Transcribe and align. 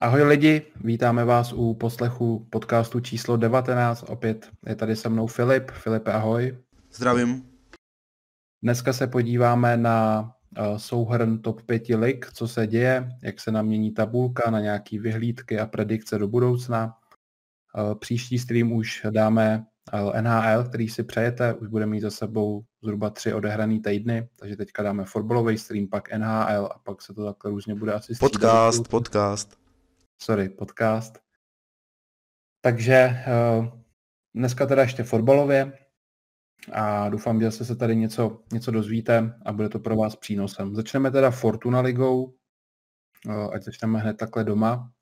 Ahoj 0.00 0.22
lidi, 0.22 0.62
vítáme 0.84 1.24
vás 1.24 1.52
u 1.52 1.74
poslechu 1.74 2.46
podcastu 2.50 3.00
číslo 3.00 3.36
19. 3.36 4.04
Opět 4.08 4.50
je 4.66 4.76
tady 4.76 4.96
se 4.96 5.08
mnou 5.08 5.26
Filip. 5.26 5.70
Filipe, 5.70 6.12
ahoj. 6.12 6.58
Zdravím. 6.92 7.42
Dneska 8.62 8.92
se 8.92 9.06
podíváme 9.06 9.76
na 9.76 10.30
uh, 10.58 10.76
souhrn 10.76 11.38
top 11.38 11.62
5 11.62 11.88
lig, 11.88 12.26
co 12.32 12.48
se 12.48 12.66
děje, 12.66 13.08
jak 13.22 13.40
se 13.40 13.52
nám 13.52 13.66
mění 13.66 13.92
tabulka 13.92 14.50
na 14.50 14.60
nějaké 14.60 15.00
vyhlídky 15.00 15.58
a 15.58 15.66
predikce 15.66 16.18
do 16.18 16.28
budoucna. 16.28 16.96
Uh, 17.78 17.94
příští 17.94 18.38
stream 18.38 18.72
už 18.72 19.06
dáme 19.10 19.66
uh, 19.94 20.20
NHL, 20.20 20.64
který 20.68 20.88
si 20.88 21.02
přejete, 21.02 21.54
už 21.54 21.68
bude 21.68 21.86
mít 21.86 22.00
za 22.00 22.10
sebou 22.10 22.62
zhruba 22.82 23.10
tři 23.10 23.34
odehraný 23.34 23.80
týdny, 23.80 24.28
takže 24.36 24.56
teďka 24.56 24.82
dáme 24.82 25.04
fotbalový 25.04 25.58
stream, 25.58 25.86
pak 25.86 26.12
NHL 26.12 26.68
a 26.74 26.78
pak 26.84 27.02
se 27.02 27.14
to 27.14 27.24
takhle 27.24 27.50
různě 27.50 27.74
bude 27.74 27.92
asi 27.92 28.14
střídat. 28.14 28.32
Podcast, 28.32 28.88
podcast 28.88 29.67
sorry, 30.18 30.48
podcast. 30.48 31.18
Takže 32.60 33.10
uh, 33.58 33.66
dneska 34.34 34.66
teda 34.66 34.82
ještě 34.82 35.02
fotbalově 35.02 35.78
a 36.72 37.08
doufám, 37.08 37.40
že 37.40 37.50
se 37.50 37.76
tady 37.76 37.96
něco, 37.96 38.42
něco 38.52 38.70
dozvíte 38.70 39.38
a 39.44 39.52
bude 39.52 39.68
to 39.68 39.78
pro 39.78 39.96
vás 39.96 40.16
přínosem. 40.16 40.74
Začneme 40.74 41.10
teda 41.10 41.30
Fortuna 41.30 41.80
ligou, 41.80 42.24
uh, 43.26 43.54
ať 43.54 43.62
začneme 43.62 43.98
hned 43.98 44.14
takhle 44.14 44.44
doma, 44.44 44.92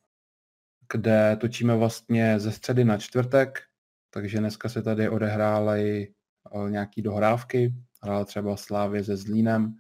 kde 0.93 1.37
točíme 1.41 1.77
vlastně 1.77 2.41
ze 2.41 2.53
středy 2.53 2.85
na 2.85 2.99
čtvrtek, 2.99 3.63
takže 4.11 4.39
dneska 4.39 4.69
se 4.69 4.83
tady 4.83 5.09
odehrály 5.09 6.15
uh, 6.53 6.71
nějaký 6.71 7.03
dohrávky, 7.03 7.75
hrála 8.03 8.25
třeba 8.25 8.57
Slávě 8.57 9.05
se 9.05 9.17
Zlínem, 9.17 9.75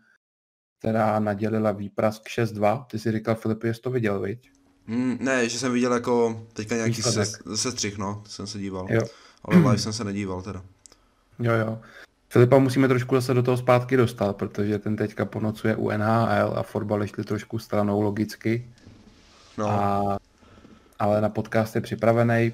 která 0.78 1.18
nadělila 1.20 1.72
výprask 1.72 2.22
6-2. 2.22 2.86
Ty 2.86 2.98
si 2.98 3.12
říkal, 3.12 3.34
Filip, 3.34 3.64
jestli 3.64 3.82
to 3.82 3.90
viděl, 3.90 4.20
viď? 4.20 4.55
Mm, 4.86 5.18
ne, 5.20 5.48
že 5.48 5.58
jsem 5.58 5.72
viděl 5.72 5.92
jako 5.92 6.46
teďka 6.52 6.74
nějaký 6.74 7.02
se, 7.02 7.24
sestřih, 7.54 7.98
no, 7.98 8.22
jsem 8.26 8.46
se 8.46 8.58
díval. 8.58 8.86
Jo. 8.90 9.02
Ale 9.44 9.56
live 9.56 9.78
jsem 9.78 9.92
se 9.92 10.04
nedíval 10.04 10.42
teda. 10.42 10.62
Jo, 11.38 11.52
jo. 11.52 11.80
Filipa 12.28 12.58
musíme 12.58 12.88
trošku 12.88 13.14
zase 13.14 13.34
do 13.34 13.42
toho 13.42 13.56
zpátky 13.56 13.96
dostat, 13.96 14.36
protože 14.36 14.78
ten 14.78 14.96
teďka 14.96 15.24
ponocuje 15.24 15.76
u 15.76 15.90
NHL 15.90 16.54
a 16.56 16.62
fotbal 16.62 17.06
šli 17.06 17.24
trošku 17.24 17.58
stranou 17.58 18.00
logicky. 18.00 18.68
No. 19.58 19.66
A, 19.66 20.18
ale 20.98 21.20
na 21.20 21.28
podcast 21.28 21.74
je 21.74 21.80
připravený. 21.80 22.52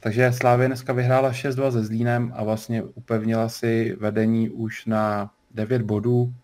Takže 0.00 0.32
Slávě 0.32 0.66
dneska 0.66 0.92
vyhrála 0.92 1.32
6-2 1.32 1.72
se 1.72 1.84
Zlínem 1.84 2.32
a 2.36 2.44
vlastně 2.44 2.82
upevnila 2.82 3.48
si 3.48 3.96
vedení 4.00 4.50
už 4.50 4.86
na 4.86 5.30
9 5.50 5.82
bodů. 5.82 6.34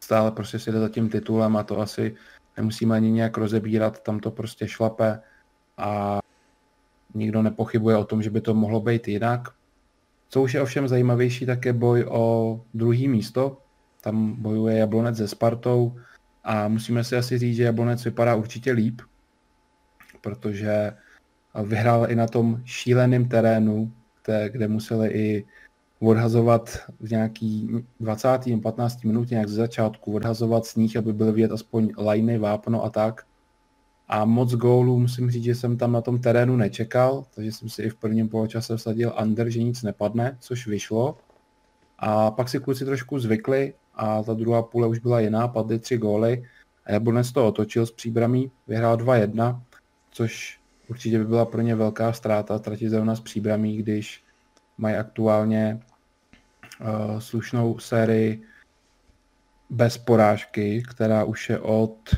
Stále 0.00 0.30
prostě 0.30 0.58
si 0.58 0.72
jde 0.72 0.80
za 0.80 0.88
tím 0.88 1.08
titulem 1.08 1.56
a 1.56 1.62
to 1.62 1.80
asi 1.80 2.16
nemusíme 2.56 2.96
ani 2.96 3.10
nějak 3.10 3.36
rozebírat, 3.36 4.02
tam 4.02 4.20
to 4.20 4.30
prostě 4.30 4.68
šlape 4.68 5.20
a 5.76 6.20
nikdo 7.14 7.42
nepochybuje 7.42 7.96
o 7.96 8.04
tom, 8.04 8.22
že 8.22 8.30
by 8.30 8.40
to 8.40 8.54
mohlo 8.54 8.80
být 8.80 9.08
jinak. 9.08 9.48
Co 10.28 10.42
už 10.42 10.54
je 10.54 10.62
ovšem 10.62 10.88
zajímavější, 10.88 11.46
tak 11.46 11.64
je 11.64 11.72
boj 11.72 12.04
o 12.08 12.60
druhý 12.74 13.08
místo. 13.08 13.58
Tam 14.00 14.32
bojuje 14.42 14.78
Jablonec 14.78 15.16
se 15.16 15.28
Spartou 15.28 15.96
a 16.44 16.68
musíme 16.68 17.04
si 17.04 17.16
asi 17.16 17.38
říct, 17.38 17.56
že 17.56 17.62
Jablonec 17.62 18.04
vypadá 18.04 18.34
určitě 18.34 18.72
líp, 18.72 19.02
protože 20.20 20.92
vyhrál 21.64 22.10
i 22.10 22.14
na 22.14 22.26
tom 22.26 22.62
šíleném 22.64 23.28
terénu, 23.28 23.92
kde, 24.24 24.50
kde 24.50 24.68
museli 24.68 25.08
i 25.08 25.46
odhazovat 26.00 26.78
v 27.00 27.10
nějaký 27.10 27.70
20. 28.00 28.28
15. 28.62 29.04
minutě 29.04 29.34
nějak 29.34 29.48
ze 29.48 29.54
začátku, 29.54 30.14
odhazovat 30.14 30.66
sníh, 30.66 30.96
aby 30.96 31.12
byl 31.12 31.32
vidět 31.32 31.52
aspoň 31.52 31.92
lajny, 31.98 32.38
vápno 32.38 32.84
a 32.84 32.90
tak. 32.90 33.24
A 34.08 34.24
moc 34.24 34.54
gólů 34.54 34.98
musím 34.98 35.30
říct, 35.30 35.44
že 35.44 35.54
jsem 35.54 35.76
tam 35.76 35.92
na 35.92 36.00
tom 36.00 36.20
terénu 36.20 36.56
nečekal, 36.56 37.24
takže 37.34 37.52
jsem 37.52 37.68
si 37.68 37.82
i 37.82 37.88
v 37.88 37.94
prvním 37.94 38.28
poločase 38.28 38.76
vsadil 38.76 39.14
under, 39.22 39.50
že 39.50 39.62
nic 39.62 39.82
nepadne, 39.82 40.36
což 40.40 40.66
vyšlo. 40.66 41.18
A 41.98 42.30
pak 42.30 42.48
si 42.48 42.58
kluci 42.58 42.84
trošku 42.84 43.18
zvykli 43.18 43.74
a 43.94 44.22
ta 44.22 44.34
druhá 44.34 44.62
půle 44.62 44.88
už 44.88 44.98
byla 44.98 45.20
jiná, 45.20 45.48
padly 45.48 45.78
tři 45.78 45.96
góly. 45.96 46.44
A 46.86 46.92
Jablonec 46.92 47.32
to 47.32 47.46
otočil 47.46 47.86
s 47.86 47.92
příbramí, 47.92 48.50
vyhrál 48.66 48.96
2-1, 48.96 49.60
což 50.10 50.60
určitě 50.88 51.18
by 51.18 51.24
byla 51.24 51.44
pro 51.44 51.60
ně 51.60 51.74
velká 51.74 52.12
ztráta, 52.12 52.58
tratit 52.58 52.90
zrovna 52.90 53.14
z 53.14 53.20
příbramí, 53.20 53.76
když 53.76 54.24
mají 54.78 54.96
aktuálně 54.96 55.80
uh, 56.80 57.18
slušnou 57.18 57.78
sérii 57.78 58.42
bez 59.70 59.98
porážky, 59.98 60.82
která 60.90 61.24
už 61.24 61.50
je 61.50 61.58
od 61.58 62.16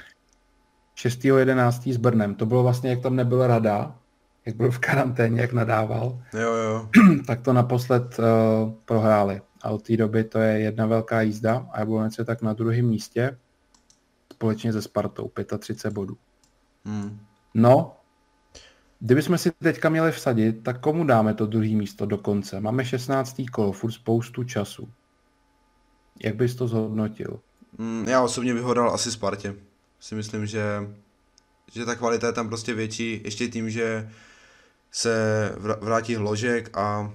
6.11. 0.97 1.93
s 1.93 1.97
Brnem. 1.97 2.35
To 2.35 2.47
bylo 2.47 2.63
vlastně, 2.63 2.91
jak 2.91 3.01
tam 3.01 3.17
nebyl 3.17 3.47
rada, 3.47 3.99
jak 4.47 4.57
byl 4.57 4.71
v 4.71 4.79
karanténě, 4.79 5.41
jak 5.41 5.53
nadával. 5.53 6.23
Jo, 6.33 6.53
jo. 6.55 6.89
tak 7.27 7.41
to 7.41 7.53
naposled 7.53 8.19
uh, 8.19 8.25
prohráli. 8.85 9.41
A 9.63 9.71
od 9.71 9.83
té 9.83 9.97
doby 9.97 10.25
to 10.25 10.39
je 10.39 10.61
jedna 10.61 10.87
velká 10.87 11.21
jízda 11.23 11.67
a 11.73 11.79
Jablonec 11.79 12.19
je 12.19 12.25
tak 12.25 12.43
na 12.43 12.53
druhém 12.53 12.87
místě 12.87 13.37
společně 14.37 14.73
se 14.73 14.83
Spartou, 14.83 15.31
35 15.59 15.95
bodů. 15.95 16.17
Hmm. 16.85 17.19
No, 17.55 17.96
Kdybychom 19.01 19.39
si 19.39 19.51
teďka 19.51 19.89
měli 19.89 20.13
vsadit, 20.13 20.63
tak 20.63 20.81
komu 20.81 21.05
dáme 21.05 21.35
to 21.35 21.47
druhé 21.47 21.69
místo 21.69 22.07
do 22.07 22.19
konce? 22.19 22.61
Máme 22.61 22.85
16. 22.85 23.43
kolo, 23.53 23.73
furt 23.73 23.93
spoustu 23.93 24.45
času. 24.45 24.89
Jak 26.25 26.37
bys 26.37 26.55
to 26.55 26.69
zhodnotil? 26.69 27.41
Mm, 27.79 28.05
já 28.09 28.23
osobně 28.23 28.55
bych 28.55 28.63
ho 28.63 28.75
dal 28.75 28.91
asi 28.91 29.13
Spartě. 29.13 29.55
Si 30.01 30.15
myslím, 30.15 30.47
že, 30.47 30.65
že 31.73 31.85
ta 31.85 31.95
kvalita 31.95 32.27
je 32.27 32.33
tam 32.33 32.49
prostě 32.49 32.75
větší, 32.75 33.21
ještě 33.25 33.49
tím, 33.49 33.71
že 33.71 34.11
se 34.91 35.53
vrátí 35.81 36.15
hložek 36.15 36.77
a 36.77 37.13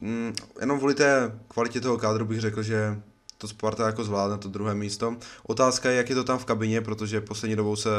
mm, 0.00 0.32
jenom 0.60 0.78
kvůli 0.78 0.94
té 0.94 1.38
kvalitě 1.48 1.80
toho 1.80 1.98
kádru 1.98 2.24
bych 2.24 2.40
řekl, 2.40 2.62
že 2.62 3.02
to 3.38 3.48
Sparta 3.48 3.86
jako 3.86 4.04
zvládne 4.04 4.38
to 4.38 4.48
druhé 4.48 4.74
místo. 4.74 5.16
Otázka 5.42 5.90
je, 5.90 5.96
jak 5.96 6.08
je 6.08 6.14
to 6.14 6.24
tam 6.24 6.38
v 6.38 6.44
kabině, 6.44 6.80
protože 6.80 7.20
poslední 7.20 7.56
dobou 7.56 7.76
se 7.76 7.90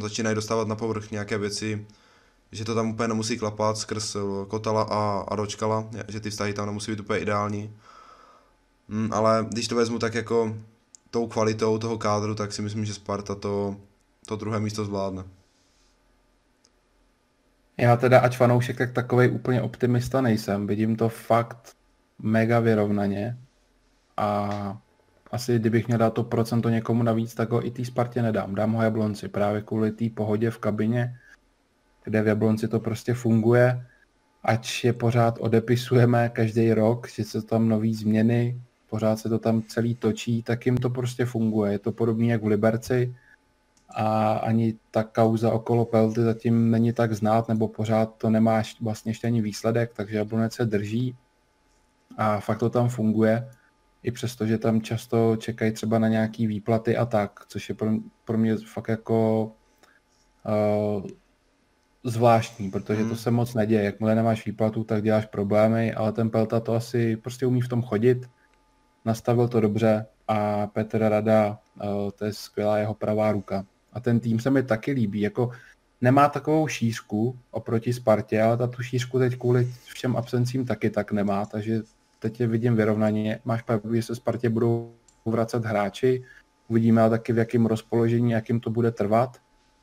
začínají 0.00 0.34
dostávat 0.34 0.68
na 0.68 0.76
povrch 0.76 1.10
nějaké 1.10 1.38
věci, 1.38 1.86
že 2.52 2.64
to 2.64 2.74
tam 2.74 2.90
úplně 2.90 3.08
nemusí 3.08 3.38
klapat 3.38 3.78
skrz 3.78 4.16
eh, 4.16 4.20
Kotala 4.48 4.82
a, 4.82 5.24
a 5.28 5.36
Dočkala, 5.36 5.88
že 6.08 6.20
ty 6.20 6.30
vztahy 6.30 6.54
tam 6.54 6.66
nemusí 6.66 6.90
být 6.90 7.00
úplně 7.00 7.20
ideální. 7.20 7.76
Mm, 8.88 9.12
ale 9.12 9.46
když 9.48 9.68
to 9.68 9.76
vezmu 9.76 9.98
tak 9.98 10.14
jako 10.14 10.56
tou 11.10 11.26
kvalitou 11.26 11.78
toho 11.78 11.98
kádru, 11.98 12.34
tak 12.34 12.52
si 12.52 12.62
myslím, 12.62 12.84
že 12.84 12.94
Sparta 12.94 13.34
to, 13.34 13.76
to 14.26 14.36
druhé 14.36 14.60
místo 14.60 14.84
zvládne. 14.84 15.24
Já 17.76 17.96
teda, 17.96 18.20
ať 18.20 18.36
fanoušek, 18.36 18.78
tak 18.78 18.92
takový 18.92 19.28
úplně 19.28 19.62
optimista 19.62 20.20
nejsem. 20.20 20.66
Vidím 20.66 20.96
to 20.96 21.08
fakt 21.08 21.76
mega 22.18 22.60
vyrovnaně 22.60 23.38
a 24.16 24.78
asi 25.30 25.58
kdybych 25.58 25.86
měl 25.86 25.98
dát 25.98 26.14
to 26.14 26.24
procento 26.24 26.68
někomu 26.68 27.02
navíc, 27.02 27.34
tak 27.34 27.50
ho 27.50 27.66
i 27.66 27.70
té 27.70 27.84
Spartě 27.84 28.22
nedám. 28.22 28.54
Dám 28.54 28.72
ho 28.72 28.82
Jablonci 28.82 29.28
právě 29.28 29.62
kvůli 29.62 29.92
té 29.92 30.04
pohodě 30.14 30.50
v 30.50 30.58
kabině, 30.58 31.16
kde 32.04 32.22
v 32.22 32.26
Jablonci 32.26 32.68
to 32.68 32.80
prostě 32.80 33.14
funguje, 33.14 33.86
ať 34.42 34.84
je 34.84 34.92
pořád 34.92 35.38
odepisujeme 35.40 36.28
každý 36.28 36.72
rok, 36.72 37.08
že 37.08 37.24
se 37.24 37.42
tam 37.42 37.68
nový 37.68 37.94
změny, 37.94 38.60
pořád 38.90 39.18
se 39.18 39.28
to 39.28 39.38
tam 39.38 39.62
celý 39.62 39.94
točí, 39.94 40.42
tak 40.42 40.66
jim 40.66 40.76
to 40.76 40.90
prostě 40.90 41.24
funguje. 41.24 41.72
Je 41.72 41.78
to 41.78 41.92
podobné 41.92 42.26
jak 42.26 42.42
v 42.42 42.46
Liberci 42.46 43.14
a 43.90 44.32
ani 44.32 44.74
ta 44.90 45.02
kauza 45.02 45.52
okolo 45.52 45.84
Pelty 45.84 46.20
zatím 46.20 46.70
není 46.70 46.92
tak 46.92 47.12
znát, 47.12 47.48
nebo 47.48 47.68
pořád 47.68 48.14
to 48.18 48.30
nemá 48.30 48.62
vlastně 48.80 49.10
ještě 49.10 49.26
ani 49.26 49.42
výsledek, 49.42 49.92
takže 49.94 50.16
Jablonec 50.16 50.52
se 50.52 50.64
drží 50.64 51.16
a 52.16 52.40
fakt 52.40 52.58
to 52.58 52.70
tam 52.70 52.88
funguje 52.88 53.48
i 54.02 54.12
přesto, 54.12 54.46
že 54.46 54.58
tam 54.58 54.80
často 54.80 55.36
čekají 55.36 55.72
třeba 55.72 55.98
na 55.98 56.08
nějaký 56.08 56.46
výplaty 56.46 56.96
a 56.96 57.06
tak, 57.06 57.40
což 57.48 57.68
je 57.68 57.74
pro, 57.74 57.90
pro 58.24 58.38
mě 58.38 58.56
fakt 58.56 58.88
jako 58.88 59.44
uh, 60.96 61.06
zvláštní, 62.04 62.70
protože 62.70 63.00
hmm. 63.00 63.10
to 63.10 63.16
se 63.16 63.30
moc 63.30 63.54
neděje. 63.54 63.84
Jakmile 63.84 64.14
nemáš 64.14 64.46
výplatu, 64.46 64.84
tak 64.84 65.02
děláš 65.02 65.26
problémy, 65.26 65.94
ale 65.94 66.12
ten 66.12 66.30
Pelta 66.30 66.60
to 66.60 66.74
asi 66.74 67.16
prostě 67.16 67.46
umí 67.46 67.60
v 67.60 67.68
tom 67.68 67.82
chodit, 67.82 68.30
nastavil 69.04 69.48
to 69.48 69.60
dobře 69.60 70.06
a 70.28 70.66
Petr 70.66 70.98
Rada, 70.98 71.58
uh, 71.84 72.10
to 72.10 72.24
je 72.24 72.32
skvělá 72.32 72.78
jeho 72.78 72.94
pravá 72.94 73.32
ruka. 73.32 73.66
A 73.92 74.00
ten 74.00 74.20
tým 74.20 74.40
se 74.40 74.50
mi 74.50 74.62
taky 74.62 74.92
líbí, 74.92 75.20
jako 75.20 75.50
nemá 76.00 76.28
takovou 76.28 76.68
šířku 76.68 77.38
oproti 77.50 77.92
Spartě, 77.92 78.42
ale 78.42 78.56
ta 78.56 78.66
tu 78.66 78.82
šířku 78.82 79.18
teď 79.18 79.36
kvůli 79.36 79.72
všem 79.84 80.16
absencím 80.16 80.66
taky 80.66 80.90
tak 80.90 81.12
nemá, 81.12 81.46
takže 81.46 81.82
teď 82.18 82.40
je 82.40 82.46
vidím 82.46 82.76
vyrovnaně. 82.76 83.40
Máš 83.44 83.62
pravdu, 83.62 83.94
že 83.94 84.02
se 84.02 84.14
Spartě 84.14 84.48
budou 84.48 84.94
vracet 85.26 85.64
hráči, 85.64 86.24
uvidíme 86.68 87.00
ale 87.00 87.10
taky 87.10 87.32
v 87.32 87.38
jakém 87.38 87.66
rozpoložení, 87.66 88.30
jakým 88.30 88.60
to 88.60 88.70
bude 88.70 88.90
trvat, 88.90 89.36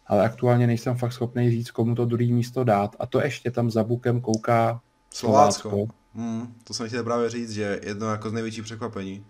ale 0.07 0.25
aktuálně 0.25 0.67
nejsem 0.67 0.95
fakt 0.97 1.13
schopný 1.13 1.51
říct, 1.51 1.71
komu 1.71 1.95
to 1.95 2.05
druhý 2.05 2.33
místo 2.33 2.63
dát. 2.63 2.95
A 2.99 3.05
to 3.05 3.21
ještě 3.21 3.51
tam 3.51 3.71
za 3.71 3.83
bukem 3.83 4.21
kouká 4.21 4.81
Slovácko. 5.13 5.69
Slovácko. 5.69 5.93
Hmm, 6.15 6.53
to 6.63 6.73
jsem 6.73 6.87
chtěl 6.87 7.03
právě 7.03 7.29
říct, 7.29 7.51
že 7.51 7.79
jedno 7.83 8.11
jako 8.11 8.29
z 8.29 8.33
největších 8.33 8.63
překvapení. 8.63 9.25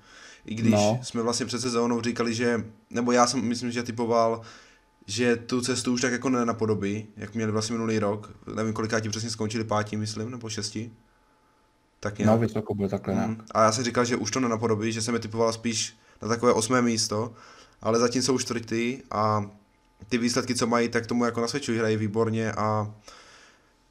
I 0.45 0.55
když 0.55 0.73
no. 0.73 0.99
jsme 1.03 1.21
vlastně 1.21 1.45
před 1.45 1.61
sezónou 1.61 2.01
říkali, 2.01 2.33
že, 2.33 2.65
nebo 2.89 3.11
já 3.11 3.27
jsem 3.27 3.41
myslím, 3.41 3.71
že 3.71 3.83
typoval, 3.83 4.41
že 5.07 5.35
tu 5.35 5.61
cestu 5.61 5.93
už 5.93 6.01
tak 6.01 6.11
jako 6.11 6.29
nenapodobí, 6.29 7.07
jak 7.17 7.35
měli 7.35 7.51
vlastně 7.51 7.73
minulý 7.73 7.99
rok. 7.99 8.37
Nevím, 8.55 8.73
koliká 8.73 8.99
ti 8.99 9.09
přesně 9.09 9.29
skončili, 9.29 9.63
pátí, 9.63 9.97
myslím, 9.97 10.31
nebo 10.31 10.49
šestí. 10.49 10.93
Tak 12.05 12.19
nějak. 12.19 12.31
No, 12.31 12.37
vysoko 12.37 12.75
byl 12.75 12.89
takhle 12.89 13.27
mm. 13.27 13.41
A 13.51 13.63
já 13.63 13.71
jsem 13.71 13.83
říkal, 13.83 14.05
že 14.05 14.15
už 14.15 14.31
to 14.31 14.39
nenapodobí, 14.39 14.91
že 14.91 15.01
jsem 15.01 15.13
je 15.13 15.19
typoval 15.19 15.53
spíš 15.53 15.97
na 16.21 16.27
takové 16.27 16.53
osmé 16.53 16.81
místo, 16.81 17.33
ale 17.81 17.99
zatím 17.99 18.21
jsou 18.21 18.39
čtvrtý 18.39 18.99
a 19.11 19.49
ty 20.09 20.17
výsledky, 20.17 20.55
co 20.55 20.67
mají, 20.67 20.89
tak 20.89 21.07
tomu 21.07 21.25
jako 21.25 21.41
nasvědčují, 21.41 21.79
hrají 21.79 21.97
výborně 21.97 22.51
a 22.51 22.93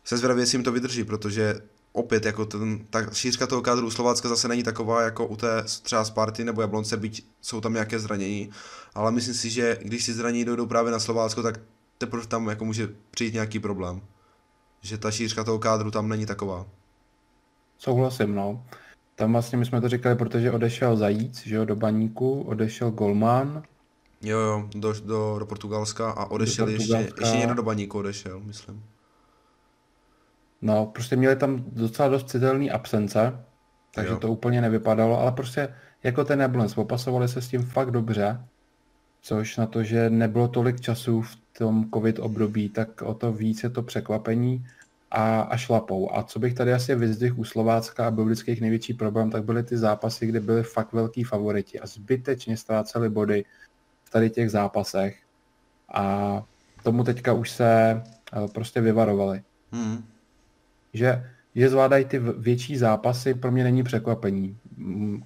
se 0.04 0.16
zvědavě 0.16 0.46
si 0.46 0.56
jim 0.56 0.64
to 0.64 0.72
vydrží, 0.72 1.04
protože 1.04 1.54
opět 1.92 2.26
jako 2.26 2.44
ten, 2.44 2.86
ta 2.90 3.06
šířka 3.12 3.46
toho 3.46 3.62
kádru 3.62 3.90
Slovácka 3.90 4.28
zase 4.28 4.48
není 4.48 4.62
taková 4.62 5.02
jako 5.02 5.26
u 5.26 5.36
té 5.36 5.62
třeba 5.82 6.04
Sparty 6.04 6.44
nebo 6.44 6.60
Jablonce, 6.60 6.96
byť 6.96 7.26
jsou 7.40 7.60
tam 7.60 7.72
nějaké 7.72 8.00
zranění, 8.00 8.50
ale 8.94 9.12
myslím 9.12 9.34
si, 9.34 9.50
že 9.50 9.78
když 9.82 10.04
si 10.04 10.14
zraní 10.14 10.44
dojdou 10.44 10.66
právě 10.66 10.92
na 10.92 10.98
Slovácko, 10.98 11.42
tak 11.42 11.60
teprve 11.98 12.26
tam 12.26 12.48
jako 12.48 12.64
může 12.64 12.88
přijít 13.10 13.34
nějaký 13.34 13.58
problém. 13.58 14.00
Že 14.80 14.98
ta 14.98 15.10
šířka 15.10 15.44
toho 15.44 15.58
kádru 15.58 15.90
tam 15.90 16.08
není 16.08 16.26
taková. 16.26 16.66
Souhlasím, 17.84 18.34
no. 18.34 18.64
Tam 19.14 19.32
vlastně 19.32 19.58
my 19.58 19.64
jsme 19.66 19.80
to 19.80 19.88
říkali, 19.88 20.16
protože 20.16 20.52
odešel 20.52 20.96
Zajíc, 20.96 21.46
že 21.46 21.54
jo, 21.54 21.64
do 21.64 21.76
baníku, 21.76 22.42
odešel 22.42 22.90
Golman. 22.90 23.62
Jo, 24.22 24.38
jo, 24.38 24.68
do, 24.74 24.92
do, 24.92 25.36
do 25.38 25.46
Portugalska 25.46 26.10
a 26.10 26.26
odešel 26.26 26.66
do 26.66 26.72
Portugalska. 26.72 26.98
ještě, 27.04 27.22
ještě 27.22 27.38
někdo 27.38 27.54
do 27.54 27.62
baníku 27.62 27.98
odešel, 27.98 28.40
myslím. 28.40 28.84
No, 30.62 30.86
prostě 30.86 31.16
měli 31.16 31.36
tam 31.36 31.64
docela 31.66 32.08
dost 32.08 32.30
citelný 32.30 32.70
absence, 32.70 33.44
takže 33.94 34.12
jo. 34.12 34.18
to 34.18 34.32
úplně 34.32 34.60
nevypadalo, 34.60 35.20
ale 35.20 35.32
prostě 35.32 35.74
jako 36.02 36.24
ten 36.24 36.38
Neblens, 36.38 36.74
popasovali 36.74 37.28
se 37.28 37.42
s 37.42 37.48
tím 37.48 37.62
fakt 37.62 37.90
dobře, 37.90 38.44
což 39.22 39.56
na 39.56 39.66
to, 39.66 39.82
že 39.82 40.10
nebylo 40.10 40.48
tolik 40.48 40.80
času 40.80 41.22
v 41.22 41.36
tom 41.58 41.90
covid 41.94 42.18
období, 42.18 42.68
tak 42.68 43.02
o 43.02 43.14
to 43.14 43.32
víc 43.32 43.62
je 43.62 43.70
to 43.70 43.82
překvapení 43.82 44.66
a, 45.14 45.40
a 45.40 45.56
šlapou. 45.56 46.16
A 46.16 46.22
co 46.22 46.38
bych 46.38 46.54
tady 46.54 46.72
asi 46.72 46.94
vyzdvihl 46.94 47.40
u 47.40 47.44
Slovácka 47.44 48.06
a 48.06 48.10
byl 48.10 48.24
vždycky 48.24 48.50
jejich 48.50 48.60
největší 48.60 48.94
problém, 48.94 49.30
tak 49.30 49.44
byly 49.44 49.62
ty 49.62 49.76
zápasy, 49.76 50.26
kde 50.26 50.40
byly 50.40 50.62
fakt 50.62 50.92
velký 50.92 51.24
favoriti 51.24 51.80
a 51.80 51.86
zbytečně 51.86 52.56
ztráceli 52.56 53.10
body 53.10 53.44
v 54.04 54.10
tady 54.10 54.30
těch 54.30 54.50
zápasech. 54.50 55.18
A 55.94 56.42
tomu 56.82 57.04
teďka 57.04 57.32
už 57.32 57.50
se 57.50 58.02
eh, 58.32 58.48
prostě 58.52 58.80
vyvarovali. 58.80 59.42
Hmm 59.72 60.14
že, 60.94 61.24
že 61.54 61.68
zvládají 61.68 62.04
ty 62.04 62.18
větší 62.18 62.76
zápasy, 62.76 63.34
pro 63.34 63.52
mě 63.52 63.64
není 63.64 63.82
překvapení. 63.82 64.58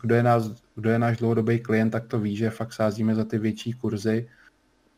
Kdo 0.02 0.14
je, 0.14 0.22
nás, 0.22 0.50
kdo 0.74 0.90
je 0.90 0.98
náš 0.98 1.16
dlouhodobý 1.16 1.58
klient, 1.58 1.90
tak 1.90 2.06
to 2.06 2.18
ví, 2.18 2.36
že 2.36 2.50
fakt 2.50 2.72
sázíme 2.72 3.14
za 3.14 3.24
ty 3.24 3.38
větší 3.38 3.72
kurzy. 3.72 4.28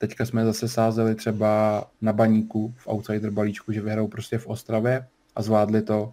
Teďka 0.00 0.26
jsme 0.26 0.44
zase 0.44 0.68
sázeli 0.68 1.14
třeba 1.14 1.84
na 2.00 2.12
baníku 2.12 2.74
v 2.76 2.88
outsider 2.88 3.30
balíčku, 3.30 3.72
že 3.72 3.80
vyhrajou 3.80 4.08
prostě 4.08 4.38
v 4.38 4.46
Ostravě 4.46 5.06
a 5.36 5.42
zvládli 5.42 5.82
to. 5.82 6.12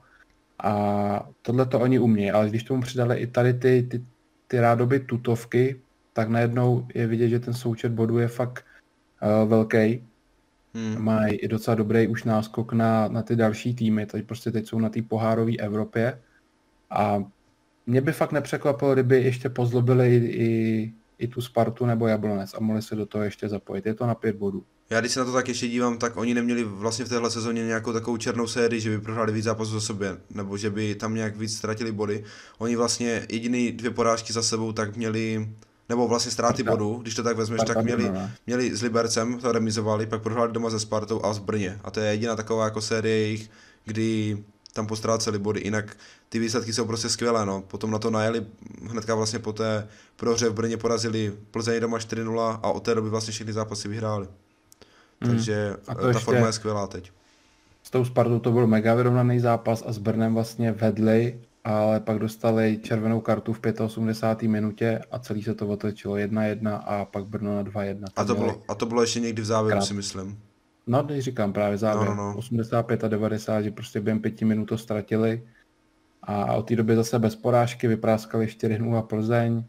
A 0.63 1.29
tohle 1.41 1.65
to 1.65 1.79
oni 1.79 1.99
umějí, 1.99 2.31
ale 2.31 2.49
když 2.49 2.63
tomu 2.63 2.81
přidali 2.81 3.17
i 3.17 3.27
tady 3.27 3.53
ty, 3.53 3.87
ty, 3.91 4.05
ty 4.47 4.59
rádoby 4.59 4.99
tutovky, 4.99 5.81
tak 6.13 6.29
najednou 6.29 6.87
je 6.93 7.07
vidět, 7.07 7.29
že 7.29 7.39
ten 7.39 7.53
součet 7.53 7.91
bodů 7.91 8.17
je 8.17 8.27
fakt 8.27 8.65
uh, 9.21 9.49
velký 9.49 10.03
Hmm. 10.77 11.03
Mají 11.03 11.35
i 11.35 11.47
docela 11.47 11.75
dobrý 11.75 12.07
už 12.07 12.23
náskok 12.23 12.73
na, 12.73 13.07
na 13.07 13.21
ty 13.21 13.35
další 13.35 13.73
týmy, 13.73 14.05
teď 14.05 14.25
prostě 14.25 14.51
teď 14.51 14.67
jsou 14.67 14.79
na 14.79 14.89
té 14.89 15.01
pohárové 15.01 15.57
Evropě 15.57 16.19
a 16.89 17.23
mě 17.85 18.01
by 18.01 18.11
fakt 18.11 18.31
nepřekvapilo, 18.31 18.93
kdyby 18.93 19.21
ještě 19.23 19.49
pozlobili 19.49 20.15
i, 20.15 20.25
i, 20.25 20.93
i 21.19 21.27
tu 21.27 21.41
Spartu 21.41 21.85
nebo 21.85 22.07
Jablonec 22.07 22.53
a 22.53 22.59
mohli 22.59 22.81
se 22.81 22.95
do 22.95 23.05
toho 23.05 23.23
ještě 23.23 23.49
zapojit. 23.49 23.85
Je 23.85 23.93
to 23.93 24.05
na 24.05 24.15
pět 24.15 24.35
bodů. 24.35 24.63
Já 24.89 24.99
když 24.99 25.11
se 25.11 25.19
na 25.19 25.25
to 25.25 25.33
tak 25.33 25.47
ještě 25.47 25.67
dívám, 25.67 25.97
tak 25.97 26.17
oni 26.17 26.33
neměli 26.33 26.63
vlastně 26.63 27.05
v 27.05 27.09
téhle 27.09 27.31
sezóně 27.31 27.65
nějakou 27.65 27.93
takovou 27.93 28.17
černou 28.17 28.47
sérii, 28.47 28.81
že 28.81 28.89
by 28.89 29.01
prohráli 29.01 29.33
víc 29.33 29.43
zápasů 29.43 29.71
za 29.71 29.81
sobě, 29.81 30.17
nebo 30.29 30.57
že 30.57 30.69
by 30.69 30.95
tam 30.95 31.15
nějak 31.15 31.37
víc 31.37 31.57
ztratili 31.57 31.91
body. 31.91 32.23
Oni 32.57 32.75
vlastně 32.75 33.25
jediný 33.29 33.71
dvě 33.71 33.91
porážky 33.91 34.33
za 34.33 34.41
sebou 34.41 34.71
tak 34.71 34.95
měli 34.95 35.49
nebo 35.89 36.07
vlastně 36.07 36.31
ztráty 36.31 36.63
bodů, 36.63 36.99
když 37.01 37.15
to 37.15 37.23
tak 37.23 37.37
vezmeš, 37.37 37.61
tak 37.67 37.83
měli, 37.83 38.11
měli 38.47 38.75
s 38.75 38.81
Libercem, 38.81 39.39
to 39.39 39.51
remizovali, 39.51 40.05
pak 40.05 40.21
prohráli 40.21 40.51
doma 40.51 40.69
se 40.69 40.79
Spartou 40.79 41.25
a 41.25 41.33
z 41.33 41.39
Brně. 41.39 41.79
A 41.83 41.91
to 41.91 41.99
je 41.99 42.11
jediná 42.11 42.35
taková 42.35 42.63
jako 42.65 42.81
série 42.81 43.17
jejich, 43.17 43.49
kdy 43.85 44.37
tam 44.77 44.87
postráceli 44.87 45.39
body, 45.39 45.61
jinak 45.63 45.97
ty 46.29 46.39
výsledky 46.39 46.73
jsou 46.73 46.85
prostě 46.85 47.09
skvělé, 47.09 47.45
no. 47.45 47.61
Potom 47.61 47.91
na 47.91 47.99
to 47.99 48.09
najeli, 48.09 48.45
hnedka 48.89 49.15
vlastně 49.15 49.39
po 49.39 49.53
té 49.53 49.87
prohře 50.15 50.49
v 50.49 50.53
Brně 50.53 50.77
porazili 50.77 51.33
Plzeň 51.51 51.81
doma 51.81 51.97
4-0 51.97 52.59
a 52.63 52.71
od 52.71 52.83
té 52.83 52.95
doby 52.95 53.09
vlastně 53.09 53.31
všechny 53.31 53.53
zápasy 53.53 53.87
vyhráli. 53.87 54.27
Mm. 55.21 55.29
Takže 55.29 55.75
a 55.87 55.95
to 55.95 56.01
ta 56.01 56.07
ještě... 56.07 56.23
forma 56.23 56.47
je 56.47 56.53
skvělá 56.53 56.87
teď. 56.87 57.11
S 57.83 57.89
tou 57.89 58.05
Spartou 58.05 58.39
to 58.39 58.51
byl 58.51 58.67
mega 58.67 58.93
vyrovnaný 58.93 59.39
zápas 59.39 59.83
a 59.87 59.93
s 59.93 59.97
Brnem 59.97 60.33
vlastně 60.33 60.71
vedli 60.71 61.39
ale 61.63 61.99
pak 61.99 62.19
dostali 62.19 62.79
červenou 62.83 63.21
kartu 63.21 63.53
v 63.53 63.59
85. 63.81 64.47
minutě 64.47 65.01
a 65.11 65.19
celý 65.19 65.43
se 65.43 65.53
to 65.53 65.67
otočilo 65.67 66.15
1-1 66.15 66.81
a 66.85 67.05
pak 67.05 67.25
Brno 67.25 67.55
na 67.55 67.63
2-1. 67.63 68.05
A 68.15 68.23
to, 68.23 68.35
bylo, 68.35 68.61
a 68.67 68.75
to 68.75 68.85
bylo 68.85 69.01
ještě 69.01 69.19
někdy 69.19 69.41
v 69.41 69.45
závěru, 69.45 69.77
krát. 69.77 69.85
si 69.85 69.93
myslím. 69.93 70.39
No, 70.87 71.03
když 71.03 71.23
říkám 71.23 71.53
právě 71.53 71.77
závěr, 71.77 72.09
no, 72.09 72.15
no, 72.15 72.31
no. 72.31 72.37
85 72.37 73.03
a 73.03 73.07
90, 73.07 73.61
že 73.61 73.71
prostě 73.71 74.01
během 74.01 74.21
pěti 74.21 74.45
minut 74.45 74.65
to 74.65 74.77
ztratili 74.77 75.47
a 76.23 76.53
od 76.53 76.67
té 76.67 76.75
doby 76.75 76.95
zase 76.95 77.19
bez 77.19 77.35
porážky 77.35 77.87
vypráskali 77.87 78.45
4-0 78.45 79.01
Plzeň 79.01 79.63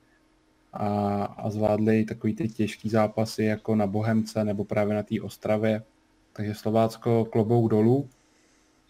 a, 0.72 1.24
a 1.24 1.50
zvládli 1.50 2.04
takový 2.04 2.34
ty 2.34 2.48
těžký 2.48 2.88
zápasy 2.88 3.44
jako 3.44 3.74
na 3.74 3.86
Bohemce 3.86 4.44
nebo 4.44 4.64
právě 4.64 4.94
na 4.94 5.02
té 5.02 5.20
Ostravě. 5.22 5.82
Takže 6.32 6.54
Slovácko 6.54 7.24
klobouk 7.24 7.70
dolů 7.70 8.08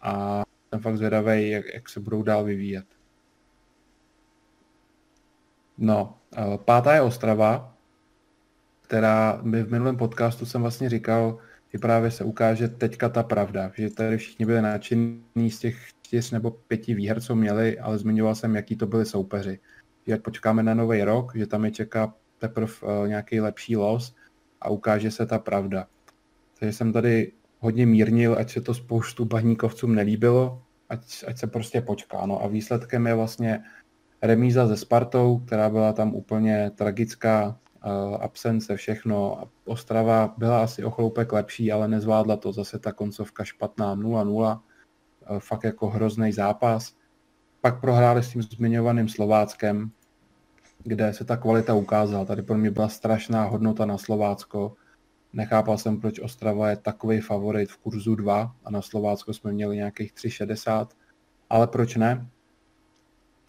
a 0.03 0.43
jsem 0.69 0.81
fakt 0.81 0.97
zvědavý, 0.97 1.51
jak, 1.51 1.65
jak 1.75 1.89
se 1.89 2.01
budou 2.01 2.23
dál 2.23 2.45
vyvíjet. 2.45 2.87
No, 5.79 6.15
pátá 6.65 6.95
je 6.95 7.01
Ostrava, 7.01 7.75
která 8.83 9.41
by 9.43 9.63
v 9.63 9.71
minulém 9.71 9.97
podcastu 9.97 10.47
jsem 10.47 10.63
vlastně 10.63 10.89
říkal, 10.89 11.39
že 11.73 11.79
právě 11.79 12.11
se 12.11 12.25
ukáže 12.25 12.69
teďka 12.69 13.09
ta 13.09 13.23
pravda, 13.23 13.73
že 13.77 13.91
tady 13.91 14.17
všichni 14.17 14.47
byli 14.47 14.63
nadšení 14.63 15.51
z 15.51 15.59
těch 15.59 15.77
čtyř 16.03 16.31
nebo 16.31 16.51
pěti 16.51 16.95
výher, 16.95 17.21
co 17.21 17.37
měli, 17.37 17.79
ale 17.79 17.99
zmiňoval 17.99 18.35
jsem, 18.35 18.57
jaký 18.57 18.77
to 18.77 18.87
byli 18.87 19.07
soupeři. 19.07 19.59
Že 20.07 20.17
počkáme 20.17 20.63
na 20.63 20.75
nový 20.75 21.03
rok, 21.03 21.37
že 21.37 21.47
tam 21.47 21.65
je 21.65 21.71
čeká 21.71 22.15
teprve 22.39 22.73
uh, 22.83 23.09
nějaký 23.09 23.41
lepší 23.41 23.77
los 23.77 24.15
a 24.61 24.71
ukáže 24.71 25.11
se 25.11 25.27
ta 25.27 25.39
pravda. 25.39 25.87
Takže 26.59 26.73
jsem 26.73 26.93
tady 26.93 27.33
hodně 27.61 27.87
mírnil, 27.87 28.37
ať 28.39 28.51
se 28.51 28.61
to 28.61 28.75
spoustu 28.75 29.25
baníkovcům 29.25 29.95
nelíbilo, 29.95 30.63
ať, 30.89 31.25
ať 31.27 31.39
se 31.39 31.47
prostě 31.47 31.81
počká. 31.81 32.27
No 32.27 32.45
a 32.45 32.49
výsledkem 32.49 33.07
je 33.07 33.15
vlastně 33.15 33.61
remíza 34.23 34.69
se 34.69 34.77
Spartou, 34.77 35.39
která 35.39 35.71
byla 35.71 35.93
tam 35.93 36.15
úplně 36.15 36.71
tragická, 36.75 37.59
absence, 38.21 38.77
všechno. 38.77 39.45
Ostrava 39.65 40.35
byla 40.39 40.63
asi 40.63 40.85
o 40.85 40.91
chloupek 40.91 41.33
lepší, 41.33 41.73
ale 41.73 41.89
nezvládla 41.89 42.37
to. 42.37 42.53
Zase 42.53 42.79
ta 42.79 42.93
koncovka 42.93 43.45
špatná 43.45 43.97
0-0. 43.97 44.61
Fakt 45.39 45.65
jako 45.65 45.89
hrozný 45.89 46.33
zápas. 46.33 46.95
Pak 47.61 47.81
prohráli 47.81 48.23
s 48.23 48.29
tím 48.29 48.43
zmiňovaným 48.43 49.09
Slováckem, 49.09 49.91
kde 50.83 51.13
se 51.13 51.25
ta 51.25 51.37
kvalita 51.37 51.75
ukázala. 51.75 52.25
Tady 52.25 52.43
pro 52.43 52.59
mě 52.59 52.71
byla 52.71 52.89
strašná 52.89 53.45
hodnota 53.45 53.87
na 53.87 53.99
Slovácko. 53.99 54.75
Nechápal 55.33 55.79
jsem, 55.79 56.01
proč 56.01 56.21
Ostrava 56.21 56.71
je 56.71 56.77
takový 56.77 57.21
favorit 57.21 57.71
v 57.71 57.77
kurzu 57.77 58.15
2 58.15 58.55
a 58.65 58.71
na 58.71 58.83
Slovácko 58.83 59.35
jsme 59.35 59.53
měli 59.53 59.77
nějakých 59.77 60.15
3,60. 60.15 60.87
Ale 61.51 61.67
proč 61.67 61.97
ne? 61.97 62.27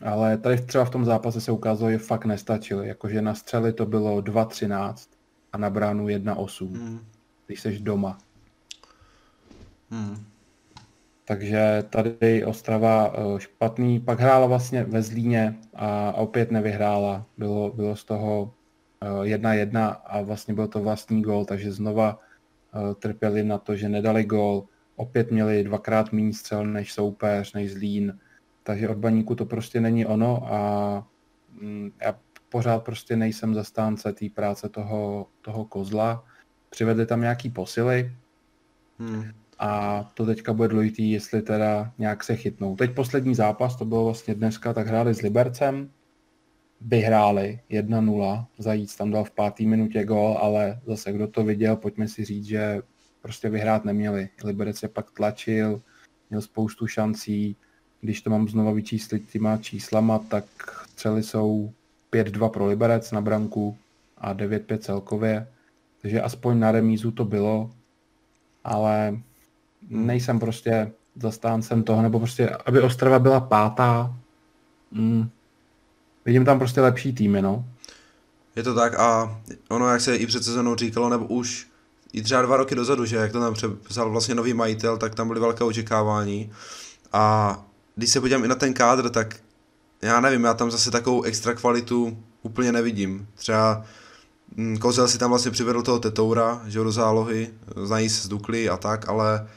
Ale 0.06 0.38
tady 0.38 0.62
třeba 0.62 0.86
v 0.86 0.90
tom 0.90 1.06
zápase 1.06 1.42
se 1.42 1.52
ukázalo, 1.52 1.92
že 1.92 1.98
fakt 1.98 2.26
nestačili. 2.26 2.88
Jakože 2.88 3.22
na 3.22 3.36
střely 3.36 3.74
to 3.74 3.86
bylo 3.86 4.22
2-13 4.22 4.94
a 5.54 5.58
na 5.58 5.70
bránu 5.70 6.08
1-8, 6.08 6.68
hmm. 6.68 7.00
když 7.48 7.62
seš 7.62 7.82
doma. 7.82 8.18
Hmm. 9.90 10.26
Takže 11.26 11.84
tady 11.90 12.46
Ostrava 12.46 13.14
eh, 13.14 13.40
špatný, 13.40 14.00
pak 14.00 14.20
hrála 14.20 14.48
vlastně 14.48 14.84
ve 14.84 15.02
Zlíně 15.02 15.56
a 15.76 16.12
opět 16.12 16.52
nevyhrála. 16.52 17.26
Bylo, 17.38 17.72
bylo 17.72 17.96
z 17.96 18.04
toho 18.04 18.54
1-1 19.02 19.92
eh, 19.92 19.96
a 20.06 20.22
vlastně 20.22 20.54
byl 20.54 20.68
to 20.68 20.80
vlastní 20.80 21.22
gol, 21.22 21.46
takže 21.46 21.72
znova 21.72 22.20
eh, 22.20 22.96
trpěli 22.96 23.44
na 23.44 23.58
to, 23.58 23.76
že 23.76 23.90
nedali 23.90 24.24
gol. 24.24 24.66
Opět 24.96 25.32
měli 25.32 25.64
dvakrát 25.64 26.12
méně 26.14 26.34
střel 26.34 26.66
než 26.66 26.94
soupeř, 26.94 27.54
než 27.54 27.74
Zlín 27.74 28.20
takže 28.70 28.90
od 28.90 28.98
baníku 28.98 29.36
to 29.36 29.46
prostě 29.46 29.82
není 29.82 30.06
ono 30.06 30.54
a 30.54 31.08
mm, 31.62 31.92
já 32.02 32.20
pořád 32.50 32.84
prostě 32.84 33.16
nejsem 33.16 33.54
zastánce 33.54 34.14
té 34.14 34.30
práce 34.30 34.70
toho, 34.70 35.28
toho 35.42 35.66
kozla. 35.66 36.26
Přivedli 36.70 37.06
tam 37.06 37.22
nějaký 37.22 37.50
posily 37.50 38.12
hmm. 39.00 39.26
a 39.60 40.04
to 40.14 40.26
teďka 40.26 40.54
bude 40.54 40.68
dlouhý, 40.68 41.12
jestli 41.12 41.42
teda 41.42 41.92
nějak 41.98 42.24
se 42.24 42.36
chytnou. 42.36 42.76
Teď 42.76 42.92
poslední 42.92 43.36
zápas, 43.36 43.76
to 43.76 43.86
bylo 43.86 44.06
vlastně 44.06 44.36
dneska, 44.36 44.74
tak 44.74 44.88
hráli 44.88 45.14
s 45.14 45.22
Libercem 45.22 45.90
vyhráli 46.82 47.60
1-0, 47.70 48.46
Zajíc 48.58 48.96
tam 48.96 49.12
dal 49.12 49.24
v 49.24 49.32
pátý 49.32 49.68
minutě 49.68 50.06
gol, 50.06 50.38
ale 50.42 50.80
zase 50.86 51.12
kdo 51.12 51.28
to 51.28 51.44
viděl, 51.44 51.76
pojďme 51.76 52.08
si 52.08 52.26
říct, 52.26 52.46
že 52.46 52.82
prostě 53.22 53.50
vyhrát 53.50 53.86
neměli. 53.86 54.30
Liberec 54.44 54.78
se 54.78 54.88
pak 54.88 55.12
tlačil, 55.12 55.82
měl 56.30 56.42
spoustu 56.42 56.88
šancí, 56.88 57.56
když 58.02 58.22
to 58.22 58.30
mám 58.30 58.48
znova 58.48 58.72
vyčíslit 58.72 59.30
těma 59.30 59.58
číslama, 59.58 60.20
tak 60.20 60.46
střely 60.90 61.24
jsou 61.24 61.74
5-2 62.14 62.50
pro 62.50 62.66
Liberec 62.68 63.12
na 63.12 63.22
branku 63.22 63.78
a 64.18 64.34
9-5 64.34 64.78
celkově, 64.78 65.48
takže 66.02 66.22
aspoň 66.22 66.60
na 66.60 66.72
remízu 66.72 67.12
to 67.12 67.26
bylo, 67.26 67.72
ale 68.64 69.18
nejsem 69.90 70.40
prostě 70.40 70.92
zastáncem 71.16 71.84
toho, 71.84 72.02
nebo 72.02 72.20
prostě, 72.20 72.50
aby 72.50 72.82
Ostrava 72.82 73.20
byla 73.20 73.40
pátá, 73.40 74.16
mm, 74.92 75.30
vidím 76.26 76.46
tam 76.46 76.60
prostě 76.60 76.82
lepší 76.82 77.14
týmy, 77.14 77.42
no. 77.42 77.66
Je 78.56 78.64
to 78.64 78.76
tak 78.76 79.00
a 79.00 79.40
ono, 79.70 79.88
jak 79.88 80.02
se 80.02 80.16
i 80.16 80.28
před 80.28 80.44
sezónou 80.44 80.76
říkalo, 80.76 81.10
nebo 81.10 81.26
už 81.26 81.68
i 82.14 82.22
třeba 82.22 82.42
dva 82.42 82.58
roky 82.58 82.76
dozadu, 82.76 83.06
že 83.06 83.16
jak 83.16 83.32
to 83.32 83.40
tam 83.40 83.54
přepsal 83.54 84.10
vlastně 84.10 84.36
nový 84.36 84.54
majitel, 84.54 84.98
tak 84.98 85.16
tam 85.16 85.28
byly 85.28 85.40
velké 85.40 85.64
očekávání. 85.64 86.52
A 87.14 87.66
když 88.00 88.10
se 88.10 88.22
podívám 88.22 88.46
i 88.46 88.48
na 88.48 88.56
ten 88.56 88.74
kádr, 88.74 89.10
tak 89.10 89.36
já 90.02 90.20
nevím, 90.20 90.44
já 90.44 90.54
tam 90.54 90.72
zase 90.72 90.92
takovou 90.92 91.24
extra 91.24 91.54
kvalitu 91.54 92.24
úplně 92.42 92.72
nevidím. 92.72 93.28
Třeba 93.36 93.84
mm, 94.56 94.78
Kozel 94.78 95.08
si 95.08 95.18
tam 95.18 95.30
vlastně 95.30 95.52
přivedl 95.52 95.82
toho 95.82 96.00
Tetoura, 96.00 96.62
že 96.68 96.80
do 96.80 96.92
zálohy, 96.92 97.50
znají 97.84 98.10
se 98.10 98.22
z 98.22 98.28
Dukly 98.28 98.70
a 98.70 98.78
tak, 98.78 99.10
ale 99.10 99.48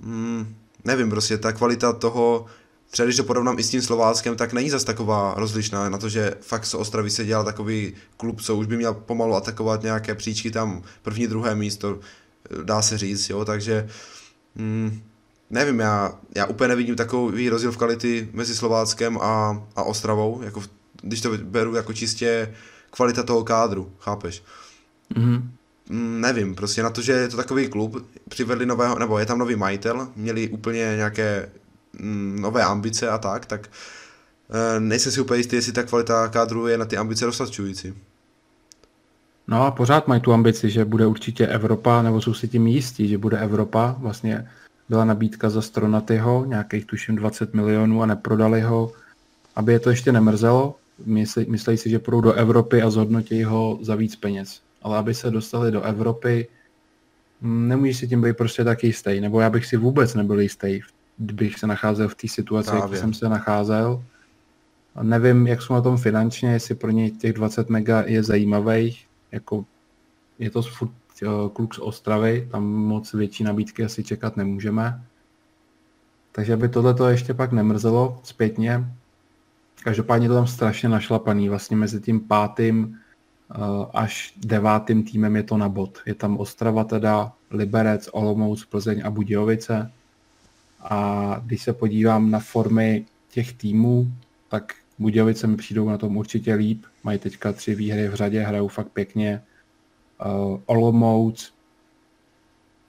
mm, 0.00 0.54
nevím, 0.84 1.10
prostě 1.10 1.38
ta 1.38 1.52
kvalita 1.52 1.92
toho, 1.92 2.46
třeba 2.90 3.04
když 3.04 3.16
to 3.16 3.24
porovnám 3.24 3.58
i 3.58 3.62
s 3.62 3.70
tím 3.70 3.82
Slováckem, 3.82 4.36
tak 4.36 4.52
není 4.52 4.70
zas 4.70 4.84
taková 4.84 5.34
rozlišná 5.36 5.88
na 5.88 5.98
to, 5.98 6.08
že 6.08 6.34
fakt 6.40 6.66
z 6.66 6.74
Ostravy 6.74 7.10
se 7.10 7.24
dělal 7.24 7.44
takový 7.44 7.94
klub, 8.16 8.40
co 8.40 8.56
už 8.56 8.66
by 8.66 8.76
měl 8.76 8.94
pomalu 8.94 9.34
atakovat 9.34 9.82
nějaké 9.82 10.14
příčky 10.14 10.50
tam 10.50 10.82
první, 11.02 11.26
druhé 11.26 11.54
místo, 11.54 11.98
dá 12.64 12.82
se 12.82 12.98
říct, 12.98 13.30
jo, 13.30 13.44
takže 13.44 13.88
mm, 14.54 15.11
nevím, 15.52 15.80
já, 15.80 16.18
já 16.36 16.46
úplně 16.46 16.68
nevidím 16.68 16.96
takový 16.96 17.48
rozdíl 17.48 17.72
v 17.72 17.76
kvality 17.76 18.28
mezi 18.32 18.54
Slováckem 18.54 19.18
a, 19.18 19.62
a 19.76 19.82
Ostravou, 19.82 20.42
jako 20.42 20.60
v, 20.60 20.68
když 21.02 21.20
to 21.20 21.30
beru 21.38 21.74
jako 21.74 21.92
čistě 21.92 22.54
kvalita 22.90 23.22
toho 23.22 23.44
kádru, 23.44 23.92
chápeš? 23.98 24.42
Mm-hmm. 25.14 25.42
Nevím, 26.20 26.54
prostě 26.54 26.82
na 26.82 26.90
to, 26.90 27.02
že 27.02 27.12
je 27.12 27.28
to 27.28 27.36
takový 27.36 27.68
klub, 27.68 28.06
přivedli 28.28 28.66
nového, 28.66 28.98
nebo 28.98 29.18
je 29.18 29.26
tam 29.26 29.38
nový 29.38 29.56
majitel, 29.56 30.08
měli 30.16 30.48
úplně 30.48 30.78
nějaké 30.96 31.48
mm, 31.98 32.38
nové 32.40 32.62
ambice 32.62 33.08
a 33.08 33.18
tak, 33.18 33.46
tak 33.46 33.70
e, 34.50 34.80
nejsem 34.80 35.12
si 35.12 35.20
úplně 35.20 35.38
jistý, 35.38 35.56
jestli 35.56 35.72
ta 35.72 35.82
kvalita 35.82 36.28
kádru 36.28 36.66
je 36.66 36.78
na 36.78 36.84
ty 36.84 36.96
ambice 36.96 37.24
dostačující. 37.24 37.94
No 39.48 39.62
a 39.62 39.70
pořád 39.70 40.08
mají 40.08 40.20
tu 40.20 40.32
ambici, 40.32 40.70
že 40.70 40.84
bude 40.84 41.06
určitě 41.06 41.46
Evropa, 41.46 42.02
nebo 42.02 42.20
jsou 42.20 42.34
si 42.34 42.48
tím 42.48 42.66
jistí, 42.66 43.08
že 43.08 43.18
bude 43.18 43.38
Evropa, 43.38 43.96
vlastně 43.98 44.48
byla 44.88 45.04
nabídka 45.04 45.50
za 45.50 45.62
Stronatyho, 45.62 46.44
nějakých 46.44 46.86
tuším 46.86 47.16
20 47.16 47.54
milionů 47.54 48.02
a 48.02 48.06
neprodali 48.06 48.60
ho, 48.60 48.92
aby 49.56 49.72
je 49.72 49.80
to 49.80 49.90
ještě 49.90 50.12
nemrzelo. 50.12 50.76
Myslí, 51.06 51.46
myslí 51.48 51.76
si, 51.76 51.90
že 51.90 51.98
půjdou 51.98 52.20
do 52.20 52.32
Evropy 52.32 52.82
a 52.82 52.90
zhodnotí 52.90 53.44
ho 53.44 53.78
za 53.82 53.94
víc 53.94 54.16
peněz. 54.16 54.60
Ale 54.82 54.98
aby 54.98 55.14
se 55.14 55.30
dostali 55.30 55.70
do 55.70 55.82
Evropy, 55.82 56.48
mm, 57.40 57.68
nemůžeš 57.68 57.96
si 57.96 58.08
tím 58.08 58.22
být 58.22 58.36
prostě 58.36 58.64
tak 58.64 58.84
jistý. 58.84 59.20
Nebo 59.20 59.40
já 59.40 59.50
bych 59.50 59.66
si 59.66 59.76
vůbec 59.76 60.14
nebyl 60.14 60.40
jistý, 60.40 60.80
kdybych 61.18 61.58
se 61.58 61.66
nacházel 61.66 62.08
v 62.08 62.14
té 62.14 62.28
situaci, 62.28 62.76
jak 62.76 62.96
jsem 62.96 63.14
se 63.14 63.28
nacházel. 63.28 64.04
A 64.94 65.02
nevím, 65.02 65.46
jak 65.46 65.62
jsou 65.62 65.74
na 65.74 65.80
tom 65.80 65.96
finančně, 65.96 66.52
jestli 66.52 66.74
pro 66.74 66.90
něj 66.90 67.10
těch 67.10 67.32
20 67.32 67.68
mega 67.68 68.02
je 68.06 68.22
zajímavých. 68.22 69.06
Jako 69.32 69.64
je 70.38 70.50
to 70.50 70.62
furt 70.62 70.92
kluk 71.52 71.74
z 71.74 71.78
Ostravy, 71.78 72.48
tam 72.50 72.64
moc 72.64 73.12
větší 73.12 73.44
nabídky 73.44 73.84
asi 73.84 74.04
čekat 74.04 74.36
nemůžeme. 74.36 75.02
Takže 76.32 76.56
by 76.56 76.68
tohle 76.68 76.94
to 76.94 77.08
ještě 77.08 77.34
pak 77.34 77.52
nemrzelo 77.52 78.20
zpětně. 78.22 78.84
Každopádně 79.84 80.28
to 80.28 80.34
tam 80.34 80.46
strašně 80.46 80.88
našlapaný. 80.88 81.48
Vlastně 81.48 81.76
mezi 81.76 82.00
tím 82.00 82.20
pátým 82.20 82.98
eh, 83.50 83.56
až 83.94 84.34
devátým 84.36 85.02
týmem 85.02 85.36
je 85.36 85.42
to 85.42 85.56
na 85.56 85.68
bod. 85.68 85.98
Je 86.06 86.14
tam 86.14 86.36
Ostrava 86.36 86.84
teda, 86.84 87.32
Liberec, 87.50 88.08
Olomouc, 88.12 88.64
Plzeň 88.64 89.02
a 89.04 89.10
Budějovice. 89.10 89.90
A 90.80 91.36
když 91.44 91.62
se 91.62 91.72
podívám 91.72 92.30
na 92.30 92.38
formy 92.38 93.06
těch 93.30 93.52
týmů, 93.52 94.12
tak 94.48 94.74
Budějovice 94.98 95.46
mi 95.46 95.56
přijdou 95.56 95.88
na 95.88 95.98
tom 95.98 96.16
určitě 96.16 96.54
líp. 96.54 96.84
Mají 97.04 97.18
teďka 97.18 97.52
tři 97.52 97.74
výhry 97.74 98.08
v 98.08 98.14
řadě, 98.14 98.40
hrajou 98.40 98.68
fakt 98.68 98.88
pěkně 98.88 99.42
uh, 100.26 100.60
Olomouc. 100.66 101.54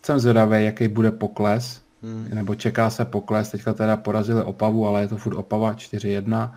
Jsem 0.06 0.20
zvědavý, 0.20 0.66
jaký 0.66 0.88
bude 0.88 1.12
pokles, 1.12 1.82
hmm. 2.02 2.28
nebo 2.34 2.56
čeká 2.56 2.90
se 2.90 3.06
pokles. 3.06 3.52
Teďka 3.52 3.74
teda 3.74 3.98
porazili 3.98 4.44
Opavu, 4.44 4.88
ale 4.88 5.02
je 5.02 5.08
to 5.08 5.18
furt 5.18 5.36
Opava 5.36 5.74
4-1. 5.74 6.56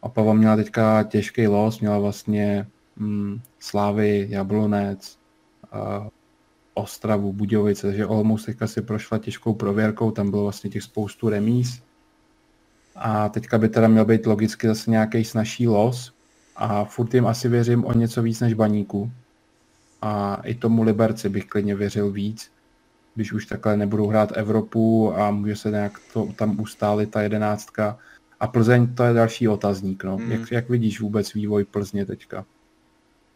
Opava 0.00 0.34
měla 0.34 0.56
teďka 0.56 1.02
těžký 1.02 1.46
los, 1.46 1.80
měla 1.80 1.98
vlastně 1.98 2.66
mm, 2.96 3.40
Slávy, 3.58 4.26
Jablonec, 4.30 5.18
uh, 5.74 6.08
Ostravu, 6.74 7.32
Budějovice, 7.32 7.86
takže 7.86 8.06
Olomouc 8.06 8.44
teďka 8.44 8.66
si 8.66 8.82
prošla 8.82 9.18
těžkou 9.18 9.54
prověrkou, 9.54 10.10
tam 10.10 10.30
bylo 10.30 10.42
vlastně 10.42 10.70
těch 10.70 10.82
spoustu 10.82 11.28
remíz. 11.28 11.82
A 12.96 13.28
teďka 13.28 13.58
by 13.58 13.68
teda 13.68 13.88
měl 13.88 14.04
být 14.04 14.26
logicky 14.26 14.66
zase 14.66 14.90
nějaký 14.90 15.24
snažší 15.24 15.68
los. 15.68 16.14
A 16.56 16.84
furt 16.84 17.14
jim 17.14 17.26
asi 17.26 17.48
věřím 17.48 17.84
o 17.84 17.92
něco 17.92 18.22
víc 18.22 18.40
než 18.40 18.54
baníku, 18.54 19.10
a 20.02 20.40
i 20.44 20.54
tomu 20.54 20.82
Liberci 20.82 21.28
bych 21.28 21.46
klidně 21.46 21.74
věřil 21.74 22.10
víc, 22.10 22.50
když 23.14 23.32
už 23.32 23.46
takhle 23.46 23.76
nebudou 23.76 24.06
hrát 24.06 24.36
Evropu 24.36 25.14
a 25.16 25.30
může 25.30 25.56
se 25.56 25.70
nějak 25.70 26.00
to, 26.12 26.28
tam 26.36 26.60
ustálit 26.60 27.10
ta 27.10 27.22
jedenáctka. 27.22 27.98
A 28.40 28.46
Plzeň 28.46 28.94
to 28.94 29.02
je 29.02 29.12
další 29.12 29.48
otazník. 29.48 30.04
No. 30.04 30.16
Hmm. 30.16 30.32
Jak, 30.32 30.52
jak 30.52 30.68
vidíš 30.68 31.00
vůbec 31.00 31.34
vývoj 31.34 31.64
Plzně 31.64 32.06
teďka? 32.06 32.44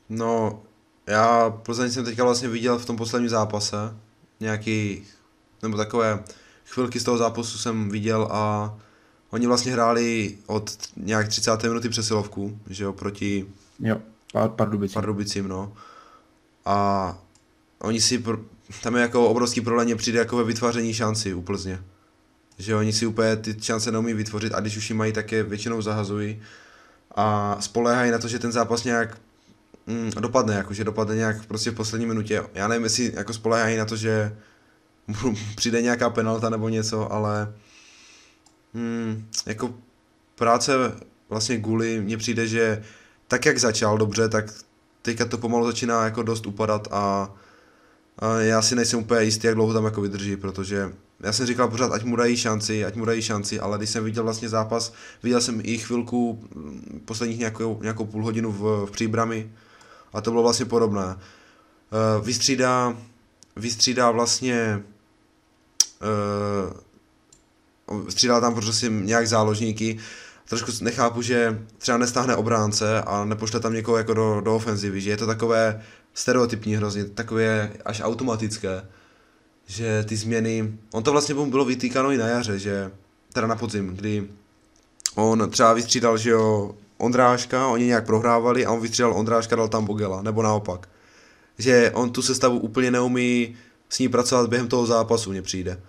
No, 0.09 0.63
já 1.07 1.51
Plzeň 1.51 1.91
jsem 1.91 2.05
teďka 2.05 2.25
vlastně 2.25 2.49
viděl 2.49 2.79
v 2.79 2.87
tom 2.87 2.97
posledním 2.97 3.29
zápase. 3.29 3.77
Nějaký, 4.41 5.03
nebo 5.63 5.77
takové 5.77 6.25
chvilky 6.67 7.01
z 7.01 7.05
toho 7.05 7.19
zápasu 7.19 7.59
jsem 7.59 7.91
viděl 7.91 8.29
a 8.31 8.75
oni 9.31 9.47
vlastně 9.47 9.73
hráli 9.73 10.39
od 10.47 10.71
nějak 10.97 11.29
30. 11.29 11.63
minuty 11.63 11.89
přesilovku, 11.89 12.59
že 12.71 12.85
jo, 12.85 12.93
proti 12.93 13.47
jo, 13.81 13.97
Pardubicím. 14.57 14.95
Pardubicím, 14.95 15.49
no 15.49 15.73
a 16.69 17.19
oni 17.79 18.01
si, 18.01 18.25
tam 18.83 18.95
je 18.95 19.03
jako 19.03 19.29
obrovský 19.29 19.61
problém, 19.61 19.97
přijde 19.97 20.19
jako 20.19 20.37
ve 20.37 20.45
vytváření 20.45 20.95
šanci 20.95 21.35
u 21.35 21.43
Plzně. 21.43 21.83
Že 22.59 22.75
oni 22.75 22.93
si 22.93 23.07
úplně 23.07 23.37
ty 23.37 23.57
šance 23.63 23.93
neumí 23.93 24.15
vytvořit 24.15 24.55
a 24.55 24.61
když 24.61 24.77
už 24.77 24.91
ji 24.91 24.97
mají, 24.97 25.13
tak 25.13 25.33
je 25.33 25.43
většinou 25.43 25.83
zahazují 25.83 26.43
a 27.15 27.57
spoléhají 27.61 28.11
na 28.11 28.19
to, 28.19 28.29
že 28.29 28.39
ten 28.39 28.53
zápas 28.53 28.85
nějak 28.85 29.19
mm, 29.87 30.11
dopadne, 30.21 30.55
jako, 30.55 30.75
že 30.75 30.85
dopadne 30.85 31.17
nějak 31.17 31.47
prostě 31.47 31.71
v 31.71 31.75
poslední 31.75 32.07
minutě. 32.07 32.43
Já 32.55 32.69
nevím, 32.69 32.85
jestli 32.85 33.13
jako 33.15 33.33
spoléhají 33.33 33.77
na 33.77 33.85
to, 33.85 33.97
že 33.97 34.37
přijde 35.57 35.83
nějaká 35.83 36.11
penalta 36.11 36.51
nebo 36.51 36.69
něco, 36.69 37.13
ale 37.13 37.55
mm, 38.75 39.29
jako 39.47 39.75
práce 40.35 40.73
vlastně 41.29 41.59
Guli 41.59 42.01
mně 42.01 42.17
přijde, 42.17 42.47
že 42.47 42.83
tak 43.29 43.47
jak 43.47 43.59
začal 43.59 43.99
dobře, 43.99 44.29
tak 44.29 44.55
teďka 45.09 45.25
to 45.25 45.39
pomalu 45.39 45.67
začíná 45.67 46.05
jako 46.05 46.23
dost 46.23 46.47
upadat 46.47 46.89
a, 46.91 47.35
a 48.19 48.35
já 48.39 48.63
si 48.63 48.77
nejsem 48.77 48.99
úplně 49.01 49.23
jistý, 49.23 49.47
jak 49.47 49.57
dlouho 49.57 49.73
tam 49.73 49.85
jako 49.85 50.01
vydrží, 50.01 50.37
protože 50.37 50.93
já 51.21 51.33
jsem 51.33 51.47
říkal 51.47 51.69
pořád, 51.69 51.93
ať 51.93 52.05
mu 52.05 52.17
dají 52.17 52.37
šanci, 52.37 52.85
ať 52.85 52.95
mu 52.95 53.05
dají 53.05 53.23
šanci, 53.23 53.61
ale 53.61 53.79
když 53.79 53.91
jsem 53.91 54.05
viděl 54.05 54.25
vlastně 54.25 54.49
zápas, 54.49 54.93
viděl 55.23 55.41
jsem 55.41 55.61
i 55.65 55.79
chvilku, 55.79 56.49
mm, 56.55 57.03
posledních 57.05 57.39
nějakou, 57.39 57.79
nějakou 57.83 58.05
půl 58.05 58.25
hodinu 58.25 58.53
v, 58.53 58.87
v 58.87 58.91
příbrami 58.91 59.51
a 60.13 60.21
to 60.21 60.31
bylo 60.31 60.43
vlastně 60.43 60.67
podobné. 60.67 61.07
Uh, 61.07 61.17
vystřídá, 62.25 62.97
vystřídá 63.57 64.11
vlastně 64.11 64.83
uh, 67.89 68.11
střídal 68.11 68.41
tam 68.41 68.55
prostě 68.55 68.89
nějak 68.89 69.29
záložníky, 69.29 69.99
trošku 70.49 70.73
nechápu, 70.81 71.23
že 71.23 71.59
třeba 71.79 71.99
nestáhne 71.99 72.37
obránce 72.37 73.03
a 73.03 73.25
nepošle 73.25 73.61
tam 73.61 73.75
někoho 73.75 73.97
jako 73.97 74.15
do, 74.15 74.41
do 74.41 74.57
ofenzivy, 74.57 75.01
že 75.01 75.11
je 75.11 75.17
to 75.17 75.27
takové 75.27 75.83
stereotypní 76.15 76.77
hrozně, 76.77 77.05
takové 77.05 77.73
až 77.85 78.01
automatické, 78.05 78.83
že 79.67 80.05
ty 80.09 80.17
změny, 80.17 80.73
on 80.93 81.03
to 81.03 81.13
vlastně 81.13 81.35
bylo 81.35 81.65
vytýkáno 81.65 82.11
i 82.11 82.17
na 82.17 82.27
jaře, 82.27 82.59
že 82.59 82.91
teda 83.33 83.47
na 83.47 83.57
podzim, 83.57 83.97
kdy 83.97 84.29
on 85.15 85.51
třeba 85.51 85.73
vystřídal, 85.73 86.19
že 86.19 86.31
jo, 86.31 86.75
Ondráška, 86.99 87.69
oni 87.69 87.85
nějak 87.85 88.07
prohrávali 88.07 88.67
a 88.67 88.73
on 88.73 88.81
vystřídal 88.81 89.13
Ondráška, 89.13 89.57
dal 89.57 89.69
tam 89.69 89.85
Bogela, 89.85 90.23
nebo 90.23 90.43
naopak. 90.43 90.89
Že 91.59 91.91
on 91.95 92.11
tu 92.11 92.23
sestavu 92.23 92.59
úplně 92.59 92.91
neumí 92.91 93.57
s 93.89 93.99
ní 93.99 94.09
pracovat 94.09 94.51
během 94.51 94.69
toho 94.69 94.87
zápasu, 94.87 95.31
mně 95.31 95.43
přijde. 95.43 95.81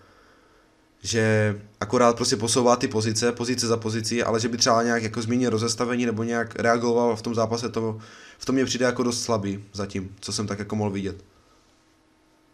Že 1.04 1.56
akorát 1.80 2.16
prostě 2.16 2.38
posouvá 2.38 2.76
ty 2.76 2.88
pozice, 2.88 3.32
pozice 3.32 3.68
za 3.68 3.78
pozici, 3.78 4.24
ale 4.24 4.40
že 4.40 4.48
by 4.48 4.58
třeba 4.58 4.84
nějak 4.84 5.04
jako 5.04 5.22
změnil 5.22 5.50
rozestavení 5.50 6.06
nebo 6.06 6.24
nějak 6.24 6.60
reagoval 6.60 7.16
v 7.16 7.22
tom 7.22 7.36
zápase, 7.36 7.70
to 7.70 7.98
v 8.38 8.46
tom 8.46 8.56
mě 8.56 8.66
přijde 8.66 8.86
jako 8.86 9.04
dost 9.04 9.22
slabý 9.22 9.64
zatím, 9.74 10.16
co 10.20 10.34
jsem 10.34 10.48
tak 10.48 10.60
jako 10.60 10.76
mohl 10.76 10.92
vidět. 10.92 11.24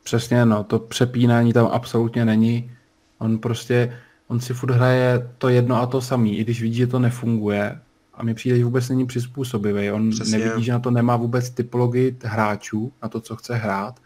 Přesně, 0.03 0.45
no, 0.45 0.63
to 0.63 0.79
přepínání 0.79 1.53
tam 1.53 1.65
absolutně 1.65 2.25
není. 2.25 2.71
On 3.17 3.37
prostě, 3.37 3.97
on 4.27 4.39
si 4.39 4.53
furt 4.53 4.71
hraje 4.71 5.29
to 5.37 5.49
jedno 5.49 5.75
a 5.81 5.85
to 5.85 6.01
samý, 6.01 6.37
i 6.37 6.43
když 6.43 6.61
vidí, 6.61 6.75
že 6.75 6.87
to 6.87 6.99
nefunguje. 6.99 7.79
A 8.13 8.23
mi 8.23 8.33
přijde, 8.33 8.57
že 8.57 8.65
vůbec 8.65 8.89
není 8.89 9.05
přizpůsobivý. 9.05 9.91
On 9.91 10.09
Přesně. 10.09 10.37
nevidí, 10.37 10.63
že 10.63 10.71
na 10.71 10.79
to 10.79 10.91
nemá 10.91 11.15
vůbec 11.15 11.49
typologii 11.49 12.17
hráčů, 12.23 12.93
na 13.03 13.09
to, 13.09 13.21
co 13.21 13.35
chce 13.35 13.55
hrát, 13.55 13.99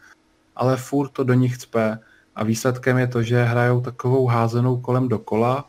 ale 0.55 0.77
furt 0.77 1.09
to 1.09 1.23
do 1.23 1.33
nich 1.33 1.57
cpe. 1.57 1.99
A 2.39 2.43
výsledkem 2.43 2.97
je 2.97 3.07
to, 3.07 3.23
že 3.23 3.43
hrajou 3.43 3.81
takovou 3.81 4.27
házenou 4.27 4.77
kolem 4.77 5.07
dokola, 5.07 5.65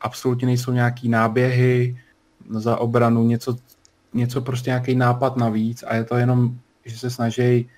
absolutně 0.00 0.46
nejsou 0.46 0.72
nějaký 0.72 1.08
náběhy 1.08 1.98
za 2.50 2.76
obranu, 2.76 3.24
něco, 3.24 3.56
něco 4.14 4.40
prostě 4.40 4.70
nějaký 4.70 4.94
nápad 4.94 5.36
navíc 5.36 5.84
a 5.86 5.94
je 5.94 6.04
to 6.04 6.16
jenom, 6.16 6.58
že 6.84 6.98
se 6.98 7.10
snaží 7.10 7.68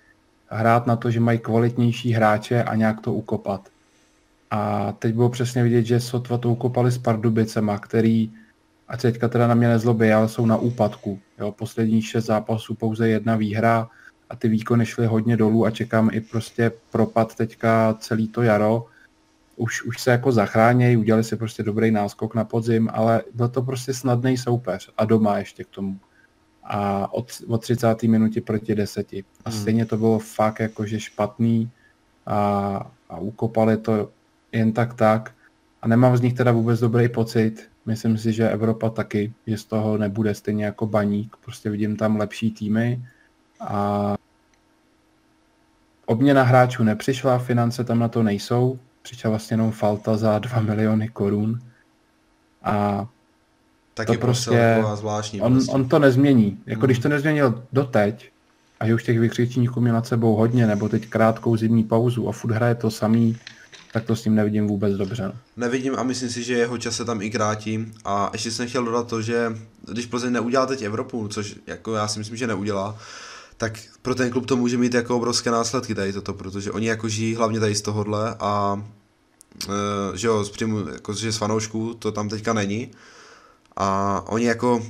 hrát 0.48 0.86
na 0.86 0.96
to, 0.96 1.10
že 1.10 1.20
mají 1.20 1.38
kvalitnější 1.38 2.12
hráče 2.12 2.64
a 2.64 2.74
nějak 2.74 3.00
to 3.00 3.12
ukopat. 3.12 3.68
A 4.50 4.92
teď 4.92 5.14
bylo 5.14 5.28
přesně 5.28 5.62
vidět, 5.62 5.84
že 5.84 6.00
sotva 6.00 6.38
to 6.38 6.50
ukopali 6.50 6.92
s 6.92 6.98
Pardubicema, 6.98 7.78
který, 7.78 8.32
a 8.88 8.96
teďka 8.96 9.28
teda 9.28 9.46
na 9.46 9.54
mě 9.54 9.68
nezlobí, 9.68 10.12
ale 10.12 10.28
jsou 10.28 10.46
na 10.46 10.56
úpadku. 10.56 11.18
Jo, 11.38 11.52
posledních 11.52 12.08
šest 12.08 12.24
zápasů 12.24 12.74
pouze 12.74 13.08
jedna 13.08 13.36
výhra 13.36 13.88
a 14.30 14.37
ty 14.37 14.49
výkony 14.49 14.87
šly 14.87 15.06
hodně 15.06 15.37
dolů 15.37 15.66
a 15.66 15.70
čekám 15.70 16.11
i 16.12 16.20
prostě 16.20 16.73
propad 16.90 17.35
teďka 17.35 17.97
celý 18.00 18.28
to 18.28 18.42
jaro. 18.42 18.87
Už, 19.56 19.82
už 19.82 20.00
se 20.00 20.11
jako 20.11 20.32
zachránějí, 20.32 20.97
udělali 20.97 21.25
si 21.25 21.37
prostě 21.37 21.62
dobrý 21.62 21.90
náskok 21.90 22.35
na 22.35 22.44
podzim, 22.44 22.88
ale 22.92 23.23
byl 23.35 23.49
to 23.49 23.62
prostě 23.62 23.94
snadný 23.94 24.37
soupeř 24.37 24.90
a 24.97 25.04
doma 25.04 25.38
ještě 25.38 25.64
k 25.64 25.68
tomu 25.68 25.99
a 26.68 27.12
od, 27.12 27.42
od 27.49 27.61
30. 27.62 28.02
minutě 28.02 28.40
proti 28.40 28.75
10. 28.75 29.12
A 29.12 29.50
hmm. 29.50 29.61
stejně 29.61 29.87
to 29.87 29.97
bylo 29.97 30.18
fakt 30.18 30.61
jakože 30.61 31.00
špatný 31.00 31.70
a, 32.26 32.90
a 33.08 33.18
ukopali 33.18 33.76
to 33.76 34.11
jen 34.52 34.73
tak 34.73 34.94
tak. 34.94 35.35
A 35.82 35.88
nemám 35.88 36.16
z 36.16 36.20
nich 36.20 36.35
teda 36.35 36.52
vůbec 36.52 36.80
dobrý 36.80 37.08
pocit. 37.08 37.68
Myslím 37.87 38.18
si, 38.18 38.32
že 38.32 38.50
Evropa 38.50 38.90
taky, 38.90 39.32
že 39.47 39.58
z 39.58 39.64
toho 39.64 39.99
nebude 39.99 40.35
stejně 40.35 40.64
jako 40.64 40.87
baník. 40.87 41.37
Prostě 41.44 41.70
vidím 41.70 41.97
tam 41.97 42.16
lepší 42.16 42.50
týmy 42.50 43.02
a 43.61 44.16
obměna 46.08 46.42
hráčů 46.42 46.84
nepřišla, 46.84 47.38
finance 47.38 47.84
tam 47.84 47.98
na 47.98 48.08
to 48.08 48.22
nejsou. 48.22 48.78
Přišla 49.02 49.30
vlastně 49.30 49.54
jenom 49.54 49.72
Falta 49.72 50.16
za 50.16 50.38
2 50.38 50.60
miliony 50.60 51.08
korun. 51.08 51.60
A 52.62 53.06
Taky 53.94 54.12
to 54.12 54.20
prostě, 54.20 54.84
zvláštní. 54.94 55.40
On, 55.40 55.52
prostě. 55.52 55.72
on 55.72 55.88
to 55.88 55.98
nezmění. 55.98 56.58
Jako 56.66 56.80
hmm. 56.80 56.86
když 56.86 56.98
to 56.98 57.08
nezměnil 57.08 57.64
doteď, 57.72 58.30
a 58.80 58.86
že 58.86 58.94
už 58.94 59.02
těch 59.04 59.18
vykřičníků 59.18 59.80
měl 59.80 59.94
nad 59.94 60.06
sebou 60.06 60.34
hodně, 60.36 60.66
nebo 60.66 60.88
teď 60.88 61.06
krátkou 61.08 61.56
zimní 61.56 61.84
pauzu 61.84 62.28
a 62.28 62.32
furt 62.32 62.52
hraje 62.52 62.74
to 62.74 62.90
samý, 62.90 63.36
tak 63.92 64.04
to 64.04 64.16
s 64.16 64.22
tím 64.22 64.34
nevidím 64.34 64.66
vůbec 64.66 64.96
dobře. 64.96 65.22
No. 65.22 65.32
Nevidím 65.56 65.94
a 65.96 66.02
myslím 66.02 66.30
si, 66.30 66.42
že 66.42 66.54
jeho 66.54 66.78
čas 66.78 66.96
se 66.96 67.04
tam 67.04 67.22
i 67.22 67.30
krátí. 67.30 67.92
A 68.04 68.30
ještě 68.32 68.50
jsem 68.50 68.68
chtěl 68.68 68.84
dodat 68.84 69.08
to, 69.08 69.22
že 69.22 69.52
když 69.92 70.06
Plzeň 70.06 70.32
neudělá 70.32 70.66
teď 70.66 70.82
Evropu, 70.82 71.28
což 71.28 71.56
jako 71.66 71.94
já 71.94 72.08
si 72.08 72.18
myslím, 72.18 72.36
že 72.36 72.46
neudělá, 72.46 72.98
tak 73.58 73.72
pro 74.02 74.14
ten 74.14 74.30
klub 74.30 74.46
to 74.46 74.56
může 74.56 74.78
mít 74.78 74.94
jako 74.94 75.16
obrovské 75.16 75.50
následky 75.50 75.94
tady 75.94 76.12
toto, 76.12 76.34
protože 76.34 76.72
oni 76.72 76.86
jako 76.86 77.08
žijí 77.08 77.34
hlavně 77.34 77.60
tady 77.60 77.74
z 77.74 77.82
tohohle 77.82 78.36
a 78.40 78.82
e, 79.68 80.18
že 80.18 80.26
jo, 80.26 80.44
z 80.44 80.50
příjmu, 80.50 80.88
jako, 80.88 81.12
že 81.12 81.32
z 81.32 81.36
fanoušků 81.36 81.94
to 81.94 82.12
tam 82.12 82.28
teďka 82.28 82.52
není 82.52 82.90
a 83.76 84.22
oni 84.26 84.46
jako, 84.46 84.82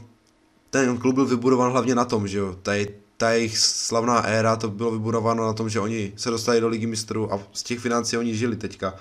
ten 0.70 0.98
klub 0.98 1.14
byl 1.14 1.26
vybudován 1.26 1.72
hlavně 1.72 1.94
na 1.94 2.04
tom, 2.04 2.28
že 2.28 2.38
jo, 2.38 2.56
tady 2.62 2.94
ta 3.16 3.30
jejich 3.30 3.58
slavná 3.58 4.20
éra, 4.20 4.56
to 4.56 4.68
bylo 4.70 4.90
vybudováno 4.90 5.46
na 5.46 5.52
tom, 5.52 5.68
že 5.68 5.80
oni 5.80 6.12
se 6.16 6.30
dostali 6.30 6.60
do 6.60 6.68
ligy 6.68 6.87
mistrů 6.87 7.33
a 7.33 7.40
z 7.52 7.62
těch 7.62 7.78
financí 7.78 8.16
oni 8.16 8.37
žili 8.37 8.57
teďka. 8.57 8.94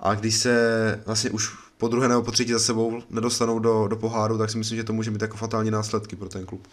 A 0.00 0.14
když 0.14 0.36
se 0.36 1.02
vlastně 1.06 1.30
už 1.30 1.50
po 1.78 1.88
druhé 1.88 2.08
nebo 2.08 2.22
po 2.22 2.30
třetí 2.30 2.52
za 2.52 2.58
sebou 2.58 3.02
nedostanou 3.10 3.58
do, 3.58 3.88
do 3.88 3.96
poháru, 3.96 4.38
tak 4.38 4.50
si 4.50 4.58
myslím, 4.58 4.76
že 4.76 4.84
to 4.84 4.92
může 4.92 5.10
mít 5.10 5.22
jako 5.22 5.36
fatální 5.36 5.70
následky 5.70 6.16
pro 6.16 6.28
ten 6.28 6.46
klub. 6.46 6.68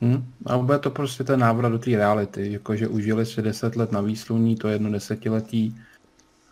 Hmm. 0.00 0.24
A 0.46 0.58
bude 0.58 0.78
to 0.78 0.90
prostě 0.90 1.24
ten 1.24 1.40
návrat 1.40 1.68
do 1.68 1.78
té 1.78 1.90
reality, 1.90 2.52
jakože 2.52 2.88
užili 2.88 3.26
si 3.26 3.42
deset 3.42 3.76
let 3.76 3.92
na 3.92 4.00
výsluní, 4.00 4.56
to 4.56 4.68
jedno 4.68 4.92
desetiletí 4.92 5.76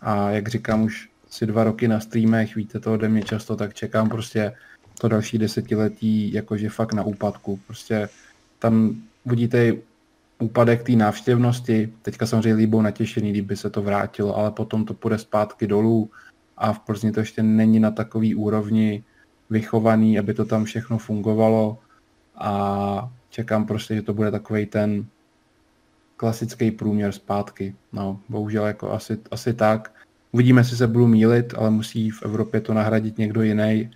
a 0.01 0.31
jak 0.31 0.47
říkám, 0.47 0.81
už 0.81 1.09
si 1.29 1.45
dva 1.45 1.63
roky 1.63 1.87
na 1.87 1.99
streamech, 1.99 2.55
víte 2.55 2.79
to 2.79 2.93
ode 2.93 3.09
mě 3.09 3.23
často, 3.23 3.55
tak 3.55 3.73
čekám 3.73 4.09
prostě 4.09 4.53
to 4.99 5.07
další 5.07 5.37
desetiletí 5.37 6.33
jakože 6.33 6.69
fakt 6.69 6.93
na 6.93 7.03
úpadku. 7.03 7.59
Prostě 7.67 8.09
tam 8.59 8.95
budíte 9.25 9.73
úpadek 10.39 10.83
té 10.83 10.91
návštěvnosti, 10.91 11.93
teďka 12.01 12.25
samozřejmě 12.25 12.53
líbou 12.53 12.81
natěšený, 12.81 13.31
kdyby 13.31 13.57
se 13.57 13.69
to 13.69 13.81
vrátilo, 13.81 14.37
ale 14.37 14.51
potom 14.51 14.85
to 14.85 14.93
půjde 14.93 15.17
zpátky 15.17 15.67
dolů 15.67 16.09
a 16.57 16.73
v 16.73 16.79
Plzni 16.79 17.11
to 17.11 17.19
ještě 17.19 17.43
není 17.43 17.79
na 17.79 17.91
takový 17.91 18.35
úrovni 18.35 19.03
vychovaný, 19.49 20.19
aby 20.19 20.33
to 20.33 20.45
tam 20.45 20.63
všechno 20.63 20.97
fungovalo 20.97 21.77
a 22.35 23.11
čekám 23.29 23.65
prostě, 23.65 23.95
že 23.95 24.01
to 24.01 24.13
bude 24.13 24.31
takový 24.31 24.65
ten 24.65 25.05
klasický 26.17 26.71
průměr 26.71 27.11
zpátky. 27.11 27.75
No, 27.93 28.19
bohužel 28.29 28.65
jako 28.65 28.91
asi, 28.91 29.17
asi 29.31 29.53
tak. 29.53 29.91
Uvidíme, 30.31 30.61
jestli 30.61 30.77
se 30.77 30.87
budu 30.87 31.07
mílit, 31.07 31.53
ale 31.57 31.69
musí 31.69 32.09
v 32.11 32.23
Evropě 32.23 32.61
to 32.61 32.73
nahradit 32.73 33.17
někdo 33.17 33.41
jiný 33.41 33.91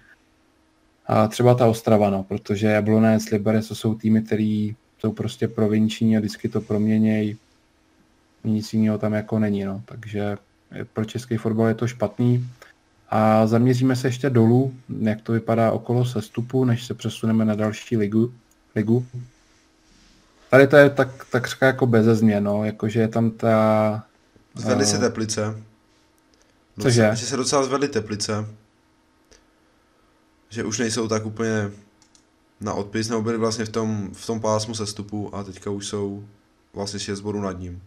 a 1.06 1.28
třeba 1.28 1.56
ta 1.56 1.68
Ostrava, 1.68 2.10
no, 2.10 2.24
protože 2.24 2.68
Jablonec, 2.68 3.32
Liberec, 3.32 3.68
to 3.68 3.76
jsou 3.76 3.96
týmy, 3.96 4.22
které 4.22 4.70
jsou 5.00 5.12
prostě 5.12 5.48
provinční 5.48 6.18
a 6.18 6.20
vždycky 6.20 6.50
to 6.50 6.62
proměnějí. 6.62 7.38
Nic 8.44 8.74
jiného 8.74 8.98
tam 8.98 9.14
jako 9.14 9.40
není, 9.40 9.64
no. 9.64 9.82
Takže 9.86 10.38
pro 10.94 11.06
český 11.06 11.38
fotbal 11.38 11.68
je 11.68 11.74
to 11.74 11.88
špatný. 11.88 12.48
A 13.10 13.48
zaměříme 13.48 13.96
se 13.96 14.08
ještě 14.08 14.30
dolů, 14.30 14.74
jak 15.00 15.22
to 15.22 15.34
vypadá 15.34 15.72
okolo 15.72 16.06
sestupu, 16.06 16.66
než 16.66 16.86
se 16.86 16.94
přesuneme 16.94 17.46
na 17.46 17.56
další 17.56 17.98
ligu. 17.98 18.34
Ligu. 18.76 19.06
Tady 20.50 20.68
to 20.68 20.76
je 20.76 20.90
tak, 20.90 21.26
tak 21.32 21.58
jako 21.62 21.86
bez 21.86 22.06
změn, 22.06 22.44
no, 22.44 22.66
jakože 22.66 23.00
je 23.00 23.08
tam 23.08 23.32
ta... 23.32 24.04
Zvedly 24.56 24.86
se 24.86 25.00
teplice. 25.00 25.64
Cože? 26.82 27.12
Že 27.14 27.26
se 27.26 27.38
docela 27.38 27.64
zvedly 27.64 27.88
teplice 27.88 28.46
že 30.54 30.64
už 30.64 30.80
nejsou 30.80 31.08
tak 31.08 31.26
úplně 31.26 31.72
na 32.62 32.74
odpis, 32.74 33.10
nebo 33.10 33.22
byli 33.22 33.38
vlastně 33.38 33.66
v 33.66 33.70
tom, 33.70 34.10
v 34.14 34.26
tom 34.26 34.40
pásmu 34.40 34.76
sestupu 34.76 35.36
a 35.36 35.44
teďka 35.44 35.70
už 35.70 35.88
jsou 35.88 36.24
vlastně 36.74 37.00
6 37.00 37.22
bodů 37.22 37.42
nad 37.42 37.60
ním. 37.60 37.82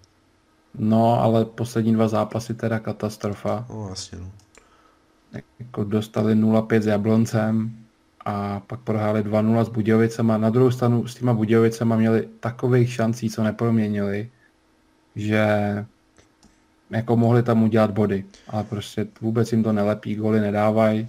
No, 0.75 1.21
ale 1.21 1.45
poslední 1.45 1.95
dva 1.95 2.09
zápasy 2.09 2.55
teda 2.55 2.79
katastrofa. 2.79 3.67
No, 3.69 3.89
jasně, 3.89 4.19
no. 4.19 4.31
Jako 5.59 5.85
dostali 5.85 6.35
0-5 6.35 6.81
s 6.81 6.87
Jabloncem 6.87 7.86
a 8.27 8.61
pak 8.67 8.81
prohráli 8.81 9.23
2-0 9.23 9.65
s 9.65 9.69
Budějovicema. 9.69 10.39
Na 10.39 10.51
druhou 10.51 10.71
stranu 10.71 11.07
s 11.07 11.15
těma 11.15 11.35
Budějovicema 11.35 11.97
měli 11.97 12.29
takových 12.41 12.93
šancí, 12.93 13.31
co 13.31 13.43
neproměnili, 13.43 14.31
že 15.17 15.47
jako 16.91 17.17
mohli 17.17 17.43
tam 17.43 17.63
udělat 17.63 17.91
body, 17.91 18.25
ale 18.49 18.65
prostě 18.65 19.07
vůbec 19.21 19.53
jim 19.53 19.63
to 19.63 19.73
nelepí, 19.73 20.15
goly 20.15 20.41
nedávají 20.41 21.09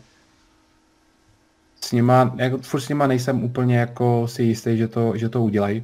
s 1.82 1.92
nima, 1.92 2.36
jako 2.38 2.58
furt 2.58 2.82
s 2.82 2.90
nima 2.90 3.08
nejsem 3.08 3.44
úplně 3.44 3.78
jako 3.78 4.28
si 4.28 4.44
jistý, 4.44 4.78
že 4.78 4.88
to, 4.88 5.18
že 5.18 5.30
to 5.30 5.44
udělají. 5.44 5.84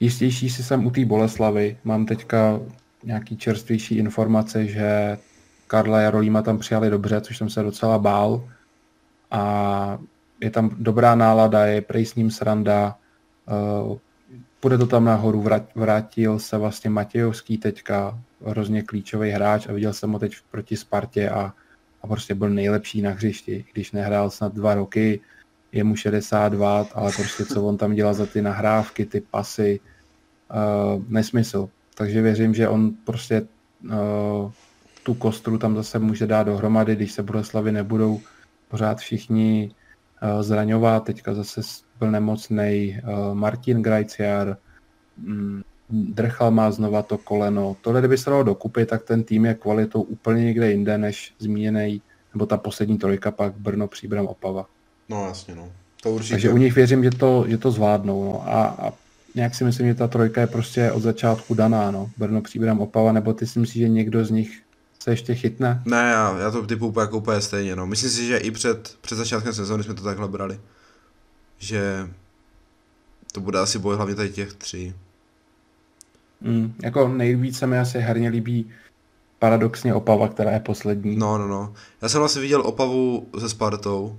Jistější 0.00 0.50
si 0.50 0.62
jsem 0.62 0.86
u 0.86 0.90
té 0.90 1.04
Boleslavy. 1.04 1.76
Mám 1.84 2.06
teďka 2.06 2.60
nějaký 3.04 3.36
čerstvější 3.36 3.96
informace, 3.96 4.66
že 4.66 5.18
Karla 5.66 6.00
Jarolíma 6.00 6.42
tam 6.42 6.58
přijali 6.58 6.90
dobře, 6.90 7.20
což 7.20 7.38
jsem 7.38 7.50
se 7.50 7.62
docela 7.62 7.98
bál. 7.98 8.48
A 9.32 9.98
je 10.40 10.50
tam 10.50 10.70
dobrá 10.78 11.14
nálada, 11.14 11.66
je 11.66 11.80
prej 11.80 12.06
s 12.06 12.14
ním 12.14 12.30
sranda. 12.30 12.96
Uh, 13.88 13.98
půjde 14.60 14.78
to 14.78 14.86
tam 14.86 15.04
nahoru, 15.04 15.44
vrátil 15.74 16.38
se 16.38 16.58
vlastně 16.58 16.90
Matějovský 16.90 17.58
teďka, 17.58 18.18
hrozně 18.46 18.82
klíčový 18.82 19.30
hráč 19.30 19.66
a 19.68 19.72
viděl 19.72 19.92
jsem 19.92 20.12
ho 20.12 20.18
teď 20.18 20.32
proti 20.50 20.76
Spartě 20.76 21.30
a 21.30 21.52
a 22.02 22.06
prostě 22.06 22.34
byl 22.34 22.50
nejlepší 22.50 23.02
na 23.02 23.10
hřišti. 23.10 23.64
Když 23.72 23.92
nehrál 23.92 24.30
snad 24.30 24.54
dva 24.54 24.74
roky, 24.74 25.20
je 25.72 25.84
mu 25.84 25.96
62, 25.96 26.86
ale 26.94 27.12
prostě 27.16 27.44
co 27.44 27.64
on 27.64 27.76
tam 27.76 27.94
dělá 27.94 28.12
za 28.12 28.26
ty 28.26 28.42
nahrávky, 28.42 29.06
ty 29.06 29.20
pasy, 29.20 29.80
uh, 30.50 31.02
nesmysl. 31.08 31.68
Takže 31.94 32.22
věřím, 32.22 32.54
že 32.54 32.68
on 32.68 32.90
prostě 33.04 33.46
uh, 33.84 34.50
tu 35.02 35.14
kostru 35.14 35.58
tam 35.58 35.76
zase 35.76 35.98
může 35.98 36.26
dát 36.26 36.42
dohromady, 36.42 36.96
když 36.96 37.12
se 37.12 37.22
Boleslavy 37.22 37.72
nebudou 37.72 38.20
pořád 38.72 38.98
všichni 38.98 39.70
uh, 39.70 40.42
zraňovat. 40.42 41.04
Teďka 41.04 41.34
zase 41.34 41.60
byl 41.98 42.10
nemocný 42.10 42.96
uh, 43.04 43.34
Martin 43.34 43.82
Grajciar, 43.82 44.56
um, 45.20 45.62
Drchal 45.92 46.50
má 46.50 46.70
znova 46.70 47.02
to 47.02 47.18
koleno. 47.18 47.76
Tohle, 47.80 48.00
kdyby 48.00 48.18
se 48.18 48.30
dalo 48.30 48.42
dokupit, 48.42 48.88
tak 48.88 49.04
ten 49.04 49.22
tým 49.24 49.44
je 49.44 49.54
kvalitou 49.54 50.02
úplně 50.02 50.44
někde 50.44 50.70
jinde, 50.70 50.98
než 50.98 51.34
zmíněný, 51.38 52.02
nebo 52.34 52.46
ta 52.46 52.56
poslední 52.56 52.98
trojka 52.98 53.30
pak 53.30 53.52
Brno, 53.52 53.88
Příbram, 53.88 54.26
Opava. 54.26 54.66
No 55.08 55.26
jasně, 55.26 55.54
no. 55.54 55.68
To 56.02 56.10
určitě. 56.10 56.34
Takže 56.34 56.50
u 56.50 56.56
nich 56.56 56.74
věřím, 56.74 57.04
že 57.04 57.10
to, 57.10 57.44
že 57.48 57.58
to 57.58 57.70
zvládnou. 57.70 58.24
No. 58.24 58.48
A, 58.48 58.64
a 58.64 58.92
nějak 59.34 59.54
si 59.54 59.64
myslím, 59.64 59.86
že 59.86 59.94
ta 59.94 60.08
trojka 60.08 60.40
je 60.40 60.46
prostě 60.46 60.92
od 60.92 61.02
začátku 61.02 61.54
daná. 61.54 61.90
No. 61.90 62.10
Brno, 62.16 62.40
Příbram, 62.40 62.80
Opava, 62.80 63.12
nebo 63.12 63.32
ty 63.32 63.46
si 63.46 63.60
myslíš, 63.60 63.82
že 63.82 63.88
někdo 63.88 64.24
z 64.24 64.30
nich 64.30 64.62
se 65.02 65.10
ještě 65.10 65.34
chytne? 65.34 65.82
Ne, 65.84 66.10
já, 66.10 66.38
já 66.38 66.50
to 66.50 66.66
typu 66.66 66.86
úplně, 66.86 67.02
jako 67.02 67.16
úplně 67.16 67.40
stejně. 67.40 67.76
No. 67.76 67.86
Myslím 67.86 68.10
si, 68.10 68.26
že 68.26 68.36
i 68.36 68.50
před, 68.50 68.96
před 69.00 69.16
začátkem 69.16 69.52
sezóny 69.52 69.84
jsme 69.84 69.94
to 69.94 70.02
takhle 70.02 70.28
brali. 70.28 70.60
Že 71.58 72.10
to 73.32 73.40
bude 73.40 73.58
asi 73.58 73.78
boj 73.78 73.96
hlavně 73.96 74.14
tady 74.14 74.30
těch 74.30 74.52
tří. 74.52 74.94
Mm, 76.40 76.74
jako 76.82 77.08
nejvíce 77.08 77.66
mi 77.66 77.78
asi 77.78 77.98
herně 77.98 78.28
líbí 78.28 78.70
paradoxně 79.38 79.94
Opava, 79.94 80.28
která 80.28 80.50
je 80.50 80.60
poslední. 80.60 81.16
No, 81.16 81.38
no, 81.38 81.48
no. 81.48 81.74
Já 82.02 82.08
jsem 82.08 82.18
vlastně 82.18 82.42
viděl 82.42 82.60
Opavu 82.66 83.28
se 83.38 83.48
Spartou 83.48 84.18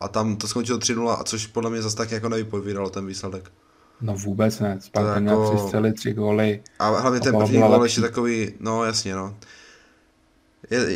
a 0.00 0.08
tam 0.08 0.36
to 0.36 0.48
skončilo 0.48 0.78
3-0, 0.78 1.16
a 1.20 1.24
což 1.24 1.46
podle 1.46 1.70
mě 1.70 1.82
zase 1.82 1.96
tak 1.96 2.10
jako 2.10 2.28
nevypovídalo 2.28 2.90
ten 2.90 3.06
výsledek. 3.06 3.50
No 4.00 4.14
vůbec 4.14 4.60
ne. 4.60 4.78
Sparta 4.80 5.08
jako... 5.08 5.20
měl 5.20 5.48
tři 5.50 5.58
střely, 5.58 5.92
tři 5.92 6.12
góly. 6.12 6.62
A 6.78 6.88
hlavně 6.88 7.20
ten 7.20 7.36
první 7.36 7.58
gól 7.58 7.82
ještě 7.82 8.00
takový, 8.00 8.52
no 8.60 8.84
jasně, 8.84 9.14
no. 9.14 9.36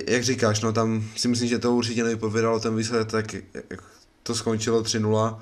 Jak 0.06 0.24
říkáš, 0.24 0.60
no 0.60 0.72
tam 0.72 1.04
si 1.16 1.28
myslím, 1.28 1.48
že 1.48 1.58
to 1.58 1.74
určitě 1.74 2.04
nevypovídalo 2.04 2.60
ten 2.60 2.76
výsledek, 2.76 3.10
tak 3.10 3.26
to 4.22 4.34
skončilo 4.34 4.82
3-0 4.82 5.38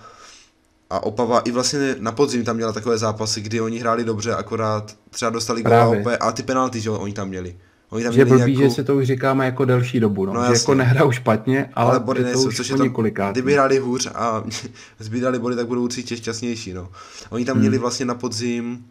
a 0.90 1.02
Opava 1.02 1.40
i 1.40 1.50
vlastně 1.50 1.96
na 1.98 2.12
podzim 2.12 2.44
tam 2.44 2.56
měla 2.56 2.72
takové 2.72 2.98
zápasy, 2.98 3.40
kdy 3.40 3.60
oni 3.60 3.78
hráli 3.78 4.04
dobře, 4.04 4.34
akorát 4.34 4.96
třeba 5.10 5.30
dostali 5.30 5.62
góla 5.62 5.96
a 6.20 6.32
ty 6.32 6.42
penalty, 6.42 6.80
že 6.80 6.90
oni 6.90 7.12
tam 7.12 7.28
měli. 7.28 7.56
Oni 7.90 8.04
tam 8.04 8.12
že 8.12 8.24
blbý, 8.24 8.56
nějakou... 8.56 8.62
že 8.62 8.70
se 8.70 8.84
to 8.84 8.96
už 8.96 9.06
říkáme 9.06 9.44
jako 9.44 9.64
delší 9.64 10.00
dobu, 10.00 10.26
no. 10.26 10.32
no 10.32 10.46
že 10.46 10.52
jako 10.52 10.74
nehrajou 10.74 11.12
špatně, 11.12 11.70
ale, 11.74 11.90
ale 11.90 12.00
body 12.00 12.24
nejsou, 12.24 12.52
což 12.52 12.68
je 12.68 12.76
tam, 12.76 13.32
kdyby 13.32 13.52
hráli 13.52 13.78
hůř 13.78 14.08
a 14.14 14.44
zbýdali 14.98 15.38
body, 15.38 15.56
tak 15.56 15.66
budou 15.66 15.84
určitě 15.84 16.16
šťastnější, 16.16 16.72
no. 16.72 16.88
Oni 17.30 17.44
tam 17.44 17.54
hmm. 17.54 17.60
měli 17.60 17.78
vlastně 17.78 18.06
na 18.06 18.14
podzim 18.14 18.84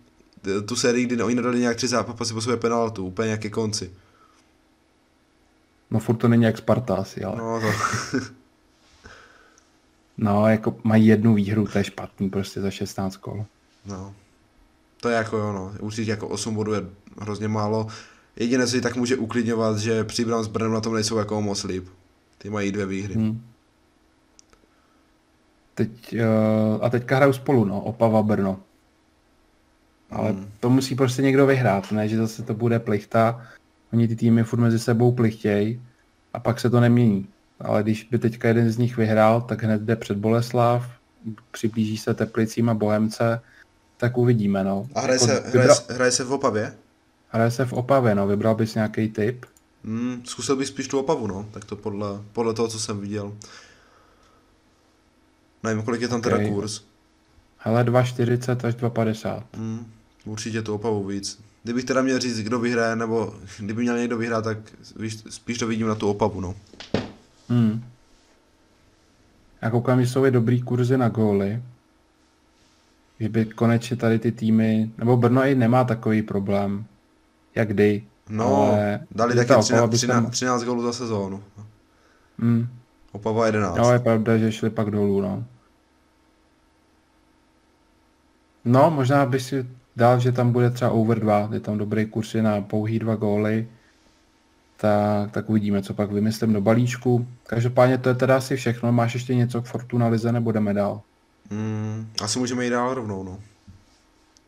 eh, 0.58 0.62
tu 0.62 0.76
sérii, 0.76 1.06
kdy 1.06 1.24
oni 1.24 1.36
nedali 1.36 1.60
nějak 1.60 1.78
tři 1.78 1.88
zápasy 1.88 2.34
po 2.34 2.42
své 2.42 2.58
penaltu, 2.58 3.06
úplně 3.06 3.26
nějaké 3.26 3.50
konci. 3.50 3.92
No 5.92 6.00
furt 6.00 6.18
to 6.18 6.28
není 6.28 6.44
jak 6.44 6.58
Sparta 6.58 6.96
asi, 6.96 7.24
ale... 7.24 7.38
No, 7.38 7.62
to... 7.62 7.68
no, 10.18 10.48
jako 10.48 10.76
mají 10.84 11.08
jednu 11.08 11.34
výhru, 11.34 11.68
to 11.68 11.78
je 11.78 11.84
špatný 11.84 12.30
prostě 12.30 12.62
za 12.62 12.72
16 12.72 13.18
kol. 13.18 13.46
No. 13.86 14.14
To 15.02 15.10
je 15.10 15.16
jako 15.16 15.38
jo, 15.38 15.54
no. 15.54 15.74
Určitě 15.80 16.12
jako 16.12 16.28
8 16.28 16.56
bodů 16.56 16.74
je 16.74 16.82
hrozně 17.22 17.48
málo. 17.48 17.88
Jediné, 18.36 18.68
co 18.68 18.82
tak 18.82 18.96
může 18.96 19.18
uklidňovat, 19.18 19.78
že 19.78 20.04
Příbram 20.04 20.44
s 20.44 20.48
Brnem 20.48 20.72
na 20.72 20.82
tom 20.82 20.94
nejsou 20.94 21.18
jako 21.18 21.42
moc 21.42 21.64
líp. 21.64 21.88
Ty 22.38 22.50
mají 22.50 22.72
dvě 22.72 22.86
výhry. 22.86 23.14
Hmm. 23.14 23.42
Teď, 25.76 25.90
uh, 26.14 26.86
a 26.86 26.90
teďka 26.90 27.16
hrajou 27.16 27.34
spolu, 27.34 27.66
no, 27.66 27.82
Opava 27.82 28.24
Brno. 28.24 28.60
Ale 30.12 30.30
hmm. 30.30 30.52
to 30.60 30.70
musí 30.70 30.96
prostě 30.96 31.22
někdo 31.22 31.46
vyhrát, 31.46 31.92
ne, 31.92 32.08
že 32.08 32.18
zase 32.18 32.44
to 32.44 32.54
bude 32.54 32.80
plichta. 32.80 33.48
Oni 33.94 34.08
ty 34.08 34.16
týmy 34.16 34.44
furt 34.44 34.60
mezi 34.60 34.80
sebou 34.80 35.12
plichtějí 35.12 35.82
a 36.34 36.40
pak 36.40 36.60
se 36.60 36.70
to 36.70 36.80
nemění. 36.80 37.28
Ale 37.60 37.84
když 37.84 38.04
by 38.04 38.20
teďka 38.20 38.48
jeden 38.48 38.72
z 38.72 38.78
nich 38.78 38.98
vyhrál, 38.98 39.42
tak 39.42 39.64
hned 39.64 39.82
jde 39.82 39.96
před 39.96 40.18
Boleslav, 40.18 40.90
přiblíží 41.52 41.98
se 41.98 42.14
Teplicím 42.14 42.70
a 42.70 42.74
Bohemce, 42.74 43.42
tak 43.98 44.18
uvidíme, 44.18 44.64
no. 44.64 44.88
A 44.96 45.02
hraje, 45.02 45.20
jako 45.22 45.26
se, 45.26 45.60
hraje, 45.60 45.70
hraje 45.90 46.12
se 46.12 46.24
v 46.24 46.32
Opavě? 46.32 46.74
Hraje 47.30 47.52
se 47.52 47.66
v 47.66 47.74
Opavě, 47.74 48.16
no. 48.16 48.28
Vybral 48.28 48.56
bys 48.56 48.76
nějaký 48.76 49.10
typ? 49.10 49.46
Hmm, 49.86 50.22
zkusil 50.26 50.56
bych 50.56 50.68
spíš 50.68 50.88
tu 50.88 51.00
Opavu, 51.00 51.28
no. 51.28 51.46
Tak 51.52 51.66
to 51.66 51.76
podle, 51.76 52.08
podle 52.34 52.54
toho, 52.54 52.68
co 52.68 52.80
jsem 52.80 53.00
viděl. 53.00 53.38
Nevím, 55.64 55.84
kolik 55.84 56.02
je 56.02 56.08
tam 56.08 56.20
okay. 56.20 56.32
teda 56.32 56.50
kurz. 56.50 56.82
Hele, 57.58 57.84
2,40 57.84 58.68
až 58.68 58.76
2,50. 58.76 59.44
Hmm, 59.54 59.92
určitě 60.26 60.62
tu 60.62 60.74
Opavu 60.74 61.04
víc. 61.04 61.40
Kdybych 61.64 61.86
teda 61.86 62.02
měl 62.02 62.20
říct, 62.20 62.40
kdo 62.40 62.60
vyhraje, 62.60 62.96
nebo 62.96 63.34
kdyby 63.60 63.82
měl 63.82 63.98
někdo 63.98 64.18
vyhrát, 64.18 64.44
tak 64.44 64.58
víš, 64.96 65.18
spíš 65.30 65.58
to 65.58 65.68
vidím 65.68 65.88
na 65.88 65.96
tu 65.96 66.10
Opavu, 66.10 66.42
no. 66.42 66.56
Hmm. 67.50 67.84
Já 69.62 69.70
koukám, 69.70 70.02
že 70.02 70.08
jsou 70.08 70.26
i 70.26 70.32
dobrý 70.32 70.62
kurzy 70.62 70.98
na 70.98 71.10
góly. 71.10 71.64
Že 73.20 73.30
by 73.30 73.46
konečně 73.46 73.98
tady 73.98 74.20
ty 74.20 74.32
týmy, 74.32 74.92
nebo 74.98 75.18
Brno 75.18 75.44
i 75.44 75.56
nemá 75.56 75.84
takový 75.84 76.22
problém 76.22 76.86
jak 77.56 77.68
kdy. 77.68 78.04
No, 78.30 78.56
ale 78.56 79.00
dali 79.12 79.36
taky 79.36 79.62
13, 79.62 79.90
13, 79.90 80.30
13 80.30 80.64
gólů 80.64 80.84
za 80.84 80.94
sezónu. 80.94 81.44
Hmm. 82.40 82.68
Opava 83.12 83.46
11. 83.46 83.78
No, 83.78 83.94
je 83.94 84.00
pravda, 84.00 84.38
že 84.38 84.52
šli 84.52 84.70
pak 84.70 84.92
dolů, 84.92 85.22
no. 85.22 85.46
No, 88.66 88.92
možná 88.92 89.26
by 89.26 89.40
si 89.40 89.66
dal, 90.00 90.20
že 90.20 90.32
tam 90.32 90.52
bude 90.52 90.70
třeba 90.70 90.92
over 90.92 91.20
2, 91.20 91.50
je 91.52 91.60
tam 91.60 91.78
dobrý 91.78 92.06
kurz 92.06 92.34
na 92.34 92.62
pouhý 92.62 93.00
dva 93.00 93.16
góly, 93.16 93.68
tak, 94.78 95.32
tak 95.32 95.50
uvidíme, 95.50 95.82
co 95.82 95.94
pak 95.94 96.12
vymyslím 96.12 96.54
do 96.54 96.62
balíčku. 96.62 97.28
Každopádně 97.48 97.98
to 97.98 98.10
je 98.10 98.16
teda 98.16 98.38
asi 98.38 98.56
všechno. 98.56 98.92
Máš 98.92 99.14
ještě 99.14 99.36
něco 99.36 99.62
k 99.62 99.66
Fortuna 99.66 100.08
Lize 100.08 100.32
nebo 100.32 100.52
jdeme 100.52 100.74
dál? 100.74 101.02
Mm, 101.50 102.10
asi 102.22 102.40
můžeme 102.40 102.64
jít 102.64 102.70
dál 102.70 102.94
rovnou, 102.94 103.24
no. 103.24 103.40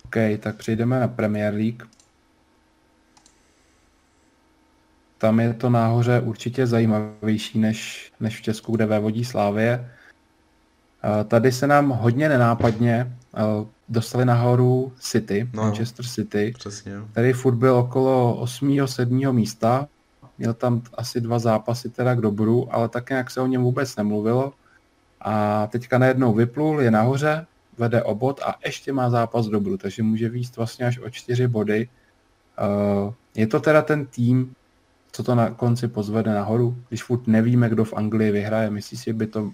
OK, 0.05 0.15
tak 0.39 0.55
přejdeme 0.55 0.99
na 0.99 1.07
Premier 1.07 1.53
League. 1.53 1.83
tam 5.21 5.39
je 5.39 5.53
to 5.53 5.69
náhoře 5.69 6.19
určitě 6.19 6.67
zajímavější 6.67 7.59
než, 7.59 8.11
než 8.19 8.37
v 8.37 8.41
Česku, 8.41 8.75
kde 8.75 8.85
vévodí 8.85 9.25
Slávě. 9.25 9.91
Tady 11.27 11.51
se 11.51 11.67
nám 11.67 11.89
hodně 11.89 12.29
nenápadně 12.29 13.17
dostali 13.91 14.25
nahoru 14.25 14.93
City, 14.99 15.49
no, 15.53 15.63
Manchester 15.63 16.05
City, 16.05 16.53
přesně. 16.57 16.91
který 17.11 17.33
furt 17.33 17.55
byl 17.55 17.75
okolo 17.75 18.35
8. 18.35 18.87
7. 18.87 19.33
místa. 19.35 19.87
Měl 20.37 20.53
tam 20.53 20.81
asi 20.93 21.21
dva 21.21 21.39
zápasy 21.39 21.89
teda 21.89 22.15
k 22.15 22.21
dobru, 22.21 22.75
ale 22.75 22.89
tak 22.89 23.09
nějak 23.09 23.31
se 23.31 23.41
o 23.41 23.47
něm 23.47 23.61
vůbec 23.63 23.95
nemluvilo. 23.95 24.53
A 25.21 25.67
teďka 25.67 25.97
najednou 25.97 26.33
vyplul, 26.33 26.81
je 26.81 26.91
nahoře, 26.91 27.45
vede 27.77 28.03
obod 28.03 28.41
a 28.45 28.55
ještě 28.65 28.93
má 28.93 29.09
zápas 29.09 29.45
dobru, 29.45 29.77
takže 29.77 30.03
může 30.03 30.29
výst 30.29 30.57
vlastně 30.57 30.85
až 30.85 30.99
o 30.99 31.09
čtyři 31.09 31.47
body. 31.47 31.89
Je 33.35 33.47
to 33.47 33.59
teda 33.59 33.81
ten 33.81 34.05
tým, 34.05 34.55
co 35.11 35.23
to 35.23 35.35
na 35.35 35.49
konci 35.49 35.87
pozvede 35.87 36.33
nahoru, 36.33 36.77
když 36.89 37.03
furt 37.03 37.27
nevíme, 37.27 37.69
kdo 37.69 37.85
v 37.85 37.93
Anglii 37.93 38.31
vyhraje. 38.31 38.69
Myslíš 38.69 38.99
si, 38.99 39.13
by 39.13 39.27
to 39.27 39.51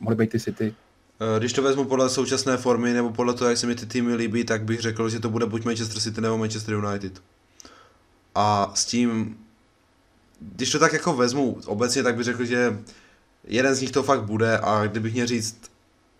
mohly 0.00 0.16
být 0.16 0.30
ty 0.30 0.40
City? 0.40 0.74
Eh, 1.20 1.38
když 1.38 1.52
to 1.52 1.62
vezmu 1.62 1.84
podle 1.84 2.10
současné 2.10 2.56
formy 2.56 2.92
nebo 2.92 3.10
podle 3.10 3.34
toho, 3.34 3.48
jak 3.48 3.58
se 3.58 3.66
mi 3.66 3.74
ty 3.74 3.86
týmy 3.86 4.14
líbí, 4.14 4.44
tak 4.44 4.64
bych 4.64 4.80
řekl, 4.80 5.08
že 5.08 5.20
to 5.20 5.30
bude 5.30 5.46
buď 5.46 5.64
Manchester 5.64 6.00
City 6.00 6.20
nebo 6.20 6.38
Manchester 6.38 6.74
United. 6.74 7.22
A 8.34 8.72
s 8.74 8.84
tím, 8.84 9.38
když 10.40 10.70
to 10.70 10.78
tak 10.78 10.92
jako 10.92 11.16
vezmu 11.16 11.58
obecně, 11.66 12.02
tak 12.02 12.16
bych 12.16 12.24
řekl, 12.24 12.44
že 12.44 12.78
jeden 13.44 13.74
z 13.74 13.80
nich 13.80 13.90
to 13.90 14.02
fakt 14.02 14.22
bude 14.22 14.58
a 14.58 14.86
kdybych 14.86 15.14
měl 15.14 15.26
říct, 15.26 15.70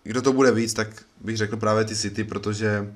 kdo 0.03 0.21
to 0.21 0.33
bude 0.33 0.51
víc, 0.51 0.73
tak 0.73 0.87
bych 1.21 1.37
řekl 1.37 1.57
právě 1.57 1.85
ty 1.85 1.95
City, 1.95 2.23
protože 2.23 2.93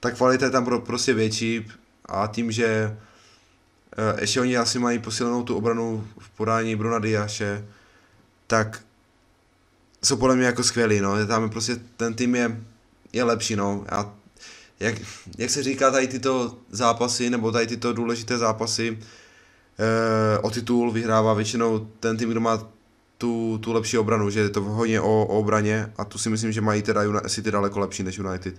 ta 0.00 0.10
kvalita 0.10 0.44
je 0.44 0.50
tam 0.50 0.80
prostě 0.80 1.14
větší 1.14 1.66
a 2.04 2.26
tím, 2.26 2.52
že 2.52 2.96
Eh, 3.98 4.20
ještě 4.20 4.40
oni 4.40 4.56
asi 4.56 4.78
mají 4.78 4.98
posílenou 4.98 5.42
tu 5.42 5.56
obranu 5.56 6.08
v 6.18 6.30
podání 6.30 6.76
Bruna 6.76 6.98
Diaše, 6.98 7.64
tak 8.46 8.82
jsou 10.06 10.16
podle 10.16 10.36
mě 10.36 10.46
jako 10.46 10.64
skvělí, 10.64 11.00
no, 11.00 11.26
tam 11.26 11.42
je 11.42 11.48
prostě, 11.48 11.76
ten 11.96 12.14
tým 12.14 12.34
je, 12.34 12.60
je 13.12 13.24
lepší, 13.24 13.56
no, 13.56 13.84
a 13.88 14.14
jak, 14.80 14.94
jak 15.38 15.50
se 15.50 15.62
říká 15.62 15.90
tady 15.90 16.08
tyto 16.08 16.58
zápasy, 16.70 17.30
nebo 17.30 17.52
tady 17.52 17.66
tyto 17.66 17.92
důležité 17.92 18.38
zápasy 18.38 18.98
e, 19.78 20.38
o 20.38 20.50
titul 20.50 20.90
vyhrává 20.90 21.34
většinou 21.34 21.78
ten 22.00 22.16
tým, 22.16 22.30
kdo 22.30 22.40
má 22.40 22.68
tu, 23.18 23.58
tu 23.58 23.72
lepší 23.72 23.98
obranu, 23.98 24.30
že 24.30 24.40
je 24.40 24.48
to 24.48 24.60
hodně 24.60 25.00
o, 25.00 25.26
o 25.26 25.38
obraně 25.38 25.92
a 25.96 26.04
tu 26.04 26.18
si 26.18 26.30
myslím, 26.30 26.52
že 26.52 26.60
mají 26.60 26.82
teda 26.82 27.02
City 27.28 27.50
daleko 27.50 27.78
lepší 27.78 28.02
než 28.02 28.18
United. 28.18 28.54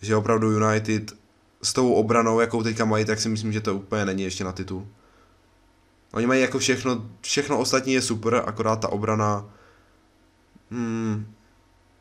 Že 0.00 0.16
opravdu 0.16 0.50
United 0.50 1.12
s 1.62 1.72
tou 1.72 1.92
obranou, 1.92 2.40
jakou 2.40 2.62
teďka 2.62 2.84
mají, 2.84 3.04
tak 3.04 3.20
si 3.20 3.28
myslím, 3.28 3.52
že 3.52 3.60
to 3.60 3.74
úplně 3.74 4.04
není 4.04 4.22
ještě 4.22 4.44
na 4.44 4.52
titul. 4.52 4.86
Oni 6.12 6.26
mají 6.26 6.40
jako 6.40 6.58
všechno, 6.58 7.10
všechno 7.20 7.58
ostatní 7.58 7.92
je 7.92 8.02
super, 8.02 8.42
akorát 8.46 8.76
ta 8.76 8.88
obrana, 8.88 9.44
hmm, 10.74 11.26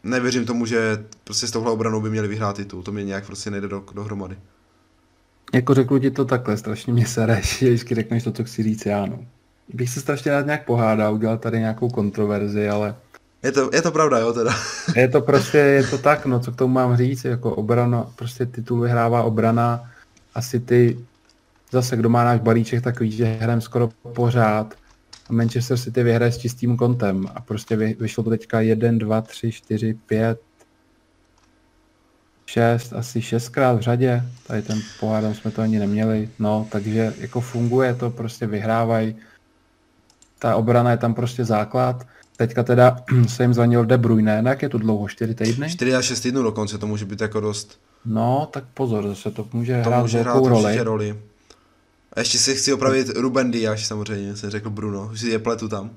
nevěřím 0.04 0.46
tomu, 0.46 0.66
že 0.66 1.06
prostě 1.24 1.48
s 1.48 1.52
touhle 1.52 1.72
obranou 1.72 2.02
by 2.02 2.10
měli 2.10 2.28
vyhrát 2.28 2.56
titul, 2.56 2.84
to 2.84 2.92
mě 2.92 3.04
nějak 3.04 3.26
prostě 3.26 3.52
nejde 3.52 3.68
do, 3.68 3.84
dohromady. 3.94 4.38
Jako 5.54 5.74
řeknu 5.74 6.00
ti 6.00 6.12
to 6.12 6.26
takhle, 6.26 6.58
strašně 6.58 6.94
mě 6.94 7.08
sereš, 7.08 7.58
že 7.60 7.66
vždycky 7.66 7.96
řekneš 7.96 8.24
to, 8.24 8.32
co 8.32 8.44
chci 8.44 8.64
říct 8.64 8.86
já, 8.86 9.06
no. 9.06 9.26
Bych 9.74 9.90
se 9.90 10.02
strašně 10.02 10.32
rád 10.32 10.46
nějak 10.46 10.66
pohádal, 10.66 11.14
udělal 11.14 11.38
tady 11.38 11.60
nějakou 11.60 11.90
kontroverzi, 11.90 12.70
ale 12.70 12.96
je 13.44 13.52
to, 13.52 13.70
je 13.74 13.82
to 13.82 13.92
pravda, 13.92 14.18
jo, 14.20 14.34
teda. 14.34 14.52
Je 14.96 15.08
to 15.08 15.22
prostě, 15.22 15.58
je 15.58 15.88
to 15.88 15.98
tak, 15.98 16.26
no, 16.26 16.40
co 16.40 16.52
k 16.52 16.56
tomu 16.56 16.74
mám 16.74 16.98
říct, 16.98 17.26
jako 17.26 17.56
obrana, 17.56 18.08
prostě 18.16 18.46
titul 18.46 18.80
vyhrává 18.80 19.24
obrana, 19.24 19.92
asi 20.36 20.60
ty, 20.60 21.06
zase 21.72 21.96
kdo 21.96 22.10
má 22.10 22.24
náš 22.24 22.40
balíček 22.40 22.84
takový, 22.84 23.12
že 23.12 23.26
hrajeme 23.26 23.62
skoro 23.62 23.90
pořád 24.14 24.74
Manchester 25.34 25.78
City 25.78 26.04
vyhraje 26.04 26.32
s 26.32 26.38
čistým 26.38 26.78
kontem 26.78 27.26
a 27.36 27.42
prostě 27.42 27.76
vy, 27.76 27.96
vyšlo 28.00 28.24
to 28.24 28.30
teďka 28.30 28.62
1, 28.62 28.92
2, 28.92 29.22
3, 29.22 29.52
4, 29.52 29.94
5, 30.06 30.42
6, 32.46 32.94
asi 32.94 33.22
šestkrát 33.22 33.74
v 33.78 33.82
řadě, 33.82 34.24
tady 34.48 34.62
ten 34.62 34.80
pohádem 35.00 35.34
jsme 35.34 35.52
to 35.52 35.62
ani 35.62 35.80
neměli, 35.80 36.30
no, 36.40 36.68
takže 36.72 37.14
jako 37.18 37.42
funguje 37.42 37.94
to, 37.96 38.10
prostě 38.10 38.48
vyhrávají, 38.48 39.16
ta 40.40 40.56
obrana 40.56 40.92
je 40.92 40.98
tam 40.98 41.14
prostě 41.14 41.46
základ, 41.46 42.08
teďka 42.38 42.64
teda 42.64 42.98
se 43.28 43.44
jim 43.44 43.54
zvanil 43.54 43.86
De 43.86 43.98
Bruyne, 43.98 44.44
jak 44.46 44.62
je 44.62 44.70
to 44.70 44.78
dlouho, 44.78 45.08
4 45.08 45.36
týdny? 45.36 45.70
4 45.70 45.96
až 45.96 46.06
6 46.06 46.20
týdnů 46.20 46.44
dokonce, 46.44 46.78
to 46.78 46.88
může 46.88 47.06
být 47.06 47.22
jako 47.22 47.40
dost. 47.40 47.80
No, 48.06 48.48
tak 48.52 48.64
pozor, 48.74 49.08
zase 49.08 49.32
to 49.32 49.48
může 49.54 49.82
to 49.84 49.90
hrát 49.90 50.02
může 50.02 50.20
hrát 50.20 50.46
roli. 50.46 50.78
roli. 50.78 51.16
A 52.14 52.20
ještě 52.20 52.38
si 52.38 52.56
chci 52.56 52.74
opravit 52.74 53.10
Ruben 53.16 53.52
Díaz 53.52 53.80
samozřejmě, 53.80 54.36
jsem 54.36 54.50
řekl 54.50 54.70
Bruno, 54.70 55.10
už 55.14 55.20
si 55.20 55.30
je 55.30 55.40
pletu 55.40 55.68
tam, 55.68 55.90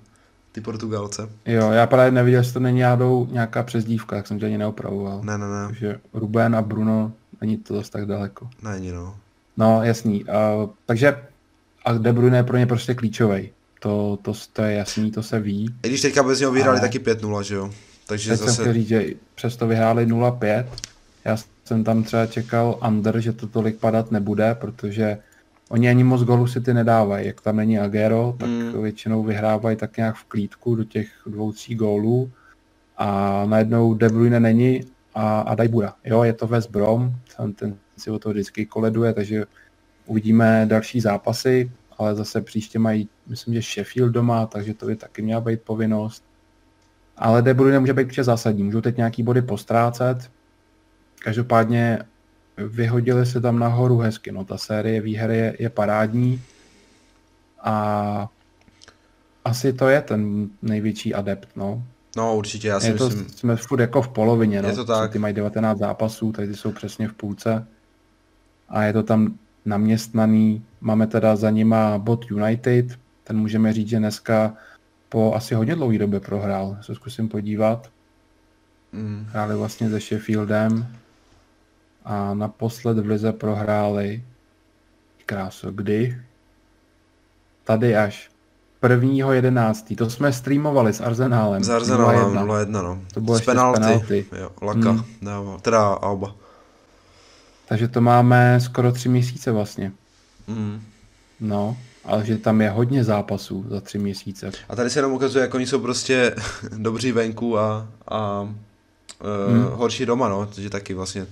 ty 0.52 0.60
Portugalce. 0.60 1.28
Jo, 1.46 1.70
já 1.70 1.86
právě 1.86 2.10
neviděl, 2.10 2.40
jestli 2.40 2.52
to 2.52 2.60
není 2.60 2.80
jádou 2.80 3.28
nějaká 3.30 3.62
přezdívka, 3.62 4.16
tak 4.16 4.26
jsem 4.26 4.38
tě 4.38 4.46
ani 4.46 4.58
neopravoval. 4.58 5.20
Ne, 5.22 5.38
ne, 5.38 5.46
ne. 5.46 5.66
Takže 5.66 6.00
Ruben 6.14 6.56
a 6.56 6.62
Bruno, 6.62 7.12
není 7.40 7.56
to 7.56 7.74
dost 7.74 7.90
tak 7.90 8.06
daleko. 8.06 8.48
Není, 8.62 8.92
no. 8.92 9.16
No, 9.56 9.82
jasný. 9.82 10.24
Uh, 10.24 10.30
takže 10.86 11.16
a 11.84 11.92
De 11.92 12.12
Bruyne 12.12 12.36
je 12.36 12.42
pro 12.42 12.56
ně 12.56 12.66
prostě 12.66 12.94
klíčový. 12.94 13.50
To, 13.80 14.18
to, 14.22 14.32
to 14.52 14.62
je 14.62 14.76
jasný, 14.76 15.10
to 15.10 15.22
se 15.22 15.40
ví. 15.40 15.74
I 15.82 15.88
když 15.88 16.00
teďka 16.00 16.22
bez 16.22 16.40
něho 16.40 16.52
vyhráli 16.52 16.78
ale... 16.78 16.88
taky 16.88 16.98
5-0, 16.98 17.40
že 17.40 17.54
jo? 17.54 17.70
Takže 18.06 18.30
Teď 18.30 18.38
zase... 18.38 18.52
jsem 18.52 18.62
chtěl 18.64 18.74
říct, 18.74 18.88
že 18.88 19.06
přesto 19.34 19.66
vyhráli 19.66 20.06
0-5. 20.06 20.66
Já 21.24 21.36
jsem 21.64 21.84
tam 21.84 22.02
třeba 22.02 22.26
čekal 22.26 22.78
under, 22.88 23.20
že 23.20 23.32
to 23.32 23.46
tolik 23.46 23.76
padat 23.76 24.10
nebude, 24.10 24.54
protože 24.54 25.18
oni 25.70 25.88
ani 25.88 26.04
moc 26.04 26.22
golů 26.22 26.46
si 26.46 26.60
ty 26.60 26.74
nedávají. 26.74 27.26
Jak 27.26 27.40
tam 27.40 27.56
není 27.56 27.78
Agero, 27.78 28.34
tak 28.38 28.48
mm. 28.48 28.82
většinou 28.82 29.22
vyhrávají 29.22 29.76
tak 29.76 29.96
nějak 29.96 30.16
v 30.16 30.24
klídku 30.24 30.74
do 30.74 30.84
těch 30.84 31.08
dvou, 31.26 31.52
tří 31.52 31.74
gólů 31.74 32.30
a 32.96 33.42
najednou 33.46 33.94
De 33.94 34.08
Bruyne 34.08 34.40
není 34.40 34.80
a, 35.14 35.40
a 35.40 35.54
daj 35.54 35.68
Buda. 35.68 35.94
Jo, 36.04 36.22
je 36.22 36.32
to 36.32 36.46
West 36.46 36.70
Brom, 36.70 37.12
ten, 37.36 37.52
ten 37.52 37.76
si 37.96 38.10
o 38.10 38.18
to 38.18 38.30
vždycky 38.30 38.66
koleduje, 38.66 39.12
takže 39.12 39.44
uvidíme 40.06 40.66
další 40.68 41.00
zápasy, 41.00 41.70
ale 41.98 42.14
zase 42.14 42.40
příště 42.40 42.78
mají, 42.78 43.08
myslím, 43.26 43.54
že 43.54 43.62
Sheffield 43.62 44.12
doma, 44.12 44.46
takže 44.46 44.74
to 44.74 44.86
by 44.86 44.96
taky 44.96 45.22
měla 45.22 45.40
být 45.40 45.62
povinnost. 45.62 46.24
Ale 47.16 47.42
De 47.42 47.54
Bruyne 47.54 47.78
může 47.78 47.94
být 47.94 48.14
zásadní, 48.14 48.62
můžou 48.62 48.80
teď 48.80 48.96
nějaký 48.96 49.22
body 49.22 49.42
postrácet, 49.42 50.30
Každopádně 51.26 51.98
vyhodili 52.56 53.26
se 53.26 53.40
tam 53.40 53.58
nahoru 53.58 53.98
hezky. 53.98 54.32
No, 54.32 54.44
ta 54.44 54.58
série 54.58 55.00
výher 55.00 55.30
je, 55.30 55.56
je 55.58 55.70
parádní 55.70 56.42
a 57.60 58.28
asi 59.44 59.72
to 59.72 59.88
je 59.88 60.02
ten 60.02 60.48
největší 60.62 61.14
adept, 61.14 61.48
no. 61.56 61.82
No 62.16 62.36
určitě, 62.36 62.68
já 62.68 62.80
si 62.80 62.86
je 62.86 62.94
to, 62.94 63.08
myslím... 63.08 63.28
Jsme 63.28 63.56
furt 63.56 63.80
jako 63.80 64.02
v 64.02 64.08
polovině, 64.08 64.62
no. 64.62 64.68
Je 64.68 64.74
to 64.74 64.84
tak. 64.84 65.12
Ty 65.12 65.18
mají 65.18 65.34
19 65.34 65.78
zápasů, 65.78 66.32
tady 66.32 66.54
jsou 66.54 66.72
přesně 66.72 67.08
v 67.08 67.12
půlce. 67.12 67.66
A 68.68 68.82
je 68.82 68.92
to 68.92 69.02
tam 69.02 69.38
naměstnaný. 69.64 70.64
Máme 70.80 71.06
teda 71.06 71.36
za 71.36 71.50
nima 71.50 71.98
bot 71.98 72.30
United, 72.30 72.86
ten 73.24 73.38
můžeme 73.38 73.72
říct, 73.72 73.88
že 73.88 73.98
dneska 73.98 74.54
po 75.08 75.34
asi 75.34 75.54
hodně 75.54 75.74
dlouhé 75.74 75.98
době 75.98 76.20
prohrál. 76.20 76.78
Se 76.80 76.94
zkusím 76.94 77.28
podívat. 77.28 77.90
Mm. 78.92 79.26
Hráli 79.30 79.54
vlastně 79.54 79.90
se 79.90 80.00
Sheffieldem 80.00 80.86
a 82.06 82.34
naposled 82.34 82.98
v 82.98 83.06
Lize 83.06 83.32
prohráli 83.32 84.22
kráso, 85.26 85.70
kdy? 85.70 86.18
Tady 87.64 87.96
až 87.96 88.30
1.11. 88.82 89.96
To 89.96 90.10
jsme 90.10 90.32
streamovali 90.32 90.92
s 90.92 91.00
Arzenálem. 91.00 91.64
S 91.64 91.68
Arzenálem 91.68 92.34
0-1, 92.34 92.70
no. 92.70 93.00
To 93.14 93.20
bylo 93.20 93.38
z 93.38 93.44
penalty. 93.44 93.80
penalty. 93.80 94.26
Jo, 94.40 94.50
Laka, 94.62 94.92
mm. 94.92 95.04
no, 95.20 95.58
teda 95.62 95.86
Alba. 95.86 96.34
Takže 97.68 97.88
to 97.88 98.00
máme 98.00 98.60
skoro 98.60 98.92
tři 98.92 99.08
měsíce 99.08 99.52
vlastně. 99.52 99.92
Mm. 100.46 100.82
No, 101.40 101.76
ale 102.04 102.26
že 102.26 102.38
tam 102.38 102.60
je 102.60 102.70
hodně 102.70 103.04
zápasů 103.04 103.66
za 103.68 103.80
tři 103.80 103.98
měsíce. 103.98 104.50
A 104.68 104.76
tady 104.76 104.90
se 104.90 104.98
jenom 104.98 105.12
ukazuje, 105.12 105.42
jak 105.42 105.54
oni 105.54 105.66
jsou 105.66 105.78
prostě 105.78 106.34
dobří 106.76 107.12
venku 107.12 107.58
a, 107.58 107.88
a 108.08 108.40
uh, 108.40 109.54
mm. 109.54 109.64
horší 109.72 110.06
doma, 110.06 110.28
no, 110.28 110.46
takže 110.46 110.70
taky 110.70 110.94
vlastně 110.94 111.26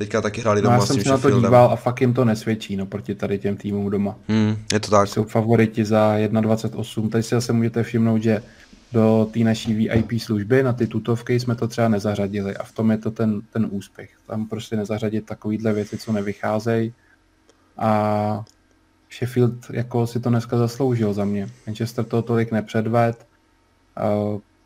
Teďka 0.00 0.20
taky 0.20 0.40
hráli 0.40 0.62
doma 0.62 0.76
no, 0.76 0.82
já 0.82 0.86
jsem 0.86 1.00
se 1.00 1.08
na 1.08 1.18
to 1.18 1.30
díval 1.30 1.70
a 1.72 1.76
fakt 1.76 2.00
jim 2.00 2.14
to 2.14 2.24
nesvědčí, 2.24 2.76
no, 2.76 2.86
proti 2.86 3.14
tady 3.14 3.38
těm 3.38 3.56
týmům 3.56 3.90
doma. 3.90 4.16
Hmm, 4.28 4.56
je 4.72 4.80
to 4.80 4.90
tak. 4.90 5.08
Jsou 5.08 5.24
favoriti 5.24 5.84
za 5.84 6.16
1.28. 6.16 7.08
Tady 7.08 7.22
si 7.22 7.34
zase 7.34 7.52
můžete 7.52 7.82
všimnout, 7.82 8.22
že 8.22 8.42
do 8.92 9.28
té 9.32 9.38
naší 9.38 9.74
VIP 9.74 10.20
služby 10.20 10.62
na 10.62 10.72
ty 10.72 10.86
tutovky 10.86 11.40
jsme 11.40 11.56
to 11.56 11.68
třeba 11.68 11.88
nezařadili 11.88 12.56
a 12.56 12.64
v 12.64 12.72
tom 12.72 12.90
je 12.90 12.98
to 12.98 13.10
ten, 13.10 13.40
ten 13.52 13.68
úspěch. 13.70 14.10
Tam 14.26 14.46
prostě 14.46 14.76
nezařadit 14.76 15.26
takovýhle 15.26 15.72
věci, 15.72 15.98
co 15.98 16.12
nevycházejí 16.12 16.94
a 17.78 18.44
Sheffield 19.18 19.70
jako 19.70 20.06
si 20.06 20.20
to 20.20 20.28
dneska 20.28 20.58
zasloužil 20.58 21.12
za 21.12 21.24
mě. 21.24 21.48
Manchester 21.66 22.04
to 22.04 22.22
tolik 22.22 22.52
nepředved, 22.52 23.26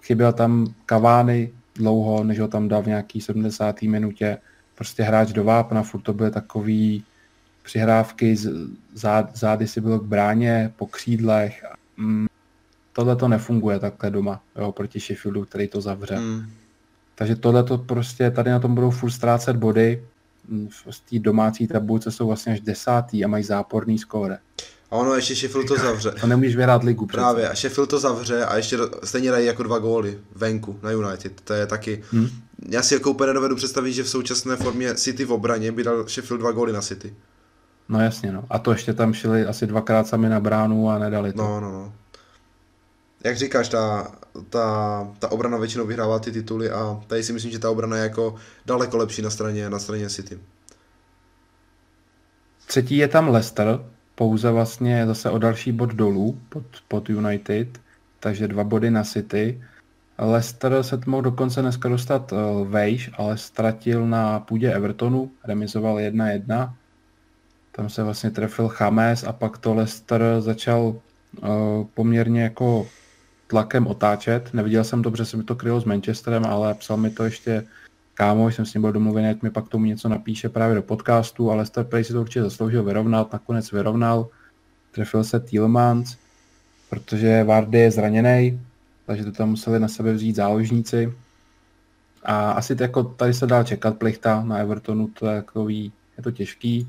chyběl 0.03 0.33
tam 0.33 0.75
Kavány 0.87 1.53
dlouho, 1.75 2.25
než 2.25 2.41
ho 2.41 2.49
tam 2.49 2.69
dal 2.69 2.83
v 2.83 2.87
nějaký 2.87 3.21
70. 3.21 3.83
minutě 3.83 4.39
prostě 4.75 5.03
hráč 5.03 5.33
do 5.33 5.45
vápna, 5.45 5.83
furt 5.83 6.01
to 6.01 6.13
byly 6.13 6.31
takový 6.31 7.05
přihrávky, 7.63 8.37
zád, 8.95 9.37
zády 9.37 9.69
si 9.69 9.81
bylo 9.81 9.99
k 9.99 10.05
bráně, 10.05 10.73
po 10.77 10.87
křídlech. 10.87 11.65
Mm, 11.97 12.27
tohle 12.93 13.17
to 13.17 13.29
nefunguje 13.29 13.79
takhle 13.79 14.11
doma, 14.11 14.41
jo, 14.57 14.73
proti 14.73 15.01
Sheffieldu, 15.01 15.45
který 15.45 15.69
to 15.69 15.81
zavře. 15.81 16.19
Mm. 16.19 16.47
Takže 17.15 17.37
tohle 17.37 17.63
to 17.63 17.79
prostě, 17.79 18.31
tady 18.31 18.51
na 18.51 18.61
tom 18.61 18.75
budou 18.75 18.91
furt 18.91 19.11
ztrácet 19.11 19.57
body, 19.57 20.05
mm, 20.49 20.69
v 20.91 21.01
té 21.11 21.19
domácí 21.19 21.67
tabulce 21.67 22.11
jsou 22.11 22.27
vlastně 22.27 22.53
až 22.53 22.61
desátý 22.61 23.25
a 23.25 23.29
mají 23.29 23.45
záporný 23.45 23.99
skóre. 23.99 24.39
A 24.91 24.97
ono 24.97 25.15
ještě 25.15 25.35
Sheffield 25.35 25.69
to 25.69 25.77
zavře. 25.77 26.11
To 26.21 26.27
nemůžeš 26.27 26.57
vyhrát 26.57 26.83
ligu 26.83 27.07
přece. 27.07 27.21
Právě, 27.21 27.49
a 27.49 27.55
Sheffield 27.55 27.91
to 27.91 27.99
zavře 27.99 28.45
a 28.45 28.57
ještě 28.57 28.77
stejně 29.05 29.31
dají 29.31 29.47
jako 29.47 29.63
dva 29.63 29.79
góly 29.79 30.19
venku 30.37 30.79
na 30.83 30.91
United. 30.91 31.41
To 31.41 31.53
je 31.53 31.67
taky... 31.67 32.03
Hmm. 32.11 32.29
Já 32.69 32.83
si 32.83 32.95
jako 32.95 33.11
úplně 33.11 33.27
nedovedu 33.27 33.57
představit, 33.57 33.93
že 33.93 34.03
v 34.03 34.09
současné 34.09 34.57
formě 34.57 34.95
City 34.95 35.25
v 35.25 35.33
obraně 35.33 35.73
by 35.73 35.85
dal 35.85 36.09
Sheffield 36.09 36.41
dva 36.41 36.53
góly 36.53 36.73
na 36.73 36.81
City. 36.81 37.15
No 37.89 38.01
jasně, 38.01 38.33
no. 38.33 38.45
A 38.51 38.59
to 38.59 38.73
ještě 38.73 38.95
tam 38.95 39.13
šli 39.13 39.47
asi 39.47 39.67
dvakrát 39.67 40.07
sami 40.07 40.29
na 40.29 40.41
bránu 40.41 40.91
a 40.91 40.99
nedali 40.99 41.33
to. 41.33 41.43
No, 41.43 41.61
no, 41.61 41.73
no. 41.73 41.93
Jak 43.25 43.37
říkáš, 43.37 43.69
ta, 43.69 44.13
ta, 44.51 45.09
ta 45.19 45.33
obrana 45.33 45.59
většinou 45.59 45.87
vyhrává 45.87 46.19
ty 46.19 46.33
tituly 46.33 46.71
a 46.71 47.01
tady 47.07 47.23
si 47.23 47.33
myslím, 47.33 47.53
že 47.53 47.59
ta 47.59 47.71
obrana 47.71 47.97
je 47.97 48.03
jako 48.03 48.35
daleko 48.67 48.97
lepší 48.97 49.23
na 49.23 49.31
straně, 49.31 49.71
na 49.71 49.79
straně 49.79 50.11
City. 50.11 50.39
Třetí 52.67 52.97
je 52.97 53.09
tam 53.09 53.29
Leicester, 53.29 53.81
pouze 54.15 54.51
vlastně 54.51 55.07
zase 55.07 55.31
o 55.31 55.39
další 55.39 55.73
bod 55.73 55.95
dolů 55.95 56.41
pod, 56.49 56.65
pod 56.89 57.09
United, 57.11 57.81
takže 58.21 58.49
dva 58.49 58.65
body 58.65 58.91
na 58.91 59.05
City. 59.05 59.65
Leicester 60.19 60.83
se 60.83 61.01
mohl 61.07 61.23
dokonce 61.23 61.63
dneska 61.63 61.89
dostat 61.89 62.33
uh, 62.33 62.69
vejš, 62.69 63.11
ale 63.19 63.39
ztratil 63.39 64.07
na 64.07 64.41
půdě 64.41 64.73
Evertonu, 64.73 65.31
remizoval 65.45 65.97
1-1. 65.97 66.73
Tam 67.73 67.89
se 67.89 68.03
vlastně 68.03 68.31
trefil 68.31 68.69
Chames 68.69 69.25
a 69.25 69.33
pak 69.33 69.59
to 69.59 69.75
Leicester 69.75 70.23
začal 70.39 70.83
uh, 70.83 70.99
poměrně 71.95 72.43
jako 72.43 72.87
tlakem 73.47 73.87
otáčet. 73.87 74.55
Neviděl 74.55 74.85
jsem 74.85 75.03
dobře, 75.03 75.25
se 75.25 75.37
mi 75.37 75.45
to 75.45 75.55
krylo 75.55 75.81
s 75.81 75.85
Manchesterem, 75.85 76.45
ale 76.45 76.75
psal 76.75 76.97
mi 76.97 77.11
to 77.11 77.25
ještě 77.25 77.65
kámo, 78.15 78.51
jsem 78.51 78.67
s 78.67 78.75
ním 78.75 78.81
byl 78.81 78.93
domluvený, 78.93 79.29
ať 79.29 79.43
mi 79.43 79.51
pak 79.51 79.69
tomu 79.69 79.85
něco 79.85 80.09
napíše 80.09 80.49
právě 80.49 80.75
do 80.75 80.83
podcastu, 80.83 81.51
ale 81.51 81.59
Lester 81.59 81.85
Play 81.85 82.05
si 82.05 82.13
to 82.13 82.21
určitě 82.21 82.43
zasloužil 82.43 82.83
vyrovnat, 82.83 83.33
nakonec 83.33 83.73
vyrovnal, 83.73 84.29
trefil 84.93 85.25
se 85.25 85.41
Tillmans, 85.41 86.17
protože 86.91 87.45
Vardy 87.45 87.79
je 87.79 87.91
zraněný, 87.91 88.61
takže 89.07 89.25
to 89.25 89.33
tam 89.33 89.51
museli 89.51 89.81
na 89.81 89.89
sebe 89.89 90.13
vzít 90.13 90.37
záložníci. 90.37 91.15
A 92.25 92.51
asi 92.51 92.77
jako 92.81 93.03
tady 93.03 93.35
se 93.35 93.47
dá 93.47 93.65
čekat 93.65 93.99
plichta 93.99 94.45
na 94.45 94.59
Evertonu, 94.59 95.09
to 95.09 95.27
je 95.27 95.37
takový, 95.37 95.93
je 96.17 96.23
to 96.23 96.31
těžký. 96.31 96.89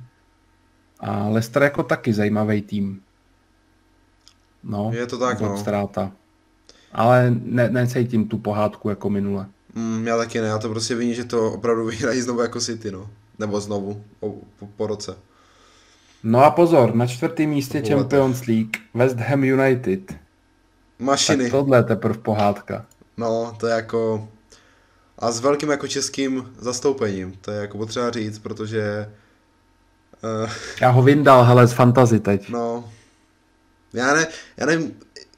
A 0.99 1.28
Leicester 1.28 1.63
jako 1.63 1.84
taky 1.84 2.13
zajímavý 2.13 2.62
tým. 2.62 3.01
No, 4.63 4.91
je 4.93 5.06
to 5.06 5.17
tak, 5.17 5.41
no. 5.41 5.58
Ztráta. 5.58 6.12
Ale 6.91 7.36
ne, 7.43 7.69
necítím 7.69 8.28
tu 8.28 8.38
pohádku 8.38 8.89
jako 8.89 9.10
minule. 9.10 9.47
Mm, 9.75 10.08
já 10.08 10.17
taky 10.17 10.41
ne, 10.41 10.47
já 10.47 10.58
to 10.58 10.69
prostě 10.69 10.95
vím, 10.95 11.13
že 11.13 11.23
to 11.23 11.51
opravdu 11.51 11.86
vyhrají 11.89 12.21
znovu 12.21 12.41
jako 12.41 12.60
City, 12.60 12.91
no. 12.91 13.10
Nebo 13.39 13.62
znovu, 13.62 14.04
o, 14.19 14.30
po, 14.60 14.67
po 14.78 14.88
roce. 14.88 15.17
No 16.23 16.43
a 16.43 16.51
pozor, 16.51 16.95
na 16.95 17.08
čtvrtém 17.08 17.49
místě 17.49 17.82
Champions 17.88 18.45
League 18.45 18.78
West 18.93 19.17
Ham 19.17 19.43
United. 19.43 20.24
Mašiny. 20.99 21.43
Tak 21.43 21.51
tohle 21.51 21.77
je 21.77 21.84
teprve 21.84 22.17
pohádka. 22.17 22.86
No, 23.17 23.55
to 23.60 23.67
je 23.67 23.73
jako... 23.73 24.29
A 25.19 25.31
s 25.31 25.39
velkým 25.39 25.69
jako 25.69 25.88
českým 25.88 26.53
zastoupením, 26.60 27.34
to 27.41 27.51
je 27.51 27.62
jako 27.62 27.77
potřeba 27.77 28.12
říct, 28.12 28.39
protože 28.39 29.10
Uh, 30.43 30.49
já 30.81 30.89
ho 30.89 31.01
vyndal, 31.01 31.43
hele, 31.43 31.67
z 31.67 31.73
fantazy 31.73 32.19
teď. 32.19 32.49
No. 32.49 32.89
Já, 33.93 34.13
ne, 34.13 34.27
já 34.58 34.65
nevím, 34.65 34.93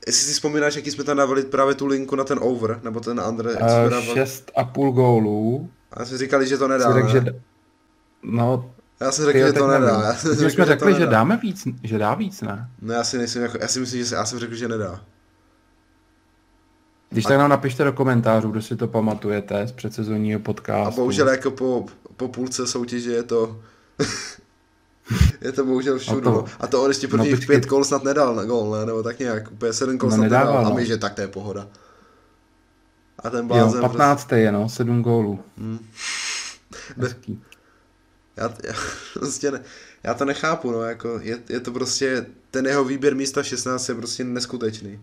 jestli 0.07 0.27
si 0.27 0.33
vzpomínáš, 0.33 0.75
jaký 0.75 0.91
jsme 0.91 1.03
tam 1.03 1.17
dávali 1.17 1.43
právě 1.43 1.75
tu 1.75 1.85
linku 1.85 2.15
na 2.15 2.23
ten 2.23 2.39
over, 2.41 2.79
nebo 2.83 2.99
ten 2.99 3.21
under. 3.29 3.45
Uh, 3.45 4.13
šest 4.13 4.51
a 4.55 4.63
půl 4.63 4.91
gólů. 4.91 5.69
A 5.91 6.05
jsme 6.05 6.17
říkali, 6.17 6.47
že 6.47 6.57
to 6.57 6.67
nedá, 6.67 6.93
řekl, 6.93 7.07
že, 7.07 7.25
No, 8.23 8.71
já 8.99 9.11
jsem 9.11 9.25
řekl, 9.25 9.37
že 9.39 9.53
to 9.53 9.67
nedá. 9.67 10.01
Já 10.01 10.13
jsem 10.13 10.35
řekl, 10.35 10.49
jsme 10.49 10.65
řekli, 10.65 10.95
že, 10.95 11.05
dáme 11.05 11.37
víc, 11.37 11.67
že 11.83 11.97
dá 11.97 12.13
víc, 12.13 12.41
ne? 12.41 12.69
No 12.81 12.93
já 12.93 13.03
si 13.03 13.17
nejsem, 13.17 13.41
jako, 13.41 13.57
já 13.61 13.67
si 13.67 13.79
myslím, 13.79 14.05
že 14.05 14.15
já 14.15 14.25
jsem 14.25 14.39
řekl, 14.39 14.55
že 14.55 14.67
nedá. 14.67 15.01
Když 17.09 17.25
tak 17.25 17.37
nám 17.37 17.49
napište 17.49 17.83
do 17.83 17.93
komentářů, 17.93 18.51
kdo 18.51 18.61
si 18.61 18.75
to 18.75 18.87
pamatujete 18.87 19.67
z 19.67 19.71
předsezonního 19.71 20.39
podcastu. 20.39 20.87
A 20.87 20.95
bohužel 20.95 21.29
jako 21.29 21.51
po, 21.51 21.85
po 22.17 22.27
půlce 22.27 22.67
soutěže 22.67 23.11
je 23.11 23.23
to... 23.23 23.59
je 25.41 25.51
to 25.51 25.65
bohužel 25.65 25.99
všude. 25.99 26.29
A 26.29 26.31
to, 26.31 26.45
a 26.59 26.67
to 26.67 26.83
on 26.83 26.89
ještě 26.89 27.07
prvních 27.07 27.39
no, 27.39 27.47
pět 27.47 27.65
kol 27.65 27.83
snad 27.83 28.03
nedal 28.03 28.35
na 28.35 28.43
gol, 28.43 28.71
ne? 28.71 28.85
Nebo 28.85 29.03
tak 29.03 29.19
nějak, 29.19 29.51
úplně 29.51 29.73
sedm 29.73 29.97
kol 29.97 30.09
no, 30.09 30.15
snad 30.15 30.23
nedával, 30.23 30.53
nedal. 30.53 30.63
No. 30.63 30.71
A 30.71 30.75
my, 30.75 30.85
že 30.85 30.97
tak 30.97 31.13
to 31.13 31.21
je 31.21 31.27
pohoda. 31.27 31.67
A 33.19 33.29
ten 33.29 33.47
blázen... 33.47 33.81
Jo, 33.81 33.89
15. 33.89 34.19
Prostě... 34.19 34.35
je, 34.35 34.51
no, 34.51 34.69
sedm 34.69 35.01
gólů. 35.01 35.39
Hmm. 35.57 35.79
Já, 38.37 38.53
já, 38.63 38.73
prostě 39.13 39.51
ne, 39.51 39.61
já 40.03 40.13
to 40.13 40.25
nechápu, 40.25 40.71
no, 40.71 40.81
jako 40.81 41.19
je, 41.23 41.39
je 41.49 41.59
to 41.59 41.71
prostě, 41.71 42.25
ten 42.51 42.65
jeho 42.65 42.83
výběr 42.83 43.15
místa 43.15 43.43
16 43.43 43.89
je 43.89 43.95
prostě 43.95 44.23
neskutečný. 44.23 44.99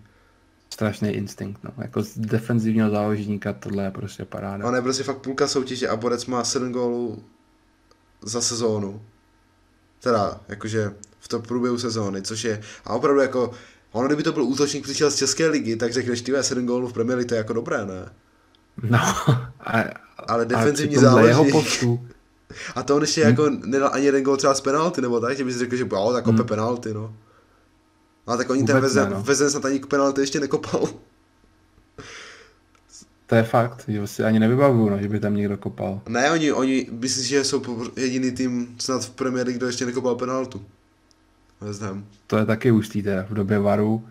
Strašný 0.75 1.09
instinkt, 1.11 1.65
no, 1.65 1.71
jako 1.79 2.03
z 2.03 2.19
defenzivního 2.19 2.91
záložníka 2.91 3.53
tohle 3.53 3.85
je 3.85 3.91
prostě 3.91 4.25
paráda. 4.25 4.67
On 4.67 4.75
je 4.75 4.83
prostě 4.83 5.03
fakt 5.03 5.19
půlka 5.19 5.49
soutěže 5.49 5.89
a 5.89 5.97
Borec 5.97 6.27
má 6.27 6.45
7 6.45 6.73
gólů 6.73 7.25
za 8.23 8.41
sezónu. 8.41 9.03
Teda, 10.01 10.41
jakože 10.49 10.95
v 11.21 11.29
tom 11.29 11.43
průběhu 11.43 11.79
sezóny, 11.79 12.23
což 12.23 12.45
je, 12.45 12.61
a 12.85 12.95
opravdu 12.95 13.21
jako, 13.21 13.51
ono 13.93 14.07
kdyby 14.07 14.23
to 14.23 14.33
byl 14.33 14.43
útočník 14.43 14.85
přišel 14.85 15.11
z 15.11 15.17
České 15.17 15.49
ligy, 15.49 15.77
tak 15.77 15.93
řekneš, 15.93 16.23
ty 16.23 16.33
7 16.41 16.67
gólů 16.67 16.89
v 16.89 16.93
Premier 16.93 17.17
League, 17.17 17.29
to 17.29 17.35
je 17.35 17.39
jako 17.39 17.53
dobré, 17.53 17.87
ne? 17.87 18.13
No, 18.83 18.99
a, 19.61 19.85
ale 20.19 20.45
defenzivní 20.45 20.97
záložník. 20.97 21.29
jeho 21.29 21.45
postu, 21.51 22.09
a 22.75 22.83
to 22.83 22.97
on 22.97 23.03
ještě 23.03 23.21
hmm. 23.21 23.31
jako 23.31 23.51
nedal 23.51 23.91
ani 23.93 24.05
jeden 24.05 24.23
gol 24.23 24.37
třeba 24.37 24.55
z 24.55 24.61
penalty, 24.61 25.01
nebo 25.01 25.21
tak, 25.21 25.37
že 25.37 25.45
bys 25.45 25.59
řekl, 25.59 25.77
že 25.77 25.87
jo, 25.91 26.13
tak 26.13 26.25
kope 26.25 26.37
hmm. 26.37 26.47
penalty, 26.47 26.95
no. 26.95 27.17
A 28.27 28.37
tak 28.37 28.51
oni 28.51 28.61
Vůbec 28.61 28.75
ten 28.75 28.83
vezen, 28.83 29.09
ne, 29.09 29.15
no. 29.15 29.23
vezen 29.23 29.51
snad 29.51 29.65
ani 29.65 29.79
penalty 29.79 30.21
ještě 30.21 30.41
nekopal. 30.41 30.89
To 33.27 33.35
je 33.35 33.43
fakt, 33.43 33.85
že 33.89 34.07
si 34.07 34.25
ani 34.25 34.39
nevybavuju, 34.39 34.89
no, 34.89 34.99
že 35.03 35.09
by 35.09 35.21
tam 35.21 35.37
někdo 35.37 35.57
kopal. 35.57 36.01
Ne, 36.09 36.31
oni, 36.31 36.53
oni, 36.53 36.87
myslím, 36.91 37.25
že 37.25 37.45
jsou 37.45 37.85
jediný 37.97 38.31
tým 38.31 38.77
snad 38.79 39.05
v 39.05 39.21
League, 39.21 39.57
kdo 39.57 39.67
ještě 39.67 39.87
nekopal 39.87 40.15
penaltu. 40.15 40.65
Veznám. 41.61 42.07
To 42.27 42.37
je 42.37 42.47
taky 42.47 42.71
ústý 42.71 43.03
teda, 43.03 43.23
v 43.23 43.35
době 43.35 43.59
varu 43.59 44.09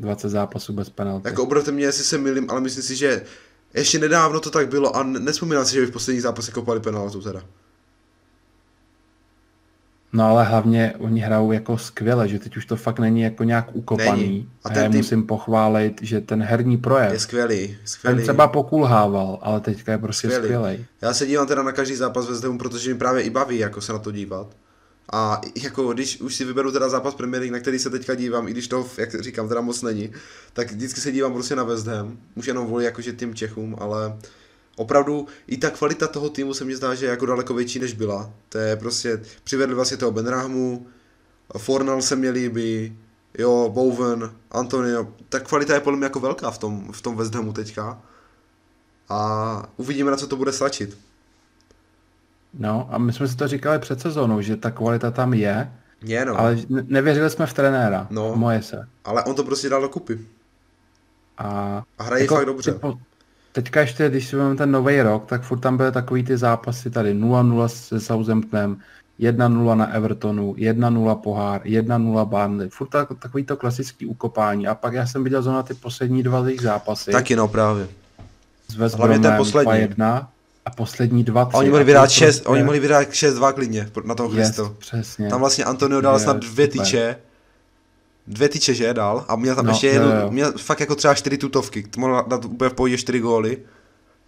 20 0.00 0.28
zápasů 0.28 0.72
bez 0.72 0.90
penalty. 0.90 1.28
Jako 1.28 1.42
opravdu 1.42 1.72
mě, 1.72 1.84
jestli 1.84 2.04
se 2.04 2.18
milím, 2.18 2.50
ale 2.50 2.60
myslím 2.60 2.82
si, 2.82 2.96
že 2.96 3.24
ještě 3.74 3.98
nedávno 3.98 4.40
to 4.40 4.50
tak 4.50 4.68
bylo 4.68 4.96
a 4.96 5.02
nespomínám 5.02 5.64
si, 5.64 5.74
že 5.74 5.80
by 5.80 5.86
v 5.86 5.90
posledních 5.90 6.22
zápasech 6.22 6.54
kopali 6.54 6.80
penaltu 6.80 7.22
teda. 7.22 7.42
No 10.12 10.24
ale 10.24 10.44
hlavně 10.44 10.94
oni 10.98 11.20
hrajou 11.20 11.52
jako 11.52 11.78
skvěle, 11.78 12.28
že 12.28 12.38
teď 12.38 12.56
už 12.56 12.66
to 12.66 12.76
fakt 12.76 12.98
není 12.98 13.20
jako 13.20 13.44
nějak 13.44 13.68
ukopaný. 13.72 14.22
Není. 14.22 14.48
A 14.64 14.70
ten 14.70 14.90
tým... 14.90 15.00
musím 15.00 15.26
pochválit, 15.26 15.98
že 16.02 16.20
ten 16.20 16.42
herní 16.42 16.76
projev. 16.76 17.12
Je 17.12 17.18
skvělý, 17.18 17.76
skvělý. 17.84 18.16
Ten 18.16 18.22
třeba 18.22 18.48
pokulhával, 18.48 19.38
ale 19.42 19.60
teďka 19.60 19.92
je 19.92 19.98
prostě 19.98 20.30
skvělý. 20.30 20.54
skvělý. 20.54 20.86
Já 21.02 21.14
se 21.14 21.26
dívám 21.26 21.46
teda 21.46 21.62
na 21.62 21.72
každý 21.72 21.94
zápas 21.94 22.28
ve 22.28 22.34
Zdemu, 22.34 22.58
protože 22.58 22.92
mi 22.92 22.98
právě 22.98 23.22
i 23.22 23.30
baví 23.30 23.58
jako 23.58 23.80
se 23.80 23.92
na 23.92 23.98
to 23.98 24.12
dívat. 24.12 24.56
A 25.12 25.40
jako 25.62 25.92
když 25.92 26.20
už 26.20 26.34
si 26.34 26.44
vyberu 26.44 26.72
teda 26.72 26.88
zápas 26.88 27.14
Premier 27.14 27.40
League, 27.40 27.52
na 27.52 27.58
který 27.58 27.78
se 27.78 27.90
teďka 27.90 28.14
dívám, 28.14 28.48
i 28.48 28.50
když 28.50 28.68
to, 28.68 28.86
jak 28.98 29.20
říkám, 29.20 29.48
teda 29.48 29.60
moc 29.60 29.82
není, 29.82 30.10
tak 30.52 30.72
vždycky 30.72 31.00
se 31.00 31.12
dívám 31.12 31.32
prostě 31.32 31.56
na 31.56 31.64
West 31.64 31.86
Ham. 31.86 32.18
Už 32.34 32.46
jenom 32.46 32.66
vůli 32.66 32.84
jakože 32.84 33.12
tím 33.12 33.34
Čechům, 33.34 33.76
ale 33.78 34.16
opravdu 34.80 35.26
i 35.46 35.56
ta 35.56 35.70
kvalita 35.70 36.08
toho 36.08 36.30
týmu 36.30 36.54
se 36.54 36.64
mi 36.64 36.76
zdá, 36.76 36.94
že 36.94 37.06
je 37.06 37.10
jako 37.10 37.26
daleko 37.26 37.54
větší 37.54 37.78
než 37.78 37.92
byla. 37.92 38.30
To 38.48 38.58
je 38.58 38.76
prostě, 38.76 39.22
přivedli 39.44 39.74
vlastně 39.74 39.96
toho 39.96 40.12
Benrahmu, 40.12 40.86
Fornal 41.58 42.02
se 42.02 42.16
mi 42.16 42.30
líbí, 42.30 42.98
jo, 43.38 43.70
Bowen, 43.74 44.30
Antonio, 44.50 45.08
ta 45.28 45.40
kvalita 45.40 45.74
je 45.74 45.80
podle 45.80 45.96
mě 45.96 46.04
jako 46.04 46.20
velká 46.20 46.50
v 46.50 46.58
tom, 46.58 46.92
v 46.92 47.02
tom 47.02 47.16
West 47.16 47.34
Hamu 47.34 47.52
teďka. 47.52 48.02
A 49.08 49.68
uvidíme, 49.76 50.10
na 50.10 50.16
co 50.16 50.26
to 50.26 50.36
bude 50.36 50.52
stačit. 50.52 50.98
No 52.54 52.88
a 52.90 52.98
my 52.98 53.12
jsme 53.12 53.28
si 53.28 53.36
to 53.36 53.48
říkali 53.48 53.78
před 53.78 54.00
sezónou, 54.00 54.40
že 54.40 54.56
ta 54.56 54.70
kvalita 54.70 55.10
tam 55.10 55.34
je, 55.34 55.72
je 56.02 56.24
no. 56.24 56.38
ale 56.38 56.58
nevěřili 56.68 57.30
jsme 57.30 57.46
v 57.46 57.52
trenéra, 57.52 58.06
no, 58.10 58.36
moje 58.36 58.62
se. 58.62 58.88
Ale 59.04 59.24
on 59.24 59.34
to 59.34 59.44
prostě 59.44 59.68
dal 59.68 59.82
dokupy. 59.82 60.20
A, 61.38 61.82
a 61.98 62.02
hraje 62.02 62.22
jako, 62.22 62.34
fakt 62.34 62.46
dobře. 62.46 62.72
Typo, 62.72 62.98
teďka 63.52 63.80
ještě, 63.80 64.08
když 64.08 64.26
si 64.28 64.36
vezmeme 64.36 64.56
ten 64.56 64.70
nový 64.70 65.02
rok, 65.02 65.26
tak 65.26 65.42
furt 65.42 65.58
tam 65.58 65.76
byly 65.76 65.92
takový 65.92 66.24
ty 66.24 66.36
zápasy 66.36 66.90
tady 66.90 67.14
0-0 67.14 67.66
se 67.66 68.00
Southamptonem, 68.00 68.76
1-0 69.20 69.76
na 69.76 69.92
Evertonu, 69.92 70.54
1-0 70.54 71.14
pohár, 71.14 71.60
1-0 71.62 72.24
Burnley, 72.26 72.68
furt 72.68 72.88
tak, 72.88 73.08
takový 73.18 73.44
to 73.44 73.56
klasický 73.56 74.06
ukopání. 74.06 74.66
A 74.66 74.74
pak 74.74 74.94
já 74.94 75.06
jsem 75.06 75.24
viděl 75.24 75.42
zrovna 75.42 75.62
ty 75.62 75.74
poslední 75.74 76.22
dva 76.22 76.44
zápasy. 76.60 77.10
Taky 77.10 77.36
no 77.36 77.48
právě. 77.48 77.88
S 78.68 78.76
West 78.76 78.96
Hlavně 78.96 79.18
ten 79.18 79.36
poslední. 79.36 79.78
1 79.78 80.30
a 80.64 80.70
poslední 80.70 81.24
dva, 81.24 81.44
tři. 81.44 81.56
A 81.56 81.58
oni 81.58 81.70
mohli 81.70 81.84
vyhrát 81.84 82.10
šest, 82.10 82.36
prostě... 82.36 82.48
oni 82.48 82.62
mohli 82.62 82.80
vyhrát 82.80 83.08
6-2 83.08 83.52
klidně 83.52 83.90
na 84.04 84.14
toho 84.14 84.28
Christo. 84.28 84.62
Yes, 84.62 84.72
přesně. 84.78 85.28
Tam 85.28 85.40
vlastně 85.40 85.64
Antonio 85.64 86.00
dal 86.00 86.18
snad 86.18 86.36
dvě 86.36 86.68
tyče. 86.68 87.16
Dvě 88.30 88.48
tyče, 88.48 88.74
že 88.74 88.94
dal? 88.94 89.24
A 89.28 89.36
měl 89.36 89.56
tam 89.56 89.66
no, 89.66 89.70
ještě 89.70 89.86
jednu, 89.86 90.08
jo, 90.08 90.16
jo. 90.20 90.30
měl 90.30 90.52
fakt 90.52 90.80
jako 90.80 90.94
třeba 90.94 91.14
čtyři 91.14 91.38
tutovky. 91.38 91.84
Mohl 91.98 92.24
dát 92.28 92.44
úplně 92.44 92.70
v 92.70 92.74
pohodě 92.74 92.98
čtyři 92.98 93.20
góly. 93.20 93.58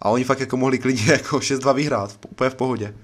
A 0.01 0.09
oni 0.09 0.23
fakt 0.23 0.39
jako 0.39 0.57
mohli 0.57 0.79
klidně 0.79 1.03
jako 1.11 1.37
6-2 1.37 1.73
vyhrát, 1.73 2.19
úplně 2.29 2.49
v 2.49 2.55
pohodě. 2.55 2.95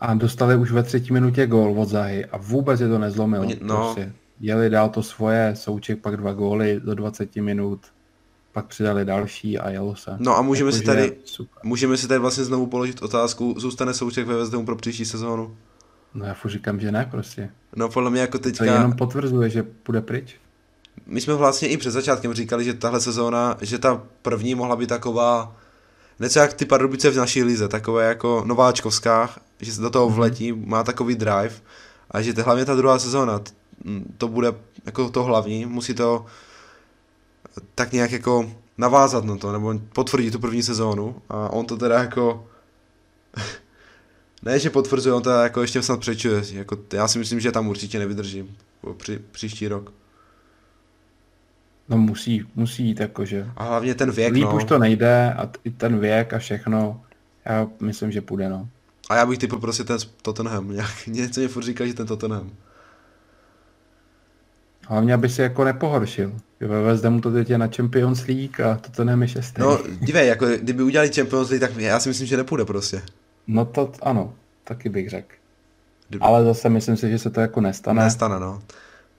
A 0.00 0.14
dostali 0.14 0.56
už 0.56 0.72
ve 0.72 0.82
třetí 0.82 1.12
minutě 1.12 1.46
gól 1.46 1.80
od 1.80 1.88
Zahy 1.88 2.26
a 2.26 2.36
vůbec 2.36 2.80
je 2.80 2.88
to 2.88 2.98
nezlomilo. 2.98 3.42
Oni, 3.42 3.58
no. 3.62 3.76
Prostě 3.76 4.12
jeli 4.40 4.70
dál 4.70 4.88
to 4.88 5.02
svoje, 5.02 5.52
Souček 5.56 5.98
pak 6.00 6.16
dva 6.16 6.32
góly 6.32 6.80
do 6.84 6.94
20 6.94 7.36
minut 7.36 7.80
pak 8.54 8.66
přidali 8.66 9.04
další 9.04 9.58
a 9.58 9.70
jelo 9.70 9.96
se. 9.96 10.16
No 10.18 10.36
a 10.36 10.42
můžeme 10.42 10.68
jako, 10.68 10.78
si 10.78 10.84
tady, 10.84 11.12
super. 11.24 11.60
můžeme 11.62 11.96
si 11.96 12.08
tady 12.08 12.20
vlastně 12.20 12.44
znovu 12.44 12.66
položit 12.66 13.02
otázku, 13.02 13.54
zůstane 13.58 13.94
Souček 13.94 14.26
ve 14.26 14.36
Vezdemu 14.36 14.64
pro 14.64 14.76
příští 14.76 15.04
sezónu? 15.04 15.56
No 16.14 16.26
já 16.26 16.34
furt 16.34 16.50
říkám, 16.50 16.80
že 16.80 16.92
ne 16.92 17.08
prostě. 17.10 17.50
No 17.76 17.88
podle 17.88 18.10
mě 18.10 18.20
jako 18.20 18.38
teďka... 18.38 18.64
To 18.64 18.70
jenom 18.70 18.92
potvrzuje, 18.92 19.50
že 19.50 19.62
půjde 19.62 20.00
pryč. 20.00 20.36
My 21.06 21.20
jsme 21.20 21.34
vlastně 21.34 21.68
i 21.68 21.76
před 21.76 21.90
začátkem 21.90 22.34
říkali, 22.34 22.64
že 22.64 22.74
tahle 22.74 23.00
sezóna, 23.00 23.56
že 23.60 23.78
ta 23.78 24.02
první 24.22 24.54
mohla 24.54 24.76
být 24.76 24.88
taková, 24.88 25.56
něco 26.20 26.38
jak 26.38 26.52
ty 26.52 26.64
Pardubice 26.64 27.10
v 27.10 27.16
naší 27.16 27.42
lize, 27.42 27.68
takové 27.68 28.08
jako 28.08 28.42
nováčkovská, 28.46 29.30
že 29.60 29.72
se 29.72 29.80
do 29.82 29.90
toho 29.90 30.06
mhm. 30.06 30.14
vletí, 30.16 30.52
má 30.52 30.82
takový 30.82 31.14
drive 31.14 31.54
a 32.10 32.22
že 32.22 32.32
hlavně 32.32 32.64
ta 32.64 32.74
druhá 32.74 32.98
sezóna, 32.98 33.40
to 34.18 34.28
bude 34.28 34.52
jako 34.86 35.10
to 35.10 35.24
hlavní, 35.24 35.66
musí 35.66 35.94
to 35.94 36.26
tak 37.74 37.92
nějak 37.92 38.12
jako 38.12 38.50
navázat 38.78 39.24
na 39.24 39.36
to, 39.36 39.52
nebo 39.52 39.74
potvrdit 39.92 40.30
tu 40.30 40.38
první 40.38 40.62
sezónu 40.62 41.22
a 41.28 41.48
on 41.48 41.66
to 41.66 41.76
teda 41.76 41.98
jako 41.98 42.46
ne, 44.44 44.58
že 44.58 44.70
potvrzuje, 44.70 45.14
on 45.14 45.22
to 45.22 45.30
jako 45.30 45.60
ještě 45.60 45.82
snad 45.82 46.00
přečuje, 46.00 46.42
jako, 46.52 46.78
já 46.92 47.08
si 47.08 47.18
myslím, 47.18 47.40
že 47.40 47.52
tam 47.52 47.68
určitě 47.68 47.98
nevydržím 47.98 48.56
při, 48.96 49.18
příští 49.30 49.68
rok. 49.68 49.92
No 51.88 51.98
musí, 51.98 52.46
musí 52.54 52.86
jít 52.86 53.00
jakože. 53.00 53.46
A 53.56 53.64
hlavně 53.64 53.94
ten 53.94 54.10
věk, 54.10 54.32
Líp 54.32 54.44
no. 54.44 54.56
už 54.56 54.64
to 54.64 54.78
nejde 54.78 55.34
a 55.34 55.50
i 55.64 55.70
ten 55.70 55.98
věk 55.98 56.32
a 56.32 56.38
všechno, 56.38 57.00
já 57.44 57.68
myslím, 57.80 58.12
že 58.12 58.20
půjde, 58.20 58.48
no. 58.48 58.68
A 59.10 59.16
já 59.16 59.26
bych 59.26 59.38
typl 59.38 59.58
prostě 59.58 59.84
ten 59.84 59.98
Tottenham, 60.22 60.70
nějak, 60.70 60.90
něco 61.06 61.40
mě 61.40 61.48
furt 61.48 61.64
říká, 61.64 61.86
že 61.86 61.94
ten 61.94 62.06
Tottenham. 62.06 62.50
Hlavně, 64.88 65.14
aby 65.14 65.28
si 65.28 65.42
jako 65.42 65.64
nepohoršil. 65.64 66.32
Ve 66.60 66.82
West 66.82 67.04
Hamu 67.04 67.20
to 67.20 67.32
teď 67.32 67.50
je 67.50 67.58
na 67.58 67.68
Champions 67.76 68.26
League 68.26 68.60
a 68.60 68.74
to 68.74 68.90
to 68.90 69.10
je 69.10 69.28
šestý. 69.28 69.60
No, 69.60 69.78
dívej, 70.00 70.28
jako 70.28 70.46
kdyby 70.46 70.82
udělali 70.82 71.10
Champions 71.12 71.50
League, 71.50 71.60
tak 71.60 71.76
já 71.76 72.00
si 72.00 72.08
myslím, 72.08 72.26
že 72.26 72.36
nepůjde 72.36 72.64
prostě. 72.64 73.02
No 73.46 73.64
to 73.64 73.92
ano, 74.02 74.34
taky 74.64 74.88
bych 74.88 75.10
řekl. 75.10 75.34
Kdyby... 76.08 76.24
Ale 76.24 76.44
zase 76.44 76.68
myslím 76.68 76.96
si, 76.96 77.10
že 77.10 77.18
se 77.18 77.30
to 77.30 77.40
jako 77.40 77.60
nestane. 77.60 78.04
Nestane, 78.04 78.40
no. 78.40 78.62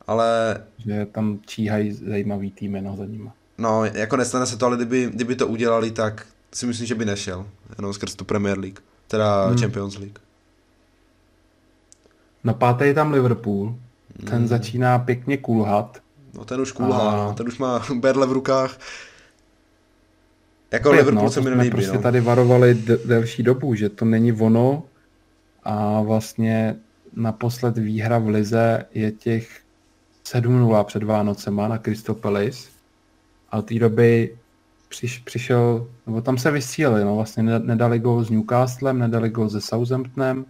Ale... 0.07 0.57
Že 0.77 1.05
tam 1.05 1.39
číhají 1.45 1.91
zajímavý 1.91 2.51
týmy 2.51 2.81
no, 2.81 2.95
za 2.95 3.05
nima. 3.05 3.33
No, 3.57 3.85
jako 3.85 4.17
nestane 4.17 4.45
se 4.45 4.57
to, 4.57 4.65
ale 4.65 4.75
kdyby, 4.75 5.09
kdyby 5.13 5.35
to 5.35 5.47
udělali, 5.47 5.91
tak 5.91 6.27
si 6.53 6.65
myslím, 6.65 6.87
že 6.87 6.95
by 6.95 7.05
nešel. 7.05 7.45
Jenom 7.77 7.93
skrz 7.93 8.15
tu 8.15 8.25
Premier 8.25 8.59
League. 8.59 8.79
Teda 9.07 9.45
hmm. 9.45 9.57
Champions 9.57 9.97
League. 9.97 10.19
Na 12.43 12.53
páté 12.53 12.87
je 12.87 12.93
tam 12.93 13.11
Liverpool. 13.11 13.75
Ten 14.25 14.37
hmm. 14.37 14.47
začíná 14.47 14.99
pěkně 14.99 15.37
kulhat. 15.37 15.97
No 16.33 16.45
ten 16.45 16.61
už 16.61 16.71
kulhá, 16.71 17.11
a... 17.11 17.15
no, 17.15 17.33
ten 17.33 17.47
už 17.47 17.57
má 17.57 17.85
berle 17.95 18.27
v 18.27 18.31
rukách. 18.31 18.79
Jako 20.75 20.89
Pět, 20.89 20.97
Liverpool 20.97 21.23
no, 21.23 21.31
se 21.31 21.41
mi 21.41 21.49
nelíbí, 21.49 21.69
prostě 21.69 21.97
no. 21.97 22.01
tady 22.01 22.21
varovali 22.21 22.73
d- 22.73 22.97
delší 23.05 23.43
dobu, 23.43 23.75
že 23.75 23.89
to 23.89 24.05
není 24.05 24.33
ono 24.33 24.83
a 25.63 26.01
vlastně 26.01 26.75
naposled 27.15 27.77
výhra 27.77 28.17
v 28.17 28.27
Lize 28.27 28.85
je 28.93 29.11
těch 29.11 29.59
7-0 30.25 30.83
před 30.83 31.03
Vánocema 31.03 31.67
na 31.67 31.77
Crystal 31.77 32.15
Palace. 32.15 32.69
A 33.51 33.57
od 33.57 33.65
té 33.65 33.79
doby 33.79 34.35
přiš, 34.89 35.19
přišel, 35.19 35.87
nebo 36.07 36.21
tam 36.21 36.37
se 36.37 36.51
vysílili, 36.51 37.03
no 37.03 37.15
vlastně 37.15 37.43
nedali 37.43 37.99
gol 37.99 38.23
s 38.23 38.29
Newcastlem, 38.29 38.99
nedali 38.99 39.29
gol 39.29 39.49
se 39.49 39.61
Southamptonem, 39.61 40.45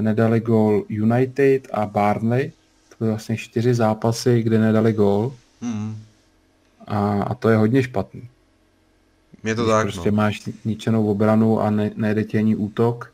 nedali 0.00 0.40
gol 0.40 0.84
United 0.88 1.68
a 1.72 1.86
Barnley. 1.86 2.52
To 2.88 2.94
byly 2.98 3.10
vlastně 3.10 3.36
čtyři 3.36 3.74
zápasy, 3.74 4.42
kde 4.42 4.58
nedali 4.58 4.92
gol. 4.92 5.32
Mm. 5.60 5.96
A, 6.86 7.22
a 7.22 7.34
to 7.34 7.48
je 7.48 7.56
hodně 7.56 7.82
špatný. 7.82 8.28
Je 9.44 9.54
to 9.54 9.62
Když 9.62 9.72
tak, 9.72 9.82
prostě 9.82 10.10
no. 10.10 10.16
máš 10.16 10.48
ničenou 10.64 11.06
obranu 11.06 11.60
a 11.60 11.70
ne, 11.70 11.90
nejde 11.96 12.24
ti 12.24 12.38
ani 12.38 12.56
útok. 12.56 13.12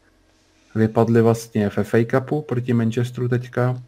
Vypadli 0.74 1.22
vlastně 1.22 1.70
v 1.70 1.78
FA 1.82 1.98
Cupu 2.10 2.42
proti 2.42 2.72
Manchesteru 2.72 3.28
teďka. 3.28 3.82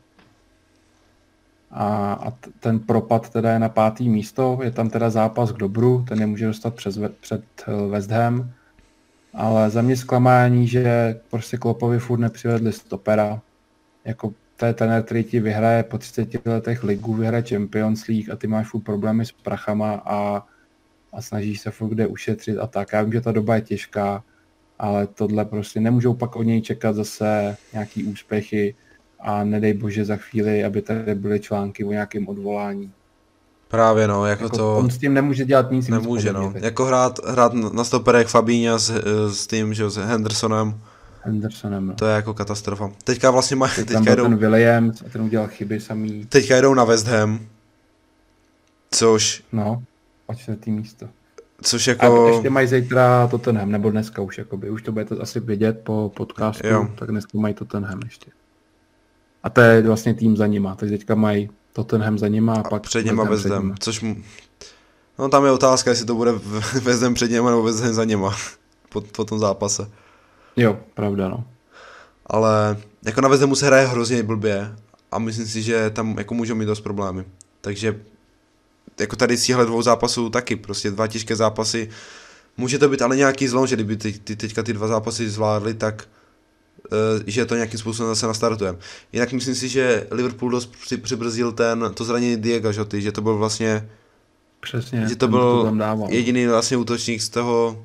A, 1.71 2.13
a 2.13 2.33
ten 2.61 2.79
propad 2.79 3.31
teda 3.31 3.53
je 3.53 3.59
na 3.59 3.69
pátý 3.69 4.09
místo, 4.09 4.59
je 4.63 4.71
tam 4.71 4.91
teda 4.91 5.11
zápas 5.11 5.53
k 5.53 5.57
dobru, 5.57 6.05
ten 6.09 6.21
je 6.21 6.27
může 6.27 6.47
dostat 6.47 6.75
přes, 6.75 6.99
před 7.21 7.45
eh, 7.67 7.89
West 7.89 8.11
Ham. 8.11 8.51
Ale 9.35 9.71
za 9.71 9.83
mě 9.83 9.97
zklamání, 9.97 10.69
že 10.69 11.17
prostě 11.31 11.57
Klopovi 11.57 11.99
furt 11.99 12.19
nepřivedli 12.19 12.73
stopera. 12.73 13.41
Jako 14.05 14.35
to 14.57 14.67
je 14.67 14.75
ten, 14.75 15.03
který 15.03 15.25
ti 15.25 15.41
vyhraje 15.41 15.83
po 15.83 15.99
30 15.99 16.47
letech 16.47 16.85
ligu, 16.85 17.15
vyhraje 17.15 17.43
Champions 17.43 18.07
League 18.07 18.31
a 18.31 18.37
ty 18.37 18.47
máš 18.47 18.69
furt 18.69 18.81
problémy 18.81 19.27
s 19.27 19.33
prachama 19.33 20.03
a, 20.05 20.47
a 21.13 21.23
snažíš 21.23 21.61
se 21.61 21.71
furt 21.71 21.89
kde 21.89 22.07
ušetřit 22.07 22.59
a 22.59 22.67
tak. 22.67 22.93
Já 22.93 23.03
vím, 23.03 23.13
že 23.13 23.21
ta 23.21 23.33
doba 23.33 23.55
je 23.55 23.61
těžká, 23.61 24.23
ale 24.79 25.07
tohle 25.07 25.45
prostě 25.45 25.81
nemůžou 25.81 26.15
pak 26.15 26.37
od 26.37 26.43
něj 26.43 26.63
čekat 26.63 26.97
zase 26.97 27.57
nějaký 27.73 28.05
úspěchy 28.05 28.75
a 29.21 29.45
nedej 29.45 29.75
bože 29.75 30.05
za 30.05 30.17
chvíli, 30.17 30.65
aby 30.65 30.83
tady 30.83 31.15
byly 31.15 31.41
články 31.41 31.85
o 31.85 31.91
nějakém 31.91 32.29
odvolání. 32.29 32.93
Právě 33.69 34.09
no, 34.09 34.27
jako, 34.27 34.45
jako 34.45 34.57
to... 34.57 34.77
On 34.77 34.91
s 34.91 34.99
tím 34.99 35.15
nemůže 35.15 35.45
dělat 35.45 35.71
nic. 35.71 35.89
Nemůže 35.89 36.33
no, 36.33 36.53
jako 36.57 36.85
hrát, 36.85 37.19
hrát 37.27 37.55
na 37.55 37.85
stoperech 37.85 38.27
Fabíňa 38.27 38.79
s, 38.79 38.93
s 39.33 39.47
tím, 39.47 39.75
že 39.75 39.91
s 39.91 39.97
Hendersonem. 39.97 40.81
Hendersonem, 41.23 41.87
no. 41.87 41.95
To 41.95 42.07
je 42.07 42.15
jako 42.15 42.35
katastrofa. 42.35 42.91
Teďka 43.05 43.31
vlastně 43.31 43.57
má, 43.57 43.69
Teď 43.69 43.89
teďka 43.89 44.15
jdou... 44.15 44.23
ten 44.23 44.37
Williams 44.37 45.03
a 45.07 45.09
ten 45.13 45.23
udělal 45.23 45.49
chyby 45.49 45.81
samý. 45.81 46.27
Teďka 46.29 46.61
jdou 46.61 46.75
na 46.75 46.85
West 46.85 47.07
Ham. 47.07 47.41
Což... 48.91 49.43
No, 49.53 49.83
tým 50.61 50.75
místo. 50.75 51.09
Což 51.63 51.87
jako... 51.87 52.27
A 52.27 52.29
ještě 52.31 52.51
mají 52.51 52.67
zítra 52.67 53.27
Tottenham, 53.27 53.71
nebo 53.71 53.91
dneska 53.91 54.23
už, 54.23 54.39
jakoby. 54.39 54.71
Už 54.71 54.83
to 54.83 54.93
budete 54.93 55.15
asi 55.15 55.41
vidět 55.41 55.81
po 55.85 56.13
podcastu, 56.17 56.67
jo. 56.67 56.89
tak 56.95 57.11
dneska 57.11 57.39
mají 57.39 57.55
Tottenham 57.55 58.01
ještě. 58.05 58.31
A 59.43 59.51
to 59.51 59.61
je 59.61 59.83
vlastně 59.83 60.15
tým 60.15 60.37
za 60.37 60.47
nima, 60.47 60.75
takže 60.75 60.99
teďka 60.99 61.15
mají 61.15 61.51
Tottenham 61.73 62.19
za 62.19 62.29
nima 62.29 62.55
a, 62.55 62.61
a 62.61 62.69
pak 62.69 62.83
před 62.83 63.07
nima 63.07 63.25
West 63.25 63.47
Ham, 63.47 63.75
což 63.79 64.01
mu... 64.01 64.17
No 65.19 65.29
tam 65.29 65.45
je 65.45 65.51
otázka, 65.51 65.91
jestli 65.91 66.07
to 66.07 66.15
bude 66.15 66.33
West 66.83 67.03
Ham 67.03 67.15
před 67.15 67.31
nima 67.31 67.51
nebo 67.51 67.63
West 67.63 67.81
Ham 67.81 67.93
za 67.93 68.05
nima 68.05 68.35
po, 68.89 69.01
po 69.01 69.25
tom 69.25 69.39
zápase. 69.39 69.91
Jo, 70.57 70.81
pravda 70.95 71.29
no. 71.29 71.45
Ale 72.27 72.77
jako 73.05 73.21
na 73.21 73.29
West 73.29 73.41
Hamu 73.41 73.55
se 73.55 73.67
hraje 73.67 73.87
hrozně 73.87 74.23
blbě 74.23 74.77
a 75.11 75.19
myslím 75.19 75.47
si, 75.47 75.63
že 75.63 75.91
tam 75.91 76.19
jako 76.19 76.35
můžou 76.35 76.55
mít 76.55 76.67
dost 76.67 76.81
problémy. 76.81 77.25
Takže 77.61 78.01
jako 79.01 79.17
tady 79.17 79.37
z 79.37 79.45
těchto 79.45 79.65
dvou 79.65 79.83
zápasů 79.83 80.31
taky, 80.31 80.57
prostě 80.57 80.91
dva 80.91 81.07
těžké 81.07 81.37
zápasy. 81.37 81.89
Může 82.57 82.79
to 82.79 82.89
být 82.89 83.03
ale 83.03 83.17
nějaký 83.17 83.49
zlom, 83.49 83.67
že 83.67 83.77
kdyby 83.77 83.97
ty, 83.97 84.13
ty, 84.13 84.37
teďka 84.37 84.63
ty 84.63 84.73
dva 84.73 84.87
zápasy 84.87 85.31
zvládli, 85.31 85.75
tak 85.75 86.09
uh, 86.93 87.23
že 87.27 87.45
to 87.45 87.55
nějakým 87.55 87.79
způsobem 87.79 88.11
zase 88.11 88.27
nastartujeme. 88.27 88.79
Jinak 89.13 89.33
myslím 89.33 89.55
si, 89.55 89.69
že 89.69 90.07
Liverpool 90.11 90.51
dost 90.51 90.73
při, 90.83 90.97
přibrzdil 90.97 91.53
ten, 91.53 91.91
to 91.95 92.05
zranění 92.05 92.37
Diego 92.37 92.73
Žoty, 92.73 93.03
že 93.03 93.13
to 93.13 93.21
byl 93.21 93.37
vlastně 93.37 93.89
Přesně, 94.61 95.07
že 95.09 95.17
to 95.17 95.29
byl 95.29 95.63
to 95.63 96.07
jediný 96.09 96.47
vlastně 96.47 96.77
útočník 96.77 97.23
z 97.23 97.29
toho, 97.29 97.85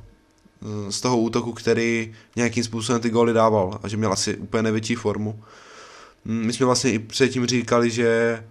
eh, 0.62 0.92
z 0.92 1.02
toho 1.02 1.18
útoku, 1.18 1.54
který 1.54 2.14
nějakým 2.36 2.64
způsobem 2.64 3.02
ty 3.02 3.10
góly 3.10 3.34
dával 3.34 3.80
a 3.84 3.88
že 3.88 3.98
měl 3.98 4.12
asi 4.12 4.38
úplně 4.38 4.64
největší 4.64 4.96
formu. 4.96 5.44
Mm, 6.26 6.46
my 6.46 6.54
jsme 6.54 6.66
vlastně 6.66 6.92
i 6.92 7.00
předtím 7.00 7.46
říkali, 7.46 7.92
že 7.92 8.44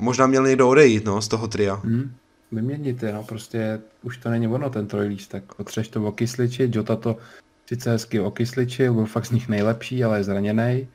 možná 0.00 0.26
měl 0.26 0.46
někdo 0.46 0.68
odejít 0.68 1.04
no, 1.04 1.22
z 1.22 1.28
toho 1.28 1.48
tria. 1.48 1.74
Hmm. 1.74 2.12
Vyměnit 2.52 3.02
je, 3.02 3.12
no, 3.12 3.24
prostě 3.24 3.80
už 4.02 4.16
to 4.16 4.30
není 4.30 4.48
ono 4.48 4.70
ten 4.70 4.86
trojlístek. 4.86 5.44
Otřeš 5.60 5.88
to 5.88 6.04
okysličit, 6.04 6.74
Jota 6.74 6.96
to 6.96 7.16
sice 7.66 7.90
hezky 7.90 8.20
okysličil, 8.20 8.94
byl 8.94 9.06
fakt 9.06 9.26
z 9.26 9.30
nich 9.30 9.48
nejlepší, 9.48 10.04
ale 10.04 10.18
je 10.18 10.24
zraněný 10.24 10.88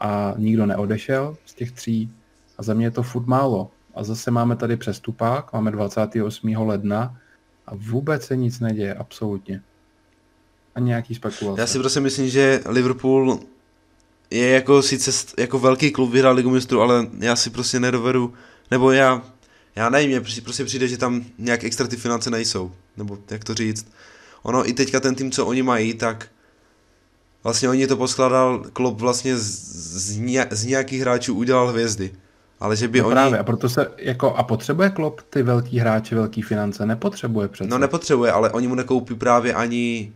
a 0.00 0.34
nikdo 0.36 0.66
neodešel 0.66 1.36
z 1.46 1.54
těch 1.54 1.72
tří 1.72 2.12
a 2.58 2.62
za 2.62 2.74
mě 2.74 2.86
je 2.86 2.90
to 2.90 3.02
furt 3.02 3.26
málo. 3.26 3.70
A 3.94 4.04
zase 4.04 4.30
máme 4.30 4.56
tady 4.56 4.76
přestupák, 4.76 5.52
máme 5.52 5.70
28. 5.70 6.56
ledna 6.56 7.16
a 7.66 7.72
vůbec 7.74 8.24
se 8.24 8.36
nic 8.36 8.60
neděje, 8.60 8.94
absolutně. 8.94 9.62
A 10.74 10.80
nějaký 10.80 11.14
spekulace. 11.14 11.60
Já 11.60 11.66
si 11.66 11.78
prostě 11.78 12.00
myslím, 12.00 12.28
že 12.28 12.60
Liverpool 12.66 13.40
je 14.30 14.48
jako 14.48 14.82
sice 14.82 15.10
jako 15.38 15.58
velký 15.58 15.90
klub 15.90 16.10
vyhrál 16.10 16.34
ligu 16.34 16.50
mistrů, 16.50 16.80
ale 16.80 17.06
já 17.18 17.36
si 17.36 17.50
prostě 17.50 17.80
nedovedu, 17.80 18.34
nebo 18.70 18.92
já, 18.92 19.22
já 19.76 19.90
nevím, 19.90 20.10
mě 20.10 20.20
prostě 20.20 20.64
přijde, 20.64 20.88
že 20.88 20.98
tam 20.98 21.24
nějak 21.38 21.64
extra 21.64 21.86
ty 21.86 21.96
finance 21.96 22.30
nejsou, 22.30 22.72
nebo 22.96 23.18
jak 23.30 23.44
to 23.44 23.54
říct. 23.54 23.92
Ono 24.42 24.68
i 24.68 24.72
teďka 24.72 25.00
ten 25.00 25.14
tým, 25.14 25.30
co 25.30 25.46
oni 25.46 25.62
mají, 25.62 25.94
tak 25.94 26.28
vlastně 27.42 27.68
oni 27.68 27.86
to 27.86 27.96
poskladal, 27.96 28.64
klub 28.72 29.00
vlastně 29.00 29.36
z, 29.36 29.42
z, 29.42 30.20
z 30.50 30.64
nějakých 30.64 31.00
hráčů 31.00 31.34
udělal 31.34 31.66
hvězdy. 31.66 32.10
Ale 32.60 32.76
že 32.76 32.88
by 32.88 32.98
no 32.98 33.06
oni... 33.06 33.14
právě, 33.14 33.38
a 33.38 33.44
proto 33.44 33.68
se, 33.68 33.90
jako, 33.96 34.34
a 34.34 34.42
potřebuje 34.42 34.90
klub 34.90 35.22
ty 35.30 35.42
velký 35.42 35.78
hráče, 35.78 36.14
velký 36.14 36.42
finance? 36.42 36.86
Nepotřebuje 36.86 37.48
přece. 37.48 37.70
No 37.70 37.78
nepotřebuje, 37.78 38.32
ale 38.32 38.50
oni 38.50 38.68
mu 38.68 38.74
nekoupí 38.74 39.14
právě 39.14 39.54
ani 39.54 40.12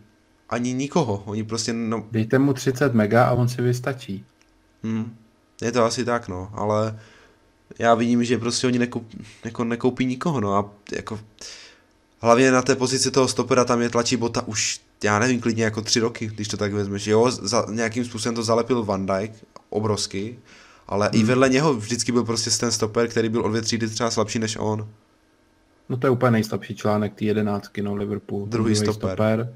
ani 0.49 0.73
nikoho. 0.73 1.23
Oni 1.25 1.43
prostě, 1.43 1.73
no... 1.73 2.05
Dejte 2.11 2.39
mu 2.39 2.53
30 2.53 2.93
mega 2.93 3.25
a 3.25 3.31
on 3.31 3.47
si 3.47 3.61
vystačí. 3.61 4.25
Hmm. 4.83 5.15
Je 5.61 5.71
to 5.71 5.83
asi 5.83 6.05
tak, 6.05 6.27
no, 6.27 6.49
ale 6.53 6.99
já 7.79 7.95
vidím, 7.95 8.23
že 8.23 8.37
prostě 8.37 8.67
oni 8.67 8.79
nekoupí, 8.79 9.17
jako 9.45 9.63
nekoupí 9.63 10.05
nikoho, 10.05 10.41
no 10.41 10.53
a 10.53 10.69
jako 10.91 11.19
hlavně 12.19 12.51
na 12.51 12.61
té 12.61 12.75
pozici 12.75 13.11
toho 13.11 13.27
stopera 13.27 13.65
tam 13.65 13.81
je 13.81 13.89
tlačí 13.89 14.17
bota 14.17 14.47
už, 14.47 14.81
já 15.03 15.19
nevím, 15.19 15.41
klidně 15.41 15.63
jako 15.63 15.81
tři 15.81 15.99
roky, 15.99 16.27
když 16.27 16.47
to 16.47 16.57
tak 16.57 16.73
vezmeš. 16.73 17.07
Jo, 17.07 17.31
za, 17.31 17.65
nějakým 17.71 18.05
způsobem 18.05 18.35
to 18.35 18.43
zalepil 18.43 18.83
Van 18.83 19.05
Dijk, 19.05 19.31
obrovský, 19.69 20.39
ale 20.87 21.09
hmm. 21.13 21.21
i 21.21 21.23
vedle 21.23 21.49
něho 21.49 21.73
vždycky 21.73 22.11
byl 22.11 22.23
prostě 22.23 22.49
ten 22.49 22.71
stoper, 22.71 23.07
který 23.07 23.29
byl 23.29 23.41
o 23.41 23.49
dvě 23.49 23.61
třídy 23.61 23.89
třeba 23.89 24.11
slabší 24.11 24.39
než 24.39 24.57
on. 24.59 24.87
No 25.89 25.97
to 25.97 26.07
je 26.07 26.11
úplně 26.11 26.31
nejslabší 26.31 26.75
článek 26.75 27.13
té 27.13 27.25
jedenáctky, 27.25 27.81
no 27.81 27.95
Liverpool. 27.95 28.45
Druhý 28.45 28.75
stoper. 28.75 28.93
stoper 28.93 29.53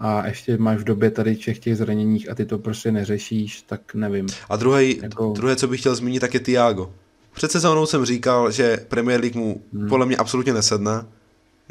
a 0.00 0.26
ještě 0.26 0.58
máš 0.58 0.78
v 0.78 0.84
době 0.84 1.10
tady 1.10 1.34
všech 1.34 1.58
těch 1.58 1.76
zraněních 1.76 2.30
a 2.30 2.34
ty 2.34 2.44
to 2.44 2.58
prostě 2.58 2.92
neřešíš, 2.92 3.62
tak 3.62 3.94
nevím. 3.94 4.26
A 4.48 4.56
druhý, 4.56 4.98
jako... 5.02 5.32
druhé, 5.36 5.56
co 5.56 5.68
bych 5.68 5.80
chtěl 5.80 5.94
zmínit, 5.94 6.20
tak 6.20 6.34
je 6.34 6.40
Tiago. 6.40 6.92
Před 7.32 7.52
sezónou 7.52 7.86
jsem 7.86 8.04
říkal, 8.04 8.50
že 8.50 8.76
Premier 8.88 9.20
League 9.20 9.36
mu 9.36 9.62
hmm. 9.72 9.88
podle 9.88 10.06
mě 10.06 10.16
absolutně 10.16 10.52
nesedne, 10.52 11.06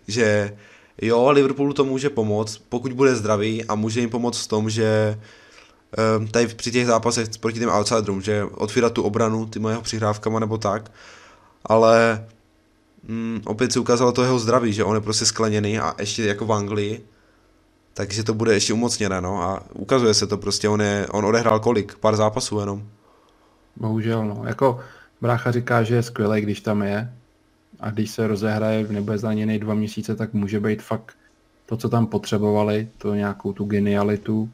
že 0.07 0.57
jo, 1.01 1.30
Liverpoolu 1.32 1.74
to 1.74 1.86
může 1.86 2.10
pomoct, 2.10 2.57
pokud 2.70 2.93
bude 2.93 3.16
zdravý 3.16 3.66
a 3.66 3.76
může 3.76 3.99
jim 3.99 4.10
pomoct 4.10 4.39
v 4.39 4.47
tom, 4.47 4.70
že 4.70 5.20
um, 6.18 6.28
tady 6.28 6.47
při 6.47 6.72
těch 6.72 6.88
zápasech 6.88 7.28
proti 7.39 7.60
těm 7.60 7.70
outsiderům, 7.70 8.22
že 8.22 8.43
otvírat 8.43 8.93
tu 8.93 9.03
obranu 9.03 9.45
těma 9.45 9.70
jeho 9.70 9.82
přihrávkama 9.82 10.39
nebo 10.39 10.57
tak, 10.57 10.91
ale 11.66 12.26
um, 13.10 13.41
opět 13.45 13.74
se 13.74 13.80
ukázalo 13.80 14.12
to 14.12 14.24
jeho 14.24 14.39
zdraví, 14.39 14.74
že 14.74 14.84
on 14.84 14.95
je 14.95 15.01
prostě 15.01 15.26
skleněný 15.26 15.80
a 15.80 15.95
ještě 15.99 16.26
jako 16.26 16.45
v 16.45 16.53
Anglii, 16.53 17.05
takže 17.93 18.24
to 18.24 18.34
bude 18.34 18.53
ještě 18.53 18.74
umocněné, 18.74 19.22
no 19.22 19.41
a 19.41 19.64
ukazuje 19.74 20.14
se 20.14 20.28
to 20.28 20.38
prostě, 20.38 20.70
on, 20.70 20.82
je, 20.82 21.07
on 21.12 21.26
odehrál 21.26 21.60
kolik? 21.60 21.97
Pár 21.97 22.16
zápasů 22.16 22.60
jenom. 22.60 22.84
Bohužel, 23.76 24.26
no, 24.26 24.43
jako 24.45 24.80
brácha 25.22 25.51
říká, 25.51 25.84
že 25.84 25.95
je 25.95 26.03
skvělý, 26.03 26.41
když 26.41 26.61
tam 26.61 26.82
je 26.82 27.13
a 27.80 27.91
když 27.91 28.11
se 28.11 28.28
rozehraje, 28.28 28.88
nebo 28.89 29.11
je 29.11 29.17
zraněný 29.17 29.59
dva 29.59 29.74
měsíce, 29.74 30.15
tak 30.15 30.34
může 30.34 30.59
být 30.59 30.82
fakt 30.82 31.15
to, 31.65 31.78
co 31.78 31.89
tam 31.89 32.07
potřebovali, 32.07 32.88
to 32.97 33.15
nějakou 33.15 33.53
tu 33.53 33.65
genialitu, 33.65 34.49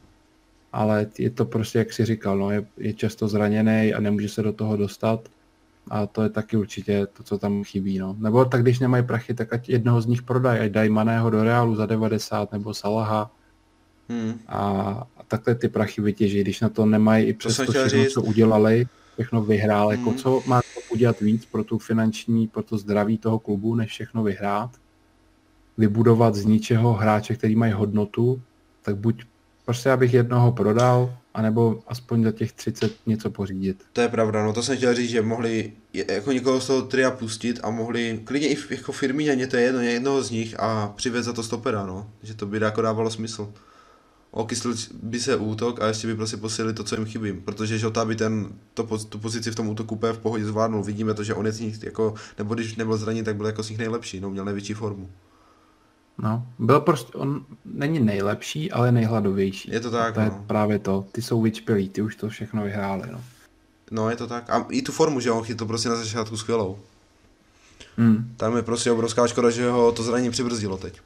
ale 0.74 1.07
je 1.18 1.30
to 1.30 1.45
prostě, 1.45 1.78
jak 1.78 1.93
si 1.93 2.05
říkal, 2.05 2.38
no, 2.38 2.51
je, 2.51 2.66
je 2.78 2.93
často 2.93 3.28
zraněný 3.28 3.93
a 3.93 3.99
nemůže 3.99 4.30
se 4.30 4.41
do 4.43 4.53
toho 4.53 4.78
dostat 4.78 5.30
a 5.89 6.05
to 6.05 6.24
je 6.24 6.30
taky 6.30 6.57
určitě 6.57 7.07
to, 7.18 7.24
co 7.24 7.38
tam 7.38 7.63
chybí. 7.63 7.99
No. 7.99 8.16
Nebo 8.20 8.45
tak, 8.45 8.61
když 8.61 8.80
nemají 8.80 9.03
prachy, 9.03 9.34
tak 9.34 9.53
ať 9.53 9.70
jednoho 9.70 10.01
z 10.01 10.05
nich 10.05 10.22
prodají, 10.22 10.59
ať 10.59 10.72
dají 10.72 10.89
Maného 10.89 11.30
do 11.30 11.43
Reálu 11.43 11.76
za 11.76 11.86
90 11.86 12.51
nebo 12.51 12.74
Salaha. 12.74 13.32
Hmm. 14.09 14.39
A, 14.47 14.59
a 15.18 15.24
takhle 15.28 15.55
ty 15.55 15.68
prachy 15.70 16.01
vytěží, 16.01 16.41
když 16.41 16.61
na 16.61 16.70
to 16.70 16.86
nemají 16.86 17.26
i 17.26 17.34
přes 17.34 17.57
to, 17.57 17.66
to 17.66 17.72
všechno, 17.72 17.89
říct. 17.89 18.13
co 18.13 18.22
udělali, 18.22 18.88
všechno 19.16 19.41
vyhrál. 19.41 19.91
Jako 19.91 20.09
hmm. 20.09 20.20
Co 20.20 20.43
má 20.45 20.61
to 20.61 20.93
udělat 20.93 21.20
víc 21.20 21.45
pro 21.45 21.63
tu 21.63 21.78
finanční, 21.78 22.47
pro 22.47 22.63
to 22.63 22.78
zdraví 22.78 23.18
toho 23.18 23.39
klubu, 23.39 23.76
než 23.76 23.91
všechno 23.91 24.24
vyhrát? 24.24 24.70
Vybudovat 25.78 26.36
z 26.36 26.45
ničeho 26.45 26.93
hráče, 26.93 27.36
který 27.36 27.55
mají 27.55 27.74
hodnotu, 27.74 28.41
tak 28.82 28.97
buď 28.97 29.24
prostě 29.66 29.91
abych 29.91 30.13
jednoho 30.13 30.51
prodal, 30.51 31.18
anebo 31.34 31.84
aspoň 31.88 32.24
za 32.24 32.32
těch 32.32 32.51
30 32.51 32.93
něco 33.05 33.32
pořídit. 33.32 33.84
To 33.93 34.01
je 34.01 34.07
pravda, 34.07 34.43
no 34.43 34.53
to 34.53 34.63
jsem 34.63 34.78
chtěl 34.78 34.93
říct, 34.95 35.09
že 35.09 35.22
mohli 35.22 35.74
jako 35.93 36.32
někoho 36.32 36.61
z 36.61 36.68
toho 36.68 36.82
tria 36.82 37.11
pustit 37.11 37.59
a 37.63 37.70
mohli, 37.70 38.20
klidně 38.24 38.47
i 38.47 38.57
jako 38.70 38.91
firmy, 38.91 39.47
to 39.47 39.57
je 39.57 39.63
jedno, 39.63 39.82
jednoho 39.82 40.24
z 40.24 40.32
nich 40.32 40.59
a 40.59 40.93
přivést 40.95 41.26
za 41.26 41.34
to 41.34 41.43
stopera, 41.43 41.86
no, 41.86 42.09
že 42.24 42.34
to 42.34 42.45
by 42.45 42.59
jako 42.61 42.82
dávalo 42.82 43.11
smysl. 43.11 43.53
Okysl 44.36 44.74
by 45.04 45.20
se 45.20 45.36
útok 45.36 45.82
a 45.82 45.88
ještě 45.88 46.08
by 46.08 46.16
prostě 46.16 46.38
posílili 46.38 46.74
to, 46.74 46.84
co 46.84 46.96
jim 46.96 47.06
chybí, 47.06 47.34
protože 47.34 47.80
Žota 47.80 48.06
by 48.06 48.16
ten, 48.16 48.50
to, 48.74 48.98
tu 48.98 49.20
pozici 49.20 49.52
v 49.52 49.56
tom 49.56 49.70
útoku 49.70 49.96
úplně 49.96 50.14
v 50.14 50.18
pohodě 50.18 50.46
zvládnul. 50.46 50.84
Vidíme 50.84 51.14
to, 51.14 51.24
že 51.24 51.34
on 51.34 51.46
je 51.46 51.52
z 51.52 51.60
nich, 51.60 51.84
jako, 51.84 52.14
nebo 52.38 52.56
když 52.56 52.76
nebyl 52.76 52.98
zraněn, 52.98 53.26
tak 53.26 53.36
byl 53.36 53.46
jako 53.46 53.64
z 53.64 53.70
nich 53.70 53.80
nejlepší, 53.80 54.20
no, 54.20 54.30
měl 54.30 54.46
největší 54.46 54.74
formu. 54.74 55.10
No, 56.18 56.48
byl 56.60 56.80
prostě, 56.80 57.14
on 57.14 57.46
není 57.66 58.00
nejlepší, 58.00 58.72
ale 58.72 58.92
nejhladovější. 58.92 59.72
Je 59.72 59.80
to 59.80 59.92
tak, 59.92 60.14
to 60.14 60.20
no. 60.20 60.26
je 60.26 60.32
právě 60.48 60.80
to. 60.80 61.06
Ty 61.12 61.22
jsou 61.22 61.42
vyčpělí, 61.42 61.90
ty 61.90 62.02
už 62.02 62.16
to 62.16 62.30
všechno 62.30 62.64
vyhráli, 62.64 63.04
no. 63.12 63.22
No, 63.92 64.10
je 64.10 64.16
to 64.16 64.28
tak. 64.28 64.50
A 64.50 64.66
i 64.70 64.82
tu 64.82 64.92
formu, 64.92 65.20
že 65.20 65.32
on 65.32 65.44
chytl 65.44 65.66
prostě 65.66 65.90
na 65.90 65.96
začátku 65.96 66.38
skvělou. 66.38 66.80
Hmm. 67.98 68.34
Tam 68.38 68.56
je 68.56 68.64
prostě 68.64 68.92
obrovská 68.92 69.28
škoda, 69.28 69.50
že 69.50 69.70
ho 69.70 69.92
to 69.92 70.04
zranění 70.04 70.32
přibrzdilo 70.32 70.78
teď. 70.78 71.02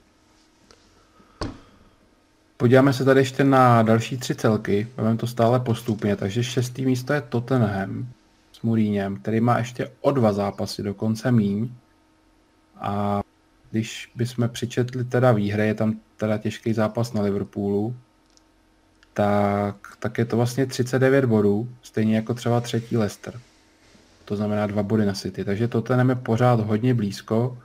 Podíváme 2.61 2.93
se 2.93 3.05
tady 3.05 3.19
ještě 3.19 3.43
na 3.43 3.81
další 3.81 4.17
tři 4.17 4.35
celky, 4.35 4.87
budeme 4.95 5.17
to 5.17 5.27
stále 5.27 5.59
postupně, 5.59 6.15
takže 6.15 6.43
šestý 6.43 6.85
místo 6.85 7.13
je 7.13 7.21
Tottenham 7.21 8.07
s 8.51 8.61
Muríněm, 8.61 9.15
který 9.15 9.41
má 9.41 9.57
ještě 9.57 9.91
o 10.01 10.11
dva 10.11 10.33
zápasy, 10.33 10.83
dokonce 10.83 11.31
míň. 11.31 11.69
A 12.75 13.21
když 13.71 14.11
bychom 14.15 14.49
přičetli 14.49 15.03
teda 15.03 15.31
výhry, 15.31 15.67
je 15.67 15.73
tam 15.73 15.99
teda 16.17 16.37
těžký 16.37 16.73
zápas 16.73 17.13
na 17.13 17.21
Liverpoolu, 17.21 17.95
tak, 19.13 19.75
tak 19.99 20.17
je 20.17 20.25
to 20.25 20.37
vlastně 20.37 20.65
39 20.65 21.25
bodů, 21.25 21.69
stejně 21.81 22.15
jako 22.15 22.33
třeba 22.33 22.61
třetí 22.61 22.97
Leicester. 22.97 23.39
To 24.25 24.35
znamená 24.35 24.67
dva 24.67 24.83
body 24.83 25.05
na 25.05 25.13
City. 25.13 25.45
Takže 25.45 25.67
Tottenham 25.67 26.09
je 26.09 26.15
pořád 26.15 26.59
hodně 26.59 26.93
blízko, 26.93 27.57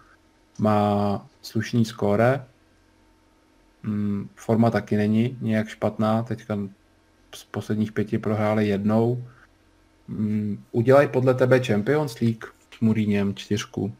má 0.59 1.27
slušný 1.43 1.85
skóre, 1.85 2.45
forma 4.35 4.71
taky 4.71 4.97
není 4.97 5.39
nějak 5.41 5.69
špatná, 5.69 6.23
teďka 6.23 6.59
z 7.35 7.45
posledních 7.45 7.93
pěti 7.93 8.19
prohráli 8.19 8.69
jednou. 8.69 9.25
Mm, 10.09 10.65
udělají 10.73 11.09
podle 11.09 11.35
tebe 11.35 11.61
Champions 11.65 12.21
League 12.21 12.45
s 12.77 12.81
Muríněm 12.81 13.35
čtyřku? 13.35 13.93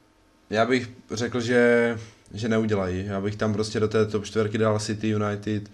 Já 0.51 0.67
bych 0.67 0.91
řekl, 1.11 1.41
že, 1.41 1.97
že 2.35 2.49
neudělají. 2.49 3.07
Já 3.07 3.21
bych 3.21 3.37
tam 3.37 3.53
prostě 3.53 3.81
do 3.81 3.89
té 3.89 4.07
top 4.07 4.25
dal 4.57 4.79
City, 4.79 5.09
United, 5.09 5.71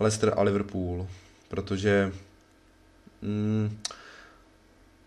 Leicester 0.00 0.34
a 0.36 0.42
Liverpool. 0.42 1.06
Protože 1.48 2.12
mm, 3.22 3.78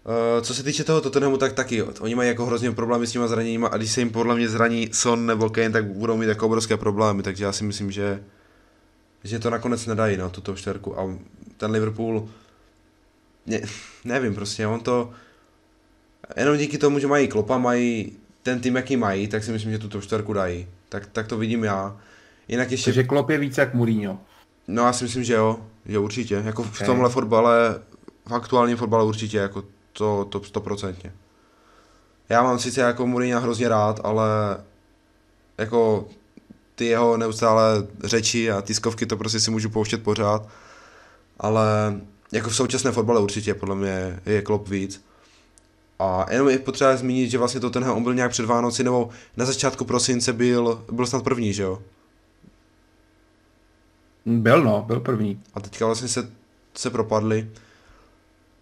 uh, 0.07 0.41
co 0.41 0.53
se 0.53 0.63
týče 0.63 0.83
toho 0.83 1.01
Tottenhamu, 1.01 1.37
tak 1.37 1.53
taky. 1.53 1.83
Oni 1.83 2.15
mají 2.15 2.29
jako 2.29 2.45
hrozně 2.45 2.71
problémy 2.71 3.07
s 3.07 3.11
těma 3.11 3.27
zraněníma 3.27 3.67
a 3.67 3.77
když 3.77 3.91
se 3.91 4.01
jim 4.01 4.09
podle 4.09 4.35
mě 4.35 4.49
zraní 4.49 4.89
Son 4.91 5.25
nebo 5.25 5.49
Kane, 5.49 5.69
tak 5.69 5.85
budou 5.85 6.17
mít 6.17 6.27
jako 6.27 6.45
obrovské 6.45 6.77
problémy. 6.77 7.23
Takže 7.23 7.43
já 7.43 7.51
si 7.51 7.63
myslím, 7.63 7.91
že, 7.91 8.23
že 9.23 9.39
to 9.39 9.49
nakonec 9.49 9.85
nedají 9.85 10.17
na 10.17 10.23
no, 10.23 10.29
tu 10.29 10.41
top 10.41 10.57
čtverku. 10.57 10.99
A 10.99 11.17
ten 11.57 11.71
Liverpool, 11.71 12.29
ne, 13.45 13.61
nevím 14.05 14.35
prostě, 14.35 14.67
on 14.67 14.79
to 14.79 15.11
jenom 16.37 16.57
díky 16.57 16.77
tomu, 16.77 16.99
že 16.99 17.07
mají 17.07 17.27
klopa, 17.27 17.57
mají 17.57 18.11
ten 18.43 18.59
tým, 18.59 18.75
jaký 18.75 18.97
mají, 18.97 19.27
tak 19.27 19.43
si 19.43 19.51
myslím, 19.51 19.71
že 19.71 19.79
tu 19.79 19.89
top 19.89 20.03
čtverku 20.03 20.33
dají. 20.33 20.67
Tak, 20.89 21.05
tak 21.05 21.27
to 21.27 21.37
vidím 21.37 21.63
já. 21.63 21.97
Jinak 22.47 22.71
ještě... 22.71 22.85
Takže 22.85 23.03
Klopp 23.03 23.29
je 23.29 23.37
více 23.37 23.61
jak 23.61 23.73
Mourinho. 23.73 24.19
No 24.67 24.83
já 24.83 24.93
si 24.93 25.03
myslím, 25.03 25.23
že 25.23 25.33
jo, 25.33 25.59
že 25.85 25.99
určitě. 25.99 26.41
Jako 26.45 26.61
okay. 26.61 26.73
v 26.73 26.85
tomhle 26.85 27.09
fotbale, 27.09 27.79
v 28.25 28.33
aktuálním 28.33 28.77
fotbale 28.77 29.05
určitě, 29.05 29.37
jako 29.37 29.63
to, 29.97 30.25
to 30.25 30.43
stoprocentně. 30.43 31.13
Já 32.29 32.43
mám 32.43 32.59
sice 32.59 32.81
jako 32.81 33.07
Mourinho 33.07 33.41
hrozně 33.41 33.69
rád, 33.69 33.99
ale 34.03 34.27
jako 35.57 36.07
ty 36.75 36.85
jeho 36.85 37.17
neustále 37.17 37.87
řeči 38.03 38.51
a 38.51 38.61
tiskovky 38.61 39.05
to 39.05 39.17
prostě 39.17 39.39
si 39.39 39.51
můžu 39.51 39.69
pouštět 39.69 40.03
pořád, 40.03 40.47
ale 41.39 41.65
jako 42.31 42.49
v 42.49 42.55
současné 42.55 42.91
fotbale 42.91 43.21
určitě 43.21 43.53
podle 43.53 43.75
mě 43.75 44.19
je 44.25 44.41
Klopp 44.41 44.67
víc. 44.67 45.05
A 45.99 46.25
jenom 46.31 46.49
je 46.49 46.59
potřeba 46.59 46.97
zmínit, 46.97 47.31
že 47.31 47.37
vlastně 47.37 47.59
to 47.59 47.69
tenhle 47.69 47.91
on 47.91 48.03
byl 48.03 48.13
nějak 48.13 48.31
před 48.31 48.45
Vánoci, 48.45 48.83
nebo 48.83 49.09
na 49.37 49.45
začátku 49.45 49.85
prosince 49.85 50.33
byl, 50.33 50.85
byl 50.91 51.05
snad 51.05 51.23
první, 51.23 51.53
že 51.53 51.63
jo? 51.63 51.81
Byl 54.25 54.63
no, 54.63 54.83
byl 54.87 54.99
první. 54.99 55.43
A 55.53 55.59
teďka 55.59 55.85
vlastně 55.85 56.07
se, 56.07 56.31
se 56.73 56.89
propadli. 56.89 57.49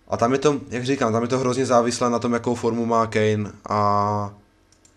A 0.07 0.17
tam 0.17 0.33
je 0.33 0.39
to, 0.39 0.61
jak 0.69 0.85
říkám, 0.85 1.13
tam 1.13 1.21
je 1.21 1.27
to 1.27 1.39
hrozně 1.39 1.65
závislé 1.65 2.09
na 2.09 2.19
tom, 2.19 2.33
jakou 2.33 2.55
formu 2.55 2.85
má 2.85 3.07
Kane 3.07 3.51
a, 3.69 4.33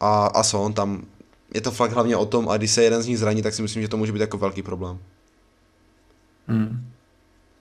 a, 0.00 0.26
a 0.26 0.42
Son. 0.42 0.72
Tam 0.72 1.02
je 1.54 1.60
to 1.60 1.70
fakt 1.70 1.92
hlavně 1.92 2.16
o 2.16 2.26
tom, 2.26 2.48
a 2.48 2.56
když 2.56 2.70
se 2.70 2.82
jeden 2.82 3.02
z 3.02 3.06
nich 3.06 3.18
zraní, 3.18 3.42
tak 3.42 3.54
si 3.54 3.62
myslím, 3.62 3.82
že 3.82 3.88
to 3.88 3.96
může 3.96 4.12
být 4.12 4.20
jako 4.20 4.38
velký 4.38 4.62
problém. 4.62 4.98
Hmm. 6.48 6.84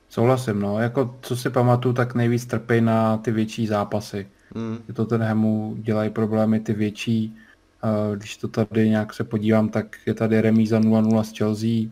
Souhlasím, 0.09 0.59
no. 0.59 0.79
Jako, 0.79 1.15
co 1.21 1.35
si 1.35 1.49
pamatuju, 1.49 1.93
tak 1.93 2.15
nejvíc 2.15 2.45
trpí 2.45 2.81
na 2.81 3.17
ty 3.17 3.31
větší 3.31 3.67
zápasy. 3.67 4.27
Hmm. 4.55 4.77
To 4.93 5.05
ten 5.05 5.23
Hemu 5.23 5.75
dělají 5.79 6.09
problémy 6.09 6.59
ty 6.59 6.73
větší. 6.73 7.35
Když 8.15 8.37
to 8.37 8.47
tady 8.47 8.89
nějak 8.89 9.13
se 9.13 9.23
podívám, 9.23 9.69
tak 9.69 9.95
je 10.05 10.13
tady 10.13 10.41
remíza 10.41 10.79
0-0 10.79 11.21
s 11.21 11.37
Chelsea. 11.37 11.91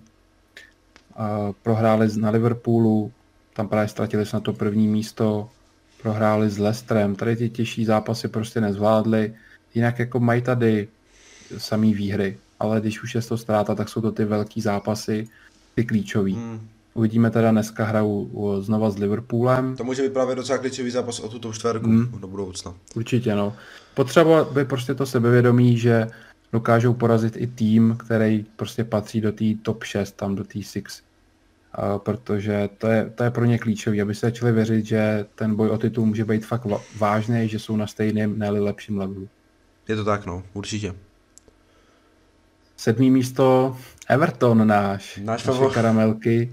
Prohráli 1.63 2.07
na 2.17 2.29
Liverpoolu, 2.29 3.11
tam 3.55 3.67
právě 3.67 3.87
ztratili 3.87 4.25
se 4.25 4.35
na 4.35 4.39
to 4.39 4.53
první 4.53 4.87
místo. 4.87 5.49
Prohráli 6.01 6.49
s 6.49 6.57
Leicesterem, 6.57 7.15
tady 7.15 7.35
ty 7.35 7.49
těžší 7.49 7.85
zápasy 7.85 8.27
prostě 8.27 8.61
nezvládli. 8.61 9.33
Jinak 9.73 9.99
jako 9.99 10.19
mají 10.19 10.41
tady 10.41 10.87
samý 11.57 11.93
výhry, 11.93 12.37
ale 12.59 12.81
když 12.81 13.03
už 13.03 13.15
je 13.15 13.21
to 13.21 13.37
ztráta, 13.37 13.75
tak 13.75 13.89
jsou 13.89 14.01
to 14.01 14.11
ty 14.11 14.25
velký 14.25 14.61
zápasy, 14.61 15.27
ty 15.75 15.85
klíčový. 15.85 16.33
Hmm. 16.33 16.67
Uvidíme 16.93 17.31
teda 17.31 17.51
dneska 17.51 17.85
hraju 17.85 18.31
znova 18.61 18.89
s 18.89 18.97
Liverpoolem. 18.97 19.75
To 19.75 19.83
může 19.83 20.03
být 20.03 20.13
právě 20.13 20.35
docela 20.35 20.57
klíčový 20.57 20.91
zápas 20.91 21.19
o 21.19 21.29
tuto 21.29 21.53
čtverku 21.53 21.87
mm. 21.87 22.19
do 22.19 22.27
budoucna. 22.27 22.73
Určitě, 22.95 23.35
no. 23.35 23.55
Potřeba 23.93 24.43
by 24.43 24.65
prostě 24.65 24.93
to 24.93 25.05
sebevědomí, 25.05 25.77
že 25.77 26.07
dokážou 26.53 26.93
porazit 26.93 27.37
i 27.37 27.47
tým, 27.47 27.97
který 28.05 28.45
prostě 28.55 28.83
patří 28.83 29.21
do 29.21 29.31
té 29.31 29.45
top 29.61 29.83
6, 29.83 30.11
tam 30.11 30.35
do 30.35 30.43
té 30.43 30.61
6. 30.61 31.03
Uh, 31.77 31.97
protože 31.97 32.69
to 32.77 32.87
je, 32.87 33.11
to 33.15 33.23
je 33.23 33.31
pro 33.31 33.45
ně 33.45 33.59
klíčový, 33.59 34.01
aby 34.01 34.15
se 34.15 34.25
začali 34.25 34.51
věřit, 34.51 34.85
že 34.85 35.25
ten 35.35 35.55
boj 35.55 35.69
o 35.69 35.77
titul 35.77 36.05
může 36.05 36.25
být 36.25 36.45
fakt 36.45 36.67
vážný, 36.97 37.49
že 37.49 37.59
jsou 37.59 37.75
na 37.75 37.87
stejném, 37.87 38.39
ne 38.39 38.49
lepším 38.49 38.97
levelu. 38.97 39.27
Je 39.87 39.95
to 39.95 40.05
tak, 40.05 40.25
no, 40.25 40.43
určitě. 40.53 40.95
Sedmý 42.77 43.11
místo 43.11 43.77
Everton 44.09 44.67
náš. 44.67 45.19
Náš 45.23 45.45
naše 45.45 45.73
karamelky 45.73 46.51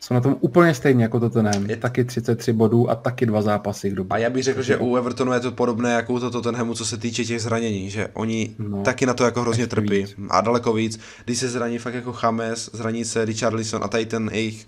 jsou 0.00 0.14
na 0.14 0.20
tom 0.20 0.36
úplně 0.40 0.74
stejně 0.74 1.02
jako 1.02 1.20
Tottenham. 1.20 1.70
Je 1.70 1.76
taky 1.76 2.04
33 2.04 2.52
bodů 2.52 2.90
a 2.90 2.94
taky 2.94 3.26
dva 3.26 3.42
zápasy 3.42 3.90
k 3.90 3.94
dobu. 3.94 4.12
A 4.12 4.18
já 4.18 4.30
bych 4.30 4.44
řekl, 4.44 4.62
že 4.62 4.76
u 4.76 4.96
Evertonu 4.96 5.32
je 5.32 5.40
to 5.40 5.52
podobné 5.52 5.92
jako 5.92 6.12
u 6.12 6.20
Tottenhamu, 6.30 6.74
co 6.74 6.86
se 6.86 6.96
týče 6.96 7.24
těch 7.24 7.42
zranění, 7.42 7.90
že 7.90 8.08
oni 8.12 8.54
no, 8.58 8.82
taky 8.82 9.06
na 9.06 9.14
to 9.14 9.24
jako 9.24 9.42
hrozně 9.42 9.66
trpí. 9.66 9.88
Víc. 9.88 10.14
A 10.30 10.40
daleko 10.40 10.72
víc. 10.72 11.00
Když 11.24 11.38
se 11.38 11.48
zraní 11.48 11.78
fakt 11.78 11.94
jako 11.94 12.14
James, 12.22 12.70
zraní 12.72 13.04
se 13.04 13.24
Richarlison 13.24 13.84
a 13.84 13.88
tady 13.88 14.06
ten 14.06 14.30
jejich 14.32 14.66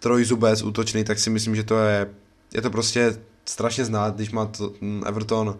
trojzubec 0.00 0.62
útočný, 0.62 1.04
tak 1.04 1.18
si 1.18 1.30
myslím, 1.30 1.56
že 1.56 1.62
to 1.62 1.78
je, 1.78 2.06
je 2.54 2.62
to 2.62 2.70
prostě 2.70 3.16
strašně 3.44 3.84
znát, 3.84 4.16
když 4.16 4.30
má 4.30 4.46
to, 4.46 4.72
Everton 5.06 5.58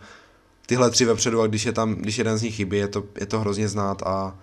tyhle 0.66 0.90
tři 0.90 1.04
vepředu 1.04 1.42
a 1.42 1.46
když 1.46 1.66
je 1.66 1.72
tam, 1.72 1.94
když 1.94 2.18
jeden 2.18 2.38
z 2.38 2.42
nich 2.42 2.54
chybí, 2.54 2.76
je 2.76 2.88
to, 2.88 3.04
je 3.20 3.26
to 3.26 3.40
hrozně 3.40 3.68
znát 3.68 4.02
a 4.02 4.38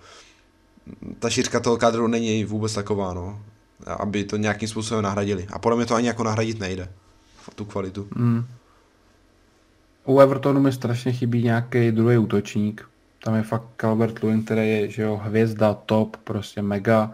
ta 1.18 1.30
šířka 1.30 1.60
toho 1.60 1.76
kádru 1.76 2.06
není 2.06 2.44
vůbec 2.44 2.74
taková, 2.74 3.14
no 3.14 3.40
aby 3.86 4.24
to 4.24 4.36
nějakým 4.36 4.68
způsobem 4.68 5.04
nahradili. 5.04 5.46
A 5.52 5.58
podle 5.58 5.76
mě 5.76 5.86
to 5.86 5.94
ani 5.94 6.06
jako 6.06 6.24
nahradit 6.24 6.60
nejde, 6.60 6.88
tu 7.54 7.64
kvalitu. 7.64 8.08
Mm. 8.14 8.44
U 10.04 10.20
Evertonu 10.20 10.60
mi 10.60 10.72
strašně 10.72 11.12
chybí 11.12 11.42
nějaký 11.42 11.90
druhý 11.90 12.18
útočník. 12.18 12.88
Tam 13.24 13.34
je 13.34 13.42
fakt 13.42 13.64
Calvert 13.76 14.22
Lewin, 14.22 14.44
který 14.44 14.68
je 14.68 14.90
že 14.90 15.02
jo, 15.02 15.20
hvězda, 15.24 15.74
top, 15.74 16.16
prostě 16.16 16.62
mega. 16.62 17.10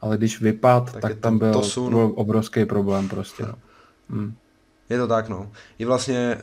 Ale 0.00 0.16
když 0.16 0.40
vypad, 0.40 0.92
tak, 0.92 1.02
tak 1.02 1.18
tam 1.18 1.38
byl, 1.38 1.52
tosun. 1.52 1.90
byl 1.90 2.12
obrovský 2.14 2.64
problém 2.64 3.08
prostě. 3.08 3.42
No. 3.42 3.54
Mm. 4.08 4.34
Je 4.90 4.98
to 4.98 5.06
tak, 5.06 5.28
no. 5.28 5.50
I 5.78 5.84
vlastně, 5.84 6.38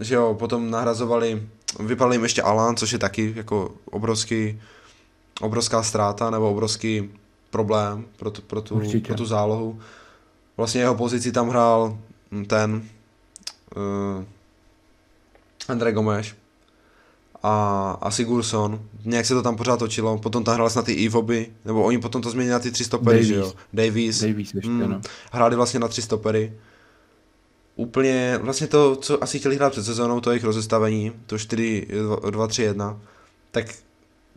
že 0.00 0.14
jo, 0.14 0.36
potom 0.38 0.70
nahrazovali, 0.70 1.48
vypadl 1.80 2.12
jim 2.12 2.22
ještě 2.22 2.42
Alan, 2.42 2.76
což 2.76 2.92
je 2.92 2.98
taky 2.98 3.32
jako 3.36 3.74
obrovský, 3.84 4.60
obrovská 5.40 5.82
ztráta, 5.82 6.30
nebo 6.30 6.50
obrovský 6.50 7.10
problém 7.50 8.04
pro 8.16 8.30
tu, 8.30 8.42
pro 8.42 8.62
tu, 8.62 8.82
pro 9.06 9.14
tu 9.14 9.26
zálohu. 9.26 9.80
Vlastně 10.56 10.80
jeho 10.80 10.94
pozici 10.94 11.32
tam 11.32 11.48
hrál 11.48 11.98
ten 12.46 12.82
uh, 13.76 14.24
André 15.68 15.92
Gomes 15.92 16.34
a, 17.42 17.90
a 18.00 18.10
Sigurdsson, 18.10 18.80
nějak 19.04 19.26
se 19.26 19.34
to 19.34 19.42
tam 19.42 19.56
pořád 19.56 19.76
točilo, 19.76 20.18
potom 20.18 20.44
tam 20.44 20.54
hráli 20.54 20.70
na 20.76 20.82
ty 20.82 20.92
Ivoby, 20.92 21.52
nebo 21.64 21.82
oni 21.82 21.98
potom 21.98 22.22
to 22.22 22.30
změnili 22.30 22.52
na 22.52 22.58
ty 22.58 22.70
tři 22.70 22.84
stopery, 22.84 23.16
Davies. 23.16 23.28
že 23.28 23.34
jo? 23.34 23.52
Davies. 23.72 24.20
Davies 24.20 24.54
ještě, 24.54 24.70
mm, 24.70 24.90
no. 24.90 25.00
Hráli 25.32 25.56
vlastně 25.56 25.80
na 25.80 25.88
tři 25.88 26.02
stopery. 26.02 26.52
Úplně, 27.76 28.38
vlastně 28.42 28.66
to, 28.66 28.96
co 28.96 29.22
asi 29.22 29.38
chtěli 29.38 29.56
hrát 29.56 29.72
před 29.72 29.84
sezónou, 29.84 30.20
to 30.20 30.30
jejich 30.30 30.44
rozestavení, 30.44 31.12
to 31.26 31.38
4, 31.38 31.86
2, 32.30 32.46
3, 32.46 32.62
1, 32.62 33.00
tak 33.50 33.66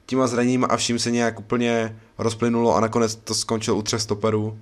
těma 0.06 0.28
zraněníma 0.28 0.68
a 0.68 0.78
vším 0.78 1.00
se 1.00 1.12
nějak 1.12 1.40
úplně 1.40 2.00
rozplynulo 2.18 2.76
a 2.76 2.80
nakonec 2.80 3.16
to 3.16 3.34
skončilo 3.34 3.78
u 3.78 3.82
třech 3.82 4.02
stoperů 4.02 4.60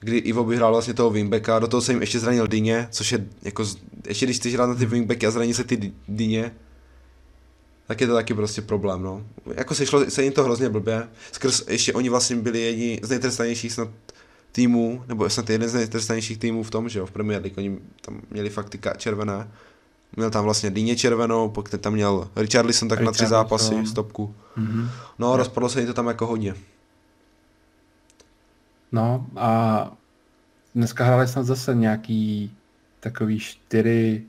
kdy 0.00 0.16
Ivo 0.16 0.44
by 0.44 0.56
hrál 0.56 0.72
vlastně 0.72 0.94
toho 0.94 1.10
wingbacka, 1.10 1.58
do 1.58 1.66
toho 1.66 1.80
se 1.80 1.92
jim 1.92 2.00
ještě 2.00 2.18
zranil 2.18 2.46
Dyně, 2.46 2.88
což 2.90 3.12
je 3.12 3.26
jako, 3.42 3.64
ještě 4.06 4.26
když 4.26 4.36
chceš 4.36 4.54
hrát 4.54 4.66
na 4.66 4.74
ty 4.74 4.86
wingbacky 4.86 5.26
a 5.26 5.30
zraní 5.30 5.54
se 5.54 5.64
ty 5.64 5.92
Dyně, 6.08 6.54
tak 7.86 8.00
je 8.00 8.06
to 8.06 8.14
taky 8.14 8.34
prostě 8.34 8.62
problém, 8.62 9.02
no. 9.02 9.26
Jako 9.54 9.74
se, 9.74 9.86
šlo, 9.86 10.10
se 10.10 10.22
jim 10.22 10.32
to 10.32 10.44
hrozně 10.44 10.68
blbě, 10.68 11.08
skrz 11.32 11.64
ještě 11.68 11.92
oni 11.92 12.08
vlastně 12.08 12.36
byli 12.36 12.60
jedni 12.60 13.00
z 13.02 13.10
nejtrestanějších 13.10 13.72
snad 13.72 13.88
týmů, 14.52 15.04
nebo 15.08 15.30
snad 15.30 15.50
jeden 15.50 15.68
z 15.68 15.74
nejtrestanějších 15.74 16.38
týmů 16.38 16.62
v 16.62 16.70
tom, 16.70 16.88
že 16.88 16.98
jo, 16.98 17.06
v 17.06 17.10
Premier 17.10 17.42
League, 17.42 17.58
oni 17.58 17.78
tam 18.00 18.22
měli 18.30 18.50
fakt 18.50 18.68
ty 18.68 18.80
červené, 18.96 19.50
měl 20.16 20.30
tam 20.30 20.44
vlastně 20.44 20.70
Dyně 20.70 20.96
červenou, 20.96 21.48
pak 21.48 21.68
tam 21.68 21.92
měl 21.92 22.28
Richarlison 22.36 22.88
tak 22.88 22.98
Richard 22.98 23.06
na 23.06 23.12
tři 23.12 23.26
zápasy, 23.26 23.86
stopku. 23.86 24.34
Mm-hmm. 24.58 24.88
No, 25.18 25.36
rozpadlo 25.36 25.68
se 25.68 25.80
jim 25.80 25.86
to 25.86 25.94
tam 25.94 26.06
jako 26.06 26.26
hodně. 26.26 26.54
No 28.92 29.26
a 29.36 29.90
dneska 30.74 31.04
hráli 31.04 31.28
snad 31.28 31.46
zase 31.46 31.74
nějaký 31.74 32.52
takový 33.00 33.38
4 33.38 34.26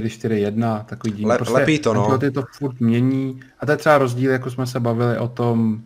4-4-1, 0.00 0.84
takový 0.84 1.12
díl. 1.12 1.28
Le, 1.28 1.36
prostě 1.36 1.54
lepí 1.54 1.78
to, 1.78 1.94
no. 1.94 2.18
Ty 2.18 2.30
to 2.30 2.44
furt 2.58 2.80
mění. 2.80 3.40
A 3.60 3.66
to 3.66 3.72
je 3.72 3.76
třeba 3.76 3.98
rozdíl, 3.98 4.30
jako 4.30 4.50
jsme 4.50 4.66
se 4.66 4.80
bavili 4.80 5.18
o 5.18 5.28
tom 5.28 5.82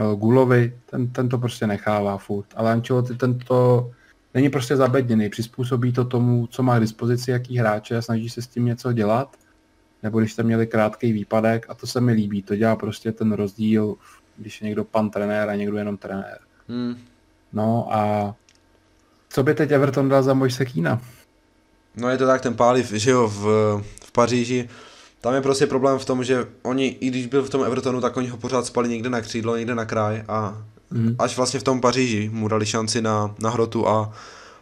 uh, 0.00 0.18
Gulovi, 0.18 0.74
ten, 0.90 1.08
ten 1.08 1.28
to 1.28 1.38
prostě 1.38 1.66
nechává 1.66 2.18
furt. 2.18 2.46
Ale 2.56 2.72
Ancelotti 2.72 3.14
ten 3.14 3.38
to 3.38 3.90
není 4.34 4.50
prostě 4.50 4.76
zabedněný, 4.76 5.28
přizpůsobí 5.28 5.92
to 5.92 6.04
tomu, 6.04 6.46
co 6.46 6.62
má 6.62 6.78
k 6.78 6.80
dispozici, 6.80 7.30
jaký 7.30 7.58
hráče 7.58 7.96
a 7.96 8.02
snaží 8.02 8.30
se 8.30 8.42
s 8.42 8.46
tím 8.46 8.64
něco 8.64 8.92
dělat. 8.92 9.36
Nebo 10.02 10.20
když 10.20 10.32
jste 10.32 10.42
měli 10.42 10.66
krátký 10.66 11.12
výpadek 11.12 11.66
a 11.68 11.74
to 11.74 11.86
se 11.86 12.00
mi 12.00 12.12
líbí, 12.12 12.42
to 12.42 12.56
dělá 12.56 12.76
prostě 12.76 13.12
ten 13.12 13.32
rozdíl, 13.32 13.94
když 14.36 14.60
je 14.60 14.64
někdo 14.64 14.84
pan 14.84 15.10
trenér 15.10 15.48
a 15.48 15.54
někdo 15.54 15.76
jenom 15.76 15.96
trenér. 15.96 16.38
Hmm. 16.68 16.96
No 17.52 17.88
a 17.90 18.34
co 19.28 19.42
by 19.42 19.54
teď 19.54 19.70
Everton 19.70 20.08
dal 20.08 20.22
za 20.22 20.34
Mojse 20.34 20.64
Kína? 20.64 21.00
No 21.96 22.08
je 22.08 22.18
to 22.18 22.26
tak, 22.26 22.40
ten 22.40 22.54
Páliv, 22.54 22.92
že 22.92 23.10
jo, 23.10 23.28
v, 23.28 23.42
v 24.04 24.12
Paříži, 24.12 24.68
tam 25.20 25.34
je 25.34 25.40
prostě 25.40 25.66
problém 25.66 25.98
v 25.98 26.04
tom, 26.04 26.24
že 26.24 26.46
oni, 26.62 26.86
i 26.86 27.08
když 27.08 27.26
byl 27.26 27.42
v 27.42 27.50
tom 27.50 27.64
Evertonu, 27.64 28.00
tak 28.00 28.16
oni 28.16 28.28
ho 28.28 28.36
pořád 28.36 28.66
spali 28.66 28.88
někde 28.88 29.10
na 29.10 29.20
křídlo, 29.20 29.56
někde 29.56 29.74
na 29.74 29.84
kraj 29.84 30.24
a 30.28 30.62
mm. 30.90 31.16
až 31.18 31.36
vlastně 31.36 31.60
v 31.60 31.62
tom 31.62 31.80
Paříži 31.80 32.30
mu 32.32 32.48
dali 32.48 32.66
šanci 32.66 33.02
na, 33.02 33.34
na 33.38 33.50
hrotu 33.50 33.88
a 33.88 34.12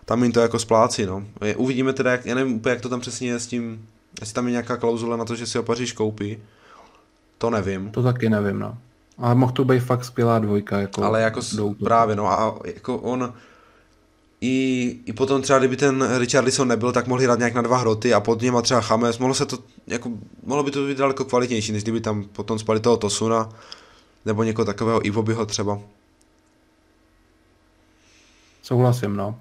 tam 0.05 0.23
jim 0.23 0.33
to 0.33 0.41
jako 0.41 0.59
splácí, 0.59 1.07
no. 1.07 1.25
Uvidíme 1.57 1.93
teda, 1.93 2.13
jak, 2.13 2.27
já 2.27 2.35
nevím 2.35 2.55
úplně, 2.55 2.71
jak 2.71 2.81
to 2.81 2.89
tam 2.89 3.01
přesně 3.01 3.29
je 3.29 3.41
s 3.41 3.47
tím, 3.47 3.87
jestli 4.21 4.35
tam 4.35 4.47
je 4.47 4.51
nějaká 4.51 4.77
klauzule 4.77 5.17
na 5.17 5.25
to, 5.25 5.37
že 5.37 5.47
si 5.47 5.59
ho 5.59 5.65
Paříž 5.65 5.93
koupí, 5.93 6.39
to 7.39 7.51
nevím. 7.51 7.91
To 7.91 8.03
taky 8.03 8.31
nevím, 8.31 8.59
no. 8.59 8.79
Ale 9.19 9.35
mohl 9.35 9.53
to 9.53 9.65
být 9.65 9.81
fakt 9.81 10.05
skvělá 10.05 10.39
dvojka. 10.39 10.79
Jako 10.79 11.05
Ale 11.05 11.21
jako 11.23 11.41
právě, 11.85 12.17
no 12.17 12.27
a 12.27 12.59
jako 12.65 12.97
on 12.97 13.33
i, 14.41 14.97
i 15.07 15.13
potom 15.13 15.43
třeba, 15.43 15.59
kdyby 15.59 15.77
ten 15.77 16.19
Richarlison 16.19 16.69
nebyl, 16.69 16.93
tak 16.93 17.07
mohli 17.07 17.25
hrát 17.25 17.39
nějak 17.39 17.55
na 17.55 17.63
dva 17.63 17.77
hroty 17.77 18.15
a 18.15 18.21
pod 18.21 18.43
něma 18.43 18.63
třeba 18.63 18.81
Chames, 18.81 19.19
mohlo 19.19 19.35
se 19.35 19.47
to, 19.47 19.59
jako, 19.87 20.11
mohlo 20.47 20.63
by 20.65 20.71
to 20.71 20.87
být 20.87 20.99
daleko 20.99 21.25
kvalitnější, 21.25 21.73
než 21.73 21.83
kdyby 21.83 22.01
tam 22.01 22.25
potom 22.25 22.59
spali 22.59 22.81
toho 22.81 22.97
Tosuna, 22.97 23.49
nebo 24.25 24.43
někoho 24.43 24.65
takového 24.67 25.07
Ivobyho 25.07 25.47
třeba. 25.47 25.79
Souhlasím, 28.69 29.17
no. 29.17 29.41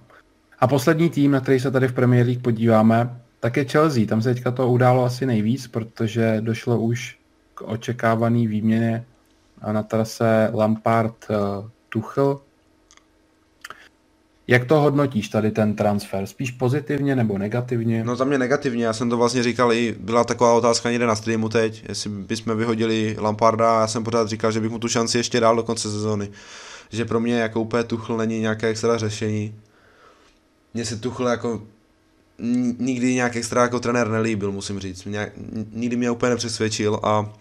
A 0.60 0.68
poslední 0.68 1.10
tým, 1.10 1.32
na 1.32 1.40
který 1.40 1.60
se 1.60 1.72
tady 1.72 1.88
v 1.88 1.94
Premier 1.94 2.26
League 2.26 2.42
podíváme, 2.42 3.22
tak 3.40 3.58
je 3.58 3.66
Chelsea. 3.66 4.06
Tam 4.06 4.22
se 4.22 4.34
teďka 4.34 4.52
to 4.52 4.70
událo 4.70 5.06
asi 5.06 5.26
nejvíc, 5.26 5.68
protože 5.68 6.38
došlo 6.42 6.80
už 6.80 7.20
k 7.54 7.62
očekávaný 7.62 8.48
výměně 8.48 9.06
na 9.72 9.84
trase 9.84 10.52
Lampard 10.54 11.16
eh. 11.30 11.36
Jak 14.48 14.66
to 14.66 14.80
hodnotíš 14.80 15.30
tady 15.30 15.52
ten 15.52 15.76
transfer? 15.76 16.26
Spíš 16.26 16.52
pozitivně 16.52 17.16
nebo 17.16 17.38
negativně? 17.38 18.04
No 18.04 18.16
za 18.16 18.26
mě 18.26 18.38
negativně, 18.38 18.86
já 18.86 18.94
jsem 18.94 19.10
to 19.10 19.18
vlastně 19.18 19.44
říkal 19.44 19.74
i, 19.74 19.96
byla 20.00 20.24
taková 20.24 20.54
otázka 20.54 20.90
někde 20.90 21.06
na 21.06 21.16
streamu 21.16 21.50
teď, 21.50 21.84
jestli 21.90 22.10
bychom 22.10 22.58
vyhodili 22.58 23.16
Lamparda 23.20 23.80
já 23.82 23.88
jsem 23.88 24.04
pořád 24.04 24.28
říkal, 24.28 24.52
že 24.52 24.60
bych 24.60 24.72
mu 24.72 24.80
tu 24.80 24.88
šanci 24.88 25.18
ještě 25.18 25.40
dal 25.40 25.56
do 25.56 25.64
konce 25.64 25.92
sezóny. 25.92 26.30
Že 26.90 27.06
pro 27.06 27.20
mě 27.20 27.40
jako 27.40 27.62
úplně 27.62 27.84
Tuchl 27.84 28.18
není 28.18 28.40
nějaké 28.40 28.68
extra 28.68 28.98
řešení. 28.98 29.56
Mně 30.74 30.86
se 30.86 30.96
Tuchl 30.96 31.28
jako 31.28 31.62
nikdy 32.80 33.14
nějak 33.14 33.36
extra 33.36 33.62
jako 33.62 33.80
trenér 33.80 34.10
nelíbil, 34.10 34.52
musím 34.52 34.80
říct. 34.80 35.06
Nějak, 35.06 35.30
nikdy 35.72 35.96
mě 35.96 36.12
úplně 36.12 36.30
nepřesvědčil 36.30 37.00
a 37.04 37.34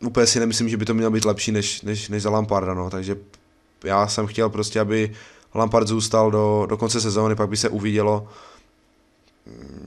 úplně 0.00 0.26
si 0.26 0.40
nemyslím, 0.40 0.68
že 0.68 0.76
by 0.76 0.84
to 0.84 0.94
mělo 0.94 1.10
být 1.10 1.24
lepší 1.24 1.52
než, 1.52 1.82
než, 1.82 2.08
než 2.08 2.22
za 2.22 2.30
Lamparda, 2.30 2.74
no, 2.74 2.90
takže 2.90 3.16
já 3.84 4.08
jsem 4.08 4.26
chtěl 4.26 4.50
prostě, 4.50 4.80
aby 4.80 5.12
Lampard 5.54 5.88
zůstal 5.88 6.30
do, 6.30 6.66
do 6.68 6.76
konce 6.76 7.00
sezóny, 7.00 7.34
pak 7.34 7.48
by 7.48 7.56
se 7.56 7.68
uvidělo, 7.68 8.28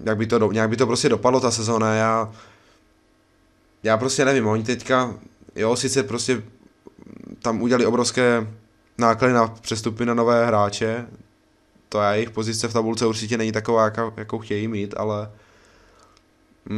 jak 0.03 0.17
by 0.17 0.27
to, 0.27 0.51
nějak 0.51 0.69
by 0.69 0.77
to 0.77 0.87
prostě 0.87 1.09
dopadlo 1.09 1.39
ta 1.39 1.51
sezóna, 1.51 1.93
já, 1.93 2.31
já 3.83 3.97
prostě 3.97 4.25
nevím, 4.25 4.47
oni 4.47 4.63
teďka, 4.63 5.15
jo, 5.55 5.75
sice 5.75 6.03
prostě 6.03 6.43
tam 7.41 7.61
udělali 7.61 7.85
obrovské 7.85 8.47
náklady 8.97 9.33
na 9.33 9.47
přestupy 9.47 10.05
na 10.05 10.13
nové 10.13 10.45
hráče, 10.45 11.07
to 11.89 12.01
je 12.01 12.15
jejich 12.15 12.29
pozice 12.29 12.67
v 12.67 12.73
tabulce 12.73 13.05
určitě 13.05 13.37
není 13.37 13.51
taková, 13.51 13.83
jakou, 13.83 14.11
jakou 14.17 14.39
chtějí 14.39 14.67
mít, 14.67 14.93
ale 14.97 15.31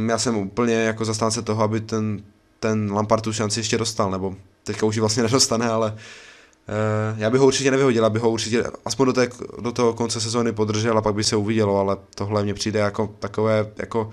já 0.08 0.18
jsem 0.18 0.36
úplně 0.36 0.74
jako 0.74 1.04
zastánce 1.04 1.42
toho, 1.42 1.62
aby 1.62 1.80
ten 1.80 2.22
ten 2.64 2.92
Lampard 2.92 3.24
tu 3.24 3.32
šanci 3.32 3.60
ještě 3.60 3.78
dostal, 3.78 4.10
nebo 4.10 4.34
teďka 4.64 4.86
už 4.86 4.96
ji 4.96 5.00
vlastně 5.00 5.22
nedostane, 5.28 5.68
ale 5.68 5.92
uh, 5.92 7.18
já 7.18 7.30
bych 7.30 7.40
ho 7.40 7.46
určitě 7.46 7.70
nevyhodil, 7.70 8.04
aby 8.04 8.18
ho 8.18 8.30
určitě 8.30 8.64
aspoň 8.84 9.06
do, 9.06 9.12
té, 9.12 9.28
do 9.60 9.72
toho 9.72 9.94
konce 9.94 10.20
sezóny 10.20 10.52
podržel 10.52 10.98
a 10.98 11.02
pak 11.02 11.14
by 11.14 11.24
se 11.24 11.36
uvidělo, 11.36 11.78
ale 11.78 11.96
tohle 12.14 12.42
mně 12.42 12.54
přijde 12.54 12.80
jako 12.80 13.14
takové, 13.18 13.66
jako 13.76 14.10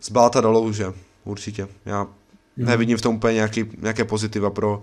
z 0.00 0.10
bláta 0.10 0.40
do 0.40 0.50
louže, 0.50 0.92
určitě. 1.24 1.68
Já 1.86 2.04
mm. 2.04 2.66
nevidím 2.66 2.98
v 2.98 3.00
tom 3.00 3.14
úplně 3.14 3.34
nějaký, 3.34 3.64
nějaké 3.78 4.04
pozitiva 4.04 4.50
pro, 4.50 4.82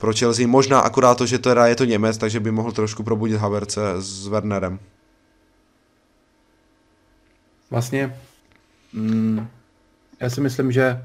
pro 0.00 0.12
Chelsea. 0.12 0.48
Možná 0.48 0.80
akorát 0.80 1.14
to, 1.14 1.26
že 1.26 1.38
teda 1.38 1.66
je 1.66 1.76
to 1.76 1.84
Němec, 1.84 2.18
takže 2.18 2.40
by 2.40 2.50
mohl 2.50 2.72
trošku 2.72 3.02
probudit 3.02 3.36
Haverce 3.36 3.80
s 4.00 4.26
Wernerem. 4.26 4.78
Vlastně, 7.70 8.16
mm, 8.92 9.46
já 10.20 10.30
si 10.30 10.40
myslím, 10.40 10.72
že 10.72 11.04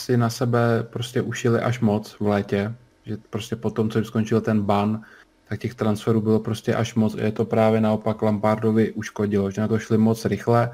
si 0.00 0.16
na 0.16 0.30
sebe 0.30 0.82
prostě 0.90 1.22
ušili 1.22 1.60
až 1.60 1.80
moc 1.80 2.16
v 2.20 2.26
létě, 2.26 2.74
že 3.06 3.16
prostě 3.30 3.56
po 3.56 3.70
tom, 3.70 3.90
co 3.90 4.04
skončil 4.04 4.40
ten 4.40 4.62
ban, 4.62 5.02
tak 5.48 5.60
těch 5.60 5.74
transferů 5.74 6.20
bylo 6.20 6.40
prostě 6.40 6.74
až 6.74 6.94
moc. 6.94 7.14
Je 7.14 7.32
to 7.32 7.44
právě 7.44 7.80
naopak 7.80 8.22
Lampardovi 8.22 8.92
uškodilo, 8.92 9.50
že 9.50 9.60
na 9.60 9.68
to 9.68 9.78
šli 9.78 9.98
moc 9.98 10.24
rychle. 10.24 10.70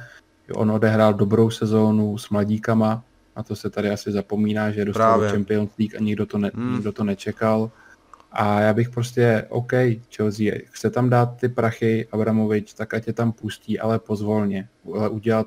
On 0.55 0.71
odehrál 0.71 1.15
dobrou 1.15 1.51
sezónu 1.51 2.19
s 2.19 2.31
mladíkama, 2.31 3.05
a 3.39 3.43
to 3.43 3.57
se 3.57 3.71
tady 3.71 3.91
asi 3.91 4.13
zapomíná, 4.13 4.71
že 4.71 4.85
dostal 4.85 5.19
právě. 5.19 5.31
Champions 5.31 5.71
League 5.79 5.97
a 5.97 6.01
nikdo 6.01 6.27
to, 6.27 6.39
ne, 6.39 6.51
hmm. 6.55 6.73
nikdo 6.73 6.93
to 6.93 7.05
nečekal. 7.05 7.71
A 8.33 8.61
já 8.61 8.73
bych 8.73 8.91
prostě, 8.91 9.47
OK, 9.49 9.73
Chelsea, 10.17 10.53
chce 10.71 10.91
tam 10.91 11.11
dát 11.11 11.37
ty 11.41 11.49
prachy 11.49 12.09
Abramovič, 12.13 12.75
tak 12.75 12.95
ať 12.95 13.07
je 13.07 13.13
tam 13.13 13.33
pustí, 13.33 13.81
ale 13.81 13.99
pozvolně. 13.99 14.69
Ale 14.95 15.09
udělat 15.09 15.47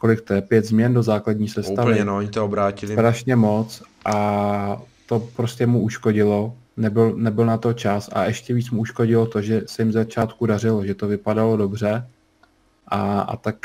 kolik 0.00 0.20
to 0.20 0.34
je, 0.34 0.42
pět 0.42 0.64
změn 0.64 0.94
do 0.94 1.02
základní 1.02 1.48
sestavy. 1.48 1.90
Úplně, 1.90 2.04
no, 2.04 2.16
oni 2.16 2.28
to 2.28 2.44
obrátili. 2.44 2.92
Strašně 2.92 3.36
moc 3.36 3.82
a 4.04 4.82
to 5.06 5.18
prostě 5.36 5.66
mu 5.66 5.80
uškodilo, 5.80 6.56
nebyl, 6.76 7.16
nebyl 7.16 7.46
na 7.46 7.58
to 7.58 7.72
čas 7.72 8.10
a 8.12 8.24
ještě 8.24 8.54
víc 8.54 8.70
mu 8.70 8.80
uškodilo 8.80 9.26
to, 9.26 9.42
že 9.42 9.62
se 9.66 9.82
jim 9.82 9.92
začátku 9.92 10.46
dařilo, 10.46 10.86
že 10.86 10.94
to 10.94 11.08
vypadalo 11.08 11.56
dobře 11.56 12.06
a, 12.88 13.20
a 13.20 13.36
tak 13.36 13.56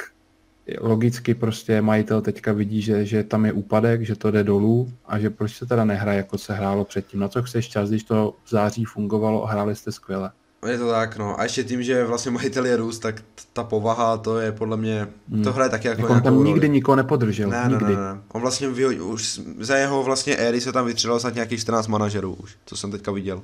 logicky 0.80 1.34
prostě 1.34 1.82
majitel 1.82 2.22
teďka 2.22 2.54
vidí, 2.54 2.82
že, 2.82 3.06
že 3.06 3.24
tam 3.24 3.46
je 3.46 3.54
úpadek, 3.54 4.06
že 4.06 4.16
to 4.16 4.32
jde 4.32 4.44
dolů 4.44 4.92
a 5.06 5.20
že 5.20 5.30
proč 5.30 5.58
se 5.58 5.66
teda 5.66 5.86
nehraje, 5.86 6.18
jako 6.18 6.38
se 6.38 6.54
hrálo 6.54 6.86
předtím. 6.86 7.20
Na 7.20 7.28
co 7.28 7.44
chceš 7.44 7.70
čas, 7.70 7.90
když 7.90 8.04
to 8.04 8.36
v 8.44 8.50
září 8.50 8.86
fungovalo 8.86 9.44
a 9.44 9.52
hráli 9.52 9.76
jste 9.76 9.92
skvěle. 9.92 10.32
Je 10.68 10.78
to 10.78 10.90
tak, 10.90 11.18
no. 11.18 11.40
A 11.40 11.44
ještě 11.44 11.64
tím, 11.64 11.84
že 11.84 12.06
vlastně 12.06 12.32
majitel 12.32 12.66
je 12.66 12.78
růst, 12.78 13.00
tak 13.00 13.24
ta 13.54 13.64
povaha, 13.64 14.18
to 14.18 14.40
je 14.40 14.52
podle 14.52 14.78
mě, 14.78 15.08
hmm. 15.30 15.44
to 15.44 15.54
hraje 15.54 15.70
taky 15.70 15.88
jako, 15.88 16.02
jako 16.02 16.14
On 16.14 16.22
tam 16.22 16.44
nikdy 16.44 16.60
roli. 16.60 16.70
nikoho 16.70 16.96
nepodržel, 16.96 17.50
ne, 17.50 17.66
nikdy. 17.70 17.86
Ne, 17.86 17.92
ne, 17.92 18.14
ne. 18.14 18.22
On 18.34 18.42
vlastně 18.42 18.70
vyhodil, 18.70 19.06
už 19.08 19.42
za 19.60 19.76
jeho 19.76 20.04
vlastně 20.04 20.36
éry 20.36 20.62
se 20.62 20.72
tam 20.72 20.86
vytřelo 20.86 21.20
snad 21.20 21.36
nějakých 21.36 21.60
14 21.60 21.88
manažerů 21.88 22.34
už, 22.34 22.56
co 22.66 22.78
jsem 22.78 22.92
teďka 22.92 23.12
viděl. 23.12 23.42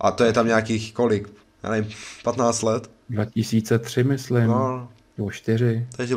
A 0.00 0.10
to 0.10 0.24
je 0.24 0.32
tam 0.32 0.46
nějakých 0.46 0.94
kolik? 0.94 1.28
Já 1.62 1.70
nevím, 1.70 1.90
15 2.24 2.62
let? 2.62 2.90
2003 3.10 4.04
myslím. 4.04 4.46
No. 4.46 4.88
Nebo 5.18 5.30
4. 5.30 5.86
Takže 5.96 6.16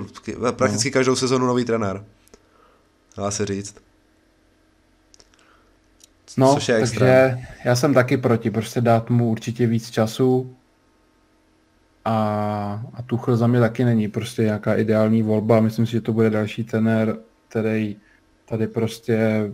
prakticky 0.52 0.90
no. 0.90 0.94
každou 0.94 1.16
sezonu 1.16 1.48
nový 1.48 1.66
trenér. 1.66 2.06
dá 3.18 3.32
se 3.32 3.46
říct. 3.46 3.76
No, 6.38 6.54
Což 6.54 6.70
je 6.70 6.80
takže 6.80 6.92
extrém. 6.92 7.40
já 7.66 7.76
jsem 7.76 7.94
taky 7.94 8.18
proti, 8.18 8.52
prostě 8.52 8.82
dát 8.82 9.10
mu 9.10 9.30
určitě 9.30 9.68
víc 9.68 9.90
času 9.90 10.56
a, 12.06 12.14
a 12.94 13.02
Tuchl 13.02 13.38
za 13.38 13.48
mě 13.48 13.60
taky 13.60 13.86
není 13.86 14.08
prostě 14.08 14.42
nějaká 14.42 14.76
ideální 14.76 15.24
volba. 15.24 15.60
Myslím 15.60 15.86
si, 15.86 15.92
že 15.92 16.02
to 16.02 16.14
bude 16.14 16.30
další 16.30 16.64
tenér, 16.64 17.18
který 17.48 17.96
tady 18.46 18.68
prostě 18.68 19.52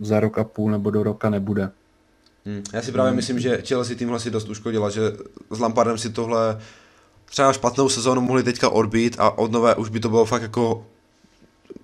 za 0.00 0.20
rok 0.20 0.38
a 0.38 0.44
půl 0.44 0.70
nebo 0.70 0.90
do 0.90 1.02
roka 1.02 1.30
nebude. 1.30 1.70
Hmm. 2.46 2.62
Já 2.72 2.82
si 2.82 2.92
právě 2.92 3.10
hmm. 3.10 3.16
myslím, 3.16 3.40
že 3.40 3.62
Chelsea 3.62 3.96
tímhle 3.96 4.20
si 4.20 4.30
dost 4.30 4.48
uškodila, 4.48 4.90
že 4.90 5.00
s 5.50 5.58
Lampardem 5.58 5.98
si 5.98 6.10
tohle 6.10 6.58
třeba 7.30 7.52
špatnou 7.52 7.88
sezónu 7.88 8.20
mohli 8.20 8.42
teďka 8.42 8.68
odbít 8.68 9.16
a 9.18 9.38
od 9.38 9.52
nové 9.52 9.74
už 9.74 9.88
by 9.88 10.00
to 10.00 10.08
bylo 10.08 10.24
fakt 10.24 10.42
jako 10.42 10.86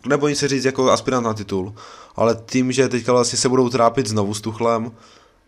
nebo 0.07 0.35
se 0.35 0.49
říct 0.49 0.65
jako 0.65 0.91
aspirant 0.91 1.27
na 1.27 1.35
titul, 1.35 1.75
ale 2.17 2.37
tím, 2.47 2.73
že 2.73 2.89
teďka 2.89 3.13
vlastně 3.13 3.39
se 3.39 3.49
budou 3.49 3.69
trápit 3.69 4.07
znovu 4.07 4.35
s 4.35 4.41
Tuchlem 4.41 4.93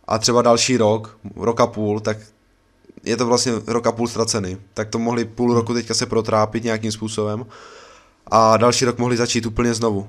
a 0.09 0.19
třeba 0.19 0.43
další 0.43 0.77
rok, 0.77 1.19
rok 1.37 1.61
a 1.61 1.67
půl, 1.67 2.01
tak 2.01 2.17
je 3.05 3.17
to 3.17 3.27
vlastně 3.27 3.53
rok 3.67 3.87
a 3.87 3.93
půl 3.93 4.09
ztracený. 4.09 4.57
Tak 4.75 4.89
to 4.89 4.99
mohli 4.99 5.25
půl 5.25 5.55
roku 5.55 5.75
teďka 5.75 5.95
se 5.95 6.07
protrápit 6.07 6.65
nějakým 6.65 6.93
způsobem 6.93 7.47
a 8.27 8.57
další 8.57 8.85
rok 8.85 8.99
mohli 8.99 9.17
začít 9.17 9.47
úplně 9.47 9.75
znovu. 9.75 10.09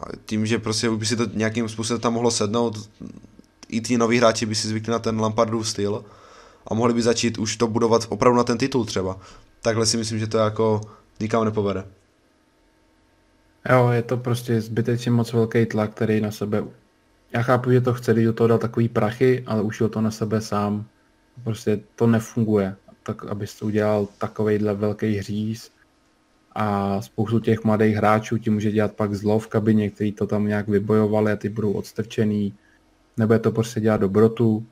A 0.00 0.04
tím, 0.26 0.46
že 0.46 0.58
prostě 0.58 0.90
by 0.90 1.06
si 1.06 1.16
to 1.16 1.26
nějakým 1.34 1.68
způsobem 1.68 2.00
tam 2.00 2.12
mohlo 2.12 2.30
sednout, 2.30 2.90
i 3.68 3.80
ti 3.80 3.98
noví 3.98 4.18
hráči 4.18 4.46
by 4.46 4.54
si 4.54 4.68
zvykli 4.68 4.92
na 4.92 4.98
ten 4.98 5.20
Lampardův 5.20 5.68
styl 5.68 6.04
a 6.66 6.74
mohli 6.74 6.94
by 6.94 7.02
začít 7.02 7.38
už 7.38 7.56
to 7.56 7.66
budovat 7.66 8.06
opravdu 8.08 8.36
na 8.36 8.44
ten 8.44 8.58
titul 8.58 8.84
třeba. 8.84 9.18
Takhle 9.62 9.86
si 9.86 9.96
myslím, 9.96 10.18
že 10.18 10.26
to 10.26 10.38
jako 10.38 10.80
nikam 11.20 11.44
nepovede. 11.44 11.84
Jo, 13.70 13.88
je 13.88 14.02
to 14.02 14.16
prostě 14.16 14.60
zbytečně 14.60 15.10
moc 15.10 15.32
velký 15.32 15.66
tlak, 15.66 15.90
který 15.90 16.20
na 16.20 16.30
sebe... 16.30 16.64
Já 17.32 17.42
chápu, 17.42 17.70
že 17.70 17.80
to 17.80 17.94
chce, 17.94 18.12
když 18.12 18.24
do 18.24 18.32
toho 18.32 18.48
dal 18.48 18.58
takový 18.58 18.88
prachy, 18.88 19.44
ale 19.46 19.62
už 19.62 19.82
to 19.90 20.00
na 20.00 20.10
sebe 20.10 20.40
sám. 20.40 20.84
Prostě 21.44 21.80
to 21.96 22.06
nefunguje. 22.06 22.76
Tak, 23.02 23.24
abys 23.24 23.58
to 23.58 23.66
udělal 23.66 24.08
takovejhle 24.18 24.74
velký 24.74 25.16
hříz 25.16 25.70
a 26.54 27.00
spoustu 27.02 27.40
těch 27.40 27.64
mladých 27.64 27.96
hráčů 27.96 28.38
ti 28.38 28.50
může 28.50 28.70
dělat 28.70 28.92
pak 28.92 29.14
zlo 29.14 29.38
v 29.38 29.46
kabině, 29.46 29.90
který 29.90 30.12
to 30.12 30.26
tam 30.26 30.46
nějak 30.46 30.68
vybojovali 30.68 31.32
a 31.32 31.36
ty 31.36 31.48
budou 31.48 31.72
odstrčený. 31.72 32.54
Nebude 33.16 33.38
to 33.38 33.52
prostě 33.52 33.80
dělat 33.80 34.00
dobrotu. 34.00 34.66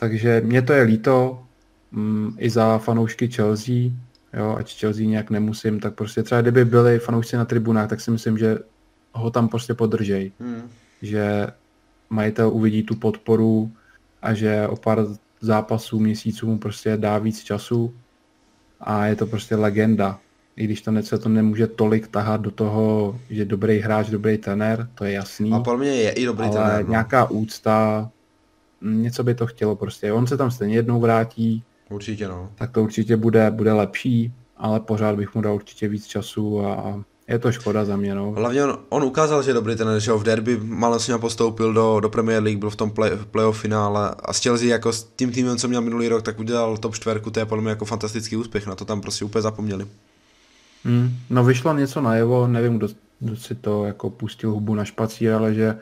Takže 0.00 0.40
mě 0.44 0.62
to 0.62 0.72
je 0.72 0.82
líto, 0.82 1.42
mm, 1.92 2.36
i 2.38 2.50
za 2.50 2.78
fanoušky 2.78 3.28
Chelsea, 3.28 3.74
jo, 4.34 4.56
ať 4.58 4.80
Chelsea 4.80 5.06
nějak 5.06 5.30
nemusím, 5.30 5.80
tak 5.80 5.94
prostě 5.94 6.22
třeba 6.22 6.40
kdyby 6.40 6.64
byli 6.64 6.98
fanoušci 6.98 7.36
na 7.36 7.44
tribunách, 7.44 7.88
tak 7.88 8.00
si 8.00 8.10
myslím, 8.10 8.38
že 8.38 8.58
ho 9.12 9.30
tam 9.30 9.48
prostě 9.48 9.74
podržej. 9.74 10.32
Hmm. 10.40 10.62
Že 11.02 11.46
majitel 12.10 12.48
uvidí 12.48 12.82
tu 12.82 12.96
podporu 12.96 13.72
a 14.22 14.34
že 14.34 14.68
o 14.68 14.76
pár 14.76 15.06
zápasů, 15.40 15.98
měsíců 15.98 16.46
mu 16.46 16.58
prostě 16.58 16.96
dá 16.96 17.18
víc 17.18 17.42
času 17.42 17.94
a 18.80 19.06
je 19.06 19.16
to 19.16 19.26
prostě 19.26 19.56
legenda. 19.56 20.18
I 20.56 20.64
když 20.64 20.82
to 20.82 21.02
se 21.02 21.18
to 21.18 21.28
nemůže 21.28 21.66
tolik 21.66 22.08
tahat 22.08 22.40
do 22.40 22.50
toho, 22.50 23.18
že 23.30 23.44
dobrý 23.44 23.78
hráč, 23.78 24.10
dobrý 24.10 24.38
trenér, 24.38 24.88
to 24.94 25.04
je 25.04 25.12
jasný. 25.12 25.52
A 25.52 25.60
pro 25.60 25.78
mě 25.78 25.88
je 25.90 26.10
i 26.10 26.24
dobrý 26.24 26.46
ale 26.46 26.54
trenér. 26.54 26.84
No. 26.84 26.90
nějaká 26.90 27.30
úcta, 27.30 28.10
něco 28.82 29.24
by 29.24 29.34
to 29.34 29.46
chtělo 29.46 29.76
prostě. 29.76 30.12
On 30.12 30.26
se 30.26 30.36
tam 30.36 30.50
stejně 30.50 30.74
jednou 30.74 31.00
vrátí, 31.00 31.64
Určitě 31.90 32.28
no. 32.28 32.50
Tak 32.54 32.70
to 32.70 32.82
určitě 32.82 33.16
bude, 33.16 33.50
bude 33.50 33.72
lepší, 33.72 34.32
ale 34.56 34.80
pořád 34.80 35.16
bych 35.16 35.34
mu 35.34 35.40
dal 35.40 35.54
určitě 35.54 35.88
víc 35.88 36.06
času 36.06 36.66
a 36.66 37.04
je 37.28 37.38
to 37.38 37.52
škoda 37.52 37.84
za 37.84 37.96
mě. 37.96 38.14
No. 38.14 38.30
Hlavně 38.30 38.64
on, 38.64 38.78
on 38.88 39.04
ukázal, 39.04 39.42
že 39.42 39.50
je 39.50 39.54
dobrý 39.54 39.76
ten, 39.76 40.00
že 40.00 40.12
v 40.12 40.22
derby 40.22 40.60
malesně 40.62 41.18
postoupil 41.18 41.72
do, 41.72 42.00
do 42.00 42.08
Premier 42.08 42.42
League, 42.42 42.58
byl 42.58 42.70
v 42.70 42.76
tom 42.76 42.90
play, 42.90 43.10
playoff 43.30 43.60
finále 43.60 44.14
a 44.22 44.32
s 44.32 44.42
Chelsea 44.42 44.68
jako 44.68 44.92
s 44.92 45.04
tím 45.04 45.32
týmem, 45.32 45.56
co 45.56 45.68
měl 45.68 45.80
minulý 45.80 46.08
rok, 46.08 46.22
tak 46.22 46.38
udělal 46.38 46.76
top 46.76 46.94
čtverku, 46.94 47.30
to 47.30 47.40
je 47.40 47.46
podle 47.46 47.62
mě 47.62 47.70
jako 47.70 47.84
fantastický 47.84 48.36
úspěch, 48.36 48.66
na 48.66 48.74
to 48.74 48.84
tam 48.84 49.00
prostě 49.00 49.24
úplně 49.24 49.42
zapomněli. 49.42 49.86
Mm, 50.84 51.16
no 51.30 51.44
vyšlo 51.44 51.74
něco 51.74 52.00
najevo, 52.00 52.46
nevím, 52.46 52.76
kdo, 52.76 52.88
kdo 53.20 53.36
si 53.36 53.54
to 53.54 53.84
jako 53.84 54.10
pustil 54.10 54.50
hubu 54.50 54.74
na 54.74 54.84
špacír, 54.84 55.32
ale 55.32 55.54
že 55.54 55.78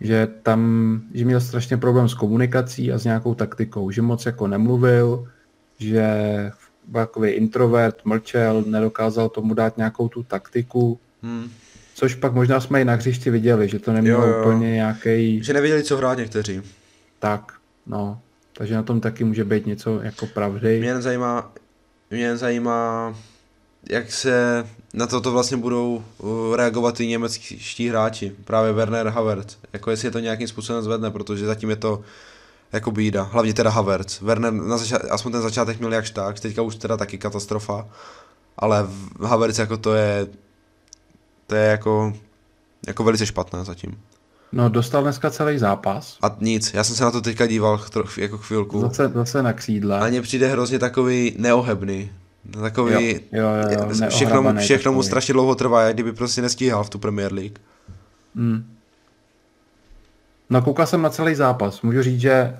že 0.00 0.28
tam, 0.42 1.00
že 1.14 1.24
měl 1.24 1.40
strašně 1.40 1.76
problém 1.76 2.08
s 2.08 2.14
komunikací 2.14 2.92
a 2.92 2.98
s 2.98 3.04
nějakou 3.04 3.34
taktikou, 3.34 3.90
že 3.90 4.02
moc 4.02 4.26
jako 4.26 4.46
nemluvil, 4.46 5.28
že 5.78 6.06
byl 6.86 7.00
takový 7.00 7.30
introvert, 7.30 8.04
mlčel, 8.04 8.64
nedokázal 8.66 9.28
tomu 9.28 9.54
dát 9.54 9.76
nějakou 9.76 10.08
tu 10.08 10.22
taktiku, 10.22 10.98
hmm. 11.22 11.50
což 11.94 12.14
pak 12.14 12.34
možná 12.34 12.60
jsme 12.60 12.80
i 12.80 12.84
na 12.84 12.94
hřišti 12.94 13.30
viděli, 13.30 13.68
že 13.68 13.78
to 13.78 13.92
nemělo 13.92 14.26
jo, 14.26 14.32
jo. 14.32 14.40
úplně 14.40 14.70
nějaký. 14.70 15.42
Že 15.42 15.52
nevěděli, 15.52 15.82
co 15.82 15.96
hrát 15.96 16.18
někteří. 16.18 16.62
Tak, 17.18 17.52
no. 17.86 18.20
Takže 18.52 18.74
na 18.74 18.82
tom 18.82 19.00
taky 19.00 19.24
může 19.24 19.44
být 19.44 19.66
něco 19.66 20.00
jako 20.02 20.26
pravdy. 20.26 20.78
Mě 20.78 20.88
jen 20.88 21.02
zajímá, 21.02 21.52
mě 22.10 22.22
jen 22.22 22.36
zajímá 22.36 23.14
jak 23.90 24.12
se 24.12 24.64
na 24.94 25.06
toto 25.06 25.32
vlastně 25.32 25.56
budou 25.56 26.04
uh, 26.18 26.56
reagovat 26.56 27.00
i 27.00 27.06
německí 27.06 27.88
hráči, 27.88 28.32
právě 28.44 28.72
Werner 28.72 29.08
Havertz, 29.08 29.56
jako 29.72 29.90
jestli 29.90 30.08
je 30.08 30.12
to 30.12 30.18
nějakým 30.18 30.48
způsobem 30.48 30.82
zvedne, 30.82 31.10
protože 31.10 31.46
zatím 31.46 31.70
je 31.70 31.76
to 31.76 32.00
jako 32.72 32.90
bída, 32.90 33.22
hlavně 33.22 33.54
teda 33.54 33.70
Havertz. 33.70 34.20
Werner, 34.20 34.52
na 34.52 34.78
začát, 34.78 35.02
aspoň 35.10 35.32
ten 35.32 35.42
začátek 35.42 35.78
měl 35.78 35.92
jakž 35.92 36.10
tak, 36.10 36.40
teďka 36.40 36.62
už 36.62 36.76
teda 36.76 36.96
taky 36.96 37.18
katastrofa, 37.18 37.88
ale 38.56 38.86
Havertz 39.20 39.58
jako 39.58 39.76
to 39.76 39.94
je, 39.94 40.26
to 41.46 41.54
je 41.54 41.64
jako, 41.64 42.12
jako 42.86 43.04
velice 43.04 43.26
špatné 43.26 43.64
zatím. 43.64 43.98
No, 44.52 44.68
dostal 44.68 45.02
dneska 45.02 45.30
celý 45.30 45.58
zápas. 45.58 46.18
A 46.22 46.36
nic, 46.40 46.74
já 46.74 46.84
jsem 46.84 46.96
se 46.96 47.04
na 47.04 47.10
to 47.10 47.20
teďka 47.20 47.46
díval 47.46 47.78
troch, 47.78 48.18
jako 48.18 48.38
chvilku. 48.38 48.80
Zase, 48.80 49.08
zase 49.14 49.42
na 49.42 49.52
křídle. 49.52 50.00
A 50.00 50.08
mně 50.08 50.22
přijde 50.22 50.48
hrozně 50.48 50.78
takový 50.78 51.34
neohebný. 51.38 52.10
No, 52.56 52.62
takový, 52.62 52.92
jo, 52.92 53.20
jo, 53.32 53.46
jo, 53.70 53.88
jo, 54.02 54.08
všechno, 54.08 54.42
mu, 54.42 54.56
všechno 54.58 54.92
mu 54.92 55.02
strašně 55.02 55.34
dlouho 55.34 55.54
trvá, 55.54 55.82
jak 55.82 55.94
kdyby 55.94 56.12
prostě 56.12 56.42
nestíhal 56.42 56.84
v 56.84 56.90
tu 56.90 56.98
Premier 56.98 57.32
League. 57.32 57.58
Hmm. 58.34 58.74
No 60.50 60.62
koukal 60.62 60.86
jsem 60.86 61.02
na 61.02 61.10
celý 61.10 61.34
zápas. 61.34 61.82
Můžu 61.82 62.02
říct, 62.02 62.20
že 62.20 62.56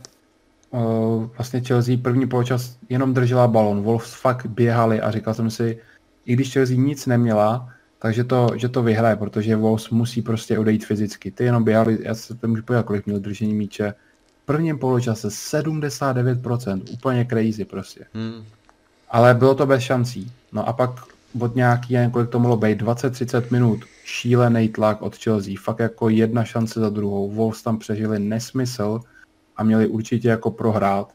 uh, 0.70 1.26
vlastně 1.37 1.61
Chelsea 1.61 1.97
první 2.03 2.26
poločas 2.26 2.76
jenom 2.89 3.14
držela 3.14 3.49
balon. 3.49 3.82
Wolves 3.82 4.14
fakt 4.14 4.47
běhali 4.47 5.01
a 5.01 5.11
říkal 5.11 5.35
jsem 5.35 5.51
si, 5.51 5.78
i 6.26 6.32
když 6.32 6.53
Chelsea 6.53 6.76
nic 6.76 7.07
neměla, 7.07 7.68
takže 7.99 8.24
to, 8.24 8.49
že 8.57 8.68
to 8.68 8.82
vyhraje, 8.82 9.16
protože 9.16 9.57
Wolves 9.57 9.91
musí 9.91 10.22
prostě 10.22 10.59
odejít 10.59 10.85
fyzicky. 10.85 11.30
Ty 11.30 11.45
jenom 11.45 11.64
běhali, 11.64 11.99
já 12.03 12.14
se 12.14 12.35
to 12.35 12.49
můžu 12.49 12.62
podívat, 12.62 12.87
kolik 12.87 13.07
měl 13.07 13.20
držení 13.20 13.55
míče. 13.55 13.95
V 14.43 14.47
prvním 14.47 14.78
poločase 14.78 15.28
79%, 15.28 16.82
úplně 16.93 17.26
crazy 17.30 17.64
prostě. 17.64 18.05
Hmm. 18.14 18.45
Ale 19.15 19.35
bylo 19.35 19.55
to 19.55 19.67
bez 19.67 19.83
šancí. 19.83 20.33
No 20.53 20.69
a 20.69 20.73
pak 20.73 20.91
od 21.41 21.55
nějaký, 21.57 21.97
kolik 22.11 22.31
to 22.31 22.39
mohlo 22.39 22.57
být, 22.57 22.83
20-30 22.83 23.43
minut, 23.51 23.81
šílený 24.05 24.69
tlak 24.69 25.03
od 25.03 25.17
Chelsea, 25.17 25.55
fakt 25.62 25.79
jako 25.79 26.09
jedna 26.09 26.45
šance 26.45 26.81
za 26.81 26.91
druhou. 26.91 27.31
Wolves 27.31 27.62
tam 27.62 27.79
přežili 27.79 28.19
nesmysl 28.19 29.01
a 29.57 29.65
měli 29.65 29.87
určitě 29.87 30.29
jako 30.29 30.51
prohrát. 30.51 31.15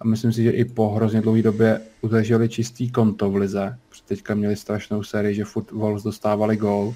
A 0.00 0.04
myslím 0.04 0.32
si, 0.32 0.42
že 0.42 0.50
i 0.50 0.64
po 0.64 0.88
hrozně 0.88 1.20
dlouhé 1.20 1.42
době 1.42 1.80
udrželi 2.00 2.48
čistý 2.48 2.90
konto 2.90 3.30
v 3.30 3.36
lize. 3.36 3.78
Teďka 4.06 4.34
měli 4.34 4.56
strašnou 4.56 5.02
sérii, 5.02 5.34
že 5.34 5.44
furt 5.44 5.70
Wolves 5.70 6.02
dostávali 6.02 6.56
gól. 6.56 6.94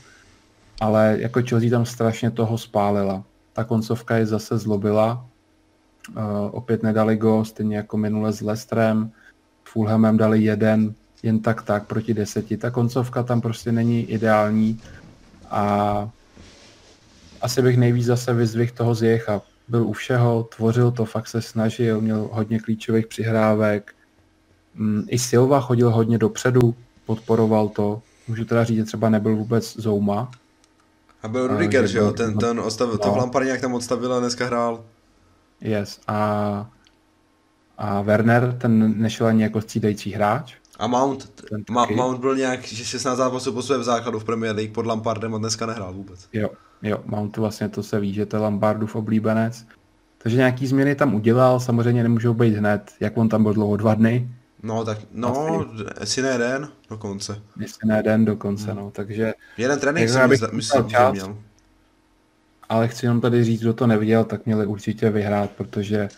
Ale 0.80 1.16
jako 1.20 1.43
Chelsea 1.43 1.70
tam 1.70 1.86
strašně 1.86 2.30
toho 2.30 2.59
spálila. 2.59 3.24
Ta 3.53 3.64
koncovka 3.64 4.16
je 4.16 4.26
zase 4.26 4.59
zlobila. 4.59 5.26
Uh, 6.09 6.16
opět 6.51 6.82
nedali 6.82 7.16
gól, 7.16 7.45
stejně 7.45 7.76
jako 7.76 7.97
minule 7.97 8.32
s 8.32 8.41
Lestrem 8.41 9.12
Fulhamem 9.72 10.16
dali 10.16 10.42
jeden 10.42 10.94
jen 11.22 11.40
tak 11.40 11.62
tak 11.62 11.86
proti 11.86 12.14
deseti. 12.14 12.56
Ta 12.56 12.70
koncovka 12.70 13.22
tam 13.22 13.40
prostě 13.40 13.72
není 13.72 14.04
ideální 14.10 14.80
a 15.50 16.10
asi 17.40 17.62
bych 17.62 17.76
nejvíc 17.76 18.06
zase 18.06 18.34
vyzvih 18.34 18.72
toho 18.72 18.94
Zjecha. 18.94 19.42
Byl 19.68 19.86
u 19.86 19.92
všeho, 19.92 20.42
tvořil 20.42 20.90
to, 20.90 21.04
fakt 21.04 21.28
se 21.28 21.42
snažil, 21.42 22.00
měl 22.00 22.28
hodně 22.32 22.58
klíčových 22.60 23.06
přihrávek. 23.06 23.94
Mm, 24.74 25.04
I 25.08 25.18
Silva 25.18 25.60
chodil 25.60 25.90
hodně 25.90 26.18
dopředu, 26.18 26.74
podporoval 27.06 27.68
to. 27.68 28.02
Můžu 28.28 28.44
teda 28.44 28.64
říct, 28.64 28.76
že 28.76 28.84
třeba 28.84 29.08
nebyl 29.08 29.36
vůbec 29.36 29.76
Zouma. 29.76 30.30
A 31.22 31.28
byl 31.28 31.46
Rudiger, 31.46 31.86
že 31.86 31.98
jo? 31.98 32.12
Ten, 32.12 32.38
ten 32.38 32.60
ostavil, 32.60 32.94
no. 32.94 32.98
to 32.98 33.12
v 33.12 33.16
Lampardě 33.16 33.46
nějak 33.46 33.60
tam 33.60 33.74
odstavil 33.74 34.14
a 34.14 34.20
dneska 34.20 34.46
hrál. 34.46 34.84
Yes. 35.60 36.00
A 36.08 36.70
a 37.80 38.02
Werner, 38.02 38.56
ten 38.60 39.00
nešel 39.02 39.26
ani 39.26 39.42
jako 39.42 39.60
střídající 39.60 40.12
hráč. 40.12 40.54
A 40.78 40.86
Mount, 40.86 41.42
Ma- 41.70 41.96
Mount 41.96 42.20
byl 42.20 42.36
nějak 42.36 42.64
16 42.64 43.18
zápasů 43.18 43.52
po 43.52 43.62
svém 43.62 43.84
základu 43.84 44.18
v 44.18 44.24
Premier 44.24 44.56
League 44.56 44.72
pod 44.72 44.86
Lampardem 44.86 45.34
a 45.34 45.38
dneska 45.38 45.66
nehrál 45.66 45.92
vůbec. 45.92 46.28
Jo, 46.32 46.48
jo, 46.82 46.98
Mount 47.06 47.36
vlastně 47.36 47.68
to 47.68 47.82
se 47.82 48.00
ví, 48.00 48.14
že 48.14 48.26
to 48.26 48.36
je 48.36 48.40
Lampardův 48.42 48.96
oblíbenec. 48.96 49.64
Takže 50.18 50.36
nějaký 50.36 50.66
změny 50.66 50.94
tam 50.94 51.14
udělal, 51.14 51.60
samozřejmě 51.60 52.02
nemůžou 52.02 52.34
být 52.34 52.54
hned, 52.54 52.90
jak 53.00 53.16
on 53.16 53.28
tam 53.28 53.42
byl 53.42 53.54
dlouho, 53.54 53.76
dva 53.76 53.94
dny, 53.94 54.28
No, 54.62 54.84
tak, 54.84 54.98
no, 55.12 55.66
jestli 56.00 56.22
ne 56.22 56.28
jeden, 56.28 56.68
dokonce. 56.90 57.42
Jestli 57.60 57.88
ne 57.88 57.96
jeden 57.96 58.24
dokonce, 58.24 58.72
hmm. 58.72 58.76
no, 58.76 58.90
takže... 58.90 59.34
Jeden 59.56 59.80
trénink 59.80 60.08
jsem 60.08 60.30
myslím, 60.52 60.88
že 60.88 60.96
měl. 61.10 61.36
Ale 62.68 62.88
chci 62.88 63.06
jenom 63.06 63.20
tady 63.20 63.44
říct, 63.44 63.60
kdo 63.60 63.74
to 63.74 63.86
neviděl, 63.86 64.24
tak 64.24 64.46
měli 64.46 64.66
určitě 64.66 65.10
vyhrát, 65.10 65.50
protože 65.50 66.08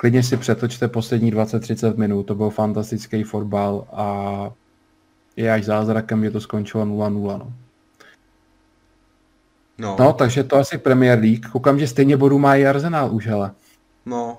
klidně 0.00 0.22
si 0.22 0.36
přetočte 0.36 0.88
poslední 0.88 1.32
20-30 1.32 1.96
minut, 1.96 2.22
to 2.22 2.34
byl 2.34 2.50
fantastický 2.50 3.22
fotbal 3.22 3.86
a 3.92 4.50
je 5.36 5.52
až 5.52 5.64
zázrakem, 5.64 6.24
že 6.24 6.30
to 6.30 6.40
skončilo 6.40 6.84
0-0, 6.84 7.38
no. 7.38 7.52
No. 9.78 9.96
no, 9.98 10.12
takže 10.12 10.44
to 10.44 10.56
asi 10.56 10.78
Premier 10.78 11.18
League. 11.18 11.46
Koukám, 11.52 11.78
že 11.78 11.86
stejně 11.86 12.16
bodů 12.16 12.38
má 12.38 12.56
i 12.56 12.66
Arsenal 12.66 13.14
už, 13.14 13.26
hele. 13.26 13.52
No, 14.06 14.38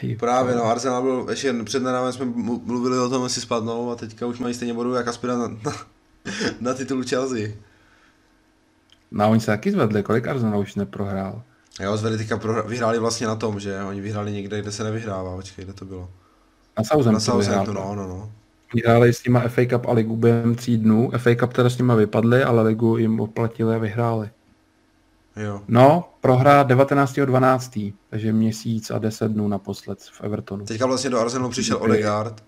ty, 0.00 0.16
Právě, 0.16 0.54
no, 0.54 0.64
Arsenal 0.64 1.02
byl, 1.02 1.26
ještě 1.30 1.52
před 1.64 1.82
nedávem 1.82 2.12
jsme 2.12 2.24
mluvili 2.64 2.98
o 2.98 3.08
tom, 3.08 3.22
jestli 3.22 3.42
spadnou 3.42 3.90
a 3.90 3.96
teďka 3.96 4.26
už 4.26 4.38
mají 4.38 4.54
stejně 4.54 4.74
bodů 4.74 4.94
jak 4.94 5.08
aspirant 5.08 5.64
na, 5.64 5.70
na, 5.70 5.78
na 6.60 6.74
titul 6.74 7.04
Chelsea. 7.04 7.48
No, 9.10 9.30
oni 9.30 9.40
se 9.40 9.46
taky 9.46 9.72
zvedli, 9.72 10.02
kolik 10.02 10.26
Arsenal 10.26 10.60
už 10.60 10.74
neprohrál? 10.74 11.42
Jo, 11.80 11.96
zvedli 11.96 12.18
teďka 12.18 12.36
prohra- 12.36 12.66
vyhráli 12.66 12.98
vlastně 12.98 13.26
na 13.26 13.36
tom, 13.36 13.60
že 13.60 13.82
oni 13.82 14.00
vyhráli 14.00 14.32
někde, 14.32 14.60
kde 14.60 14.72
se 14.72 14.84
nevyhrává, 14.84 15.36
počkej, 15.36 15.64
kde 15.64 15.74
to 15.74 15.84
bylo? 15.84 16.10
Na 16.78 16.84
Southamptonu. 16.84 17.12
Na 17.12 17.20
Southamptonu, 17.20 17.80
no, 17.80 17.94
no, 17.94 18.08
no. 18.08 18.32
Vyhráli 18.74 19.12
s 19.12 19.24
nima 19.24 19.48
FA 19.48 19.64
Cup 19.70 19.86
a 19.86 19.92
ligu 19.92 20.16
během 20.16 20.54
tří 20.54 20.76
dnů. 20.76 21.10
FA 21.18 21.34
Cup 21.34 21.52
teda 21.52 21.70
s 21.70 21.78
nima 21.78 21.94
vypadli, 21.94 22.44
ale 22.44 22.62
ligu 22.62 22.96
jim 22.98 23.20
oplatili 23.20 23.74
a 23.74 23.78
vyhráli. 23.78 24.30
Jo. 25.36 25.62
No, 25.68 26.08
prohra 26.20 26.64
19.12., 26.64 27.94
takže 28.10 28.32
měsíc 28.32 28.90
a 28.90 28.98
10 28.98 29.32
dnů 29.32 29.48
naposled 29.48 29.98
v 30.02 30.20
Evertonu. 30.24 30.64
Teďka 30.64 30.86
vlastně 30.86 31.10
do 31.10 31.20
Arsenalu 31.20 31.50
přišel 31.50 31.76
Odegaard. 31.76 32.44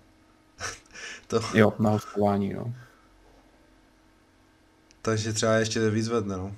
to... 1.27 1.39
Jo, 1.53 1.73
na 1.79 1.89
hostování, 1.89 2.53
no. 2.53 2.73
Takže 5.01 5.33
třeba 5.33 5.53
ještě 5.53 5.89
víc 5.89 6.07
vedne, 6.07 6.37
no. 6.37 6.51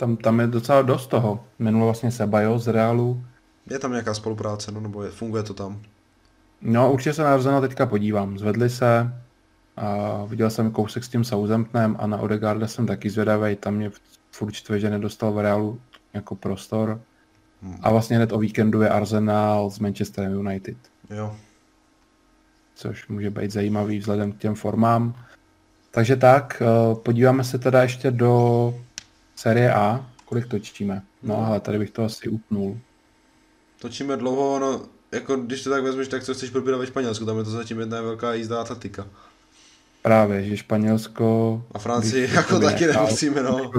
Tam, 0.00 0.16
tam 0.16 0.40
je 0.40 0.46
docela 0.46 0.82
dost 0.82 1.06
toho. 1.06 1.44
Minulo 1.58 1.84
vlastně 1.84 2.10
Sebajo 2.10 2.58
z 2.58 2.68
Realu. 2.68 3.24
Je 3.70 3.78
tam 3.78 3.90
nějaká 3.90 4.14
spolupráce, 4.14 4.72
no, 4.72 4.80
nebo 4.80 5.02
je, 5.02 5.10
funguje 5.10 5.42
to 5.42 5.54
tam? 5.54 5.82
No, 6.60 6.92
určitě 6.92 7.12
se 7.12 7.22
na 7.22 7.34
Arsenal 7.34 7.60
teďka 7.60 7.86
podívám. 7.86 8.38
Zvedli 8.38 8.70
se, 8.70 9.12
a 9.76 10.24
viděl 10.24 10.50
jsem 10.50 10.70
kousek 10.70 11.04
s 11.04 11.08
tím 11.08 11.24
Southamptonem 11.24 11.96
a 11.98 12.06
na 12.06 12.18
Odegaarda 12.18 12.66
jsem 12.66 12.86
taky 12.86 13.10
zvědavý, 13.10 13.56
tam 13.56 13.74
mě 13.74 13.90
furt 14.30 14.52
čtve, 14.52 14.80
že 14.80 14.90
nedostal 14.90 15.32
v 15.32 15.38
Realu 15.38 15.80
jako 16.14 16.34
prostor. 16.34 17.00
Hmm. 17.62 17.76
A 17.82 17.90
vlastně 17.90 18.16
hned 18.16 18.32
o 18.32 18.38
víkendu 18.38 18.82
je 18.82 18.88
Arsenal 18.88 19.70
s 19.70 19.78
Manchesterem 19.78 20.32
United. 20.32 20.76
Jo. 21.10 21.36
Což 22.74 23.08
může 23.08 23.30
být 23.30 23.50
zajímavý 23.50 23.98
vzhledem 23.98 24.32
k 24.32 24.38
těm 24.38 24.54
formám. 24.54 25.14
Takže 25.90 26.16
tak, 26.16 26.62
eh, 26.62 26.94
podíváme 26.94 27.44
se 27.44 27.58
teda 27.58 27.82
ještě 27.82 28.10
do 28.10 28.74
série 29.40 29.72
A. 29.74 30.06
Kolik 30.24 30.46
točíme? 30.46 31.02
No 31.22 31.36
hmm. 31.36 31.44
ale 31.44 31.60
tady 31.60 31.78
bych 31.78 31.90
to 31.90 32.04
asi 32.04 32.28
upnul. 32.28 32.78
Točíme 33.80 34.16
dlouho, 34.16 34.58
no 34.58 34.82
jako 35.12 35.36
když 35.36 35.62
to 35.62 35.70
tak 35.70 35.82
vezmeš, 35.82 36.08
tak 36.08 36.24
co 36.24 36.34
chceš 36.34 36.50
probírat 36.50 36.80
ve 36.80 36.86
Španělsku, 36.86 37.26
tam 37.26 37.38
je 37.38 37.44
to 37.44 37.50
zatím 37.50 37.80
jedna 37.80 38.02
velká 38.02 38.34
jízda 38.34 38.60
atletika. 38.60 39.06
Právě, 40.02 40.44
že 40.44 40.56
Španělsko... 40.56 41.62
A 41.74 41.78
Francii 41.78 42.30
jako 42.34 42.60
taky 42.60 42.86
nemusíme, 42.86 43.42
no. 43.42 43.70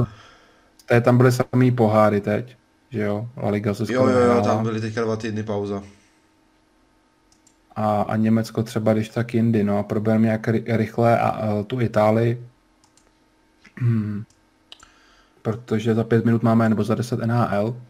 To 0.86 1.02
tam 1.02 1.18
byly 1.18 1.32
samý 1.32 1.72
poháry 1.72 2.22
teď, 2.22 2.58
že 2.90 3.02
jo? 3.02 3.30
La 3.38 3.50
Liga 3.50 3.74
se 3.74 3.94
Jo, 3.94 4.08
jo, 4.08 4.20
jo, 4.20 4.42
tam 4.42 4.64
byly 4.64 4.82
teďka 4.82 5.02
dva 5.02 5.16
týdny 5.16 5.44
pauza. 5.44 5.84
A, 7.76 8.02
a 8.02 8.16
Německo 8.16 8.64
třeba 8.64 8.94
když 8.94 9.10
tak 9.10 9.34
jindy, 9.34 9.64
no 9.64 9.80
a 9.80 9.84
problém 9.84 10.26
jak 10.26 10.48
rychle 10.68 11.20
a, 11.20 11.30
a 11.30 11.64
tu 11.64 11.82
Itálii. 11.82 12.48
protože 15.42 15.96
za 15.96 16.04
pět 16.04 16.26
minut 16.26 16.44
máme, 16.44 16.70
nebo 16.70 16.84
za 16.84 16.96
10 16.96 17.20
NHL. 17.20 17.82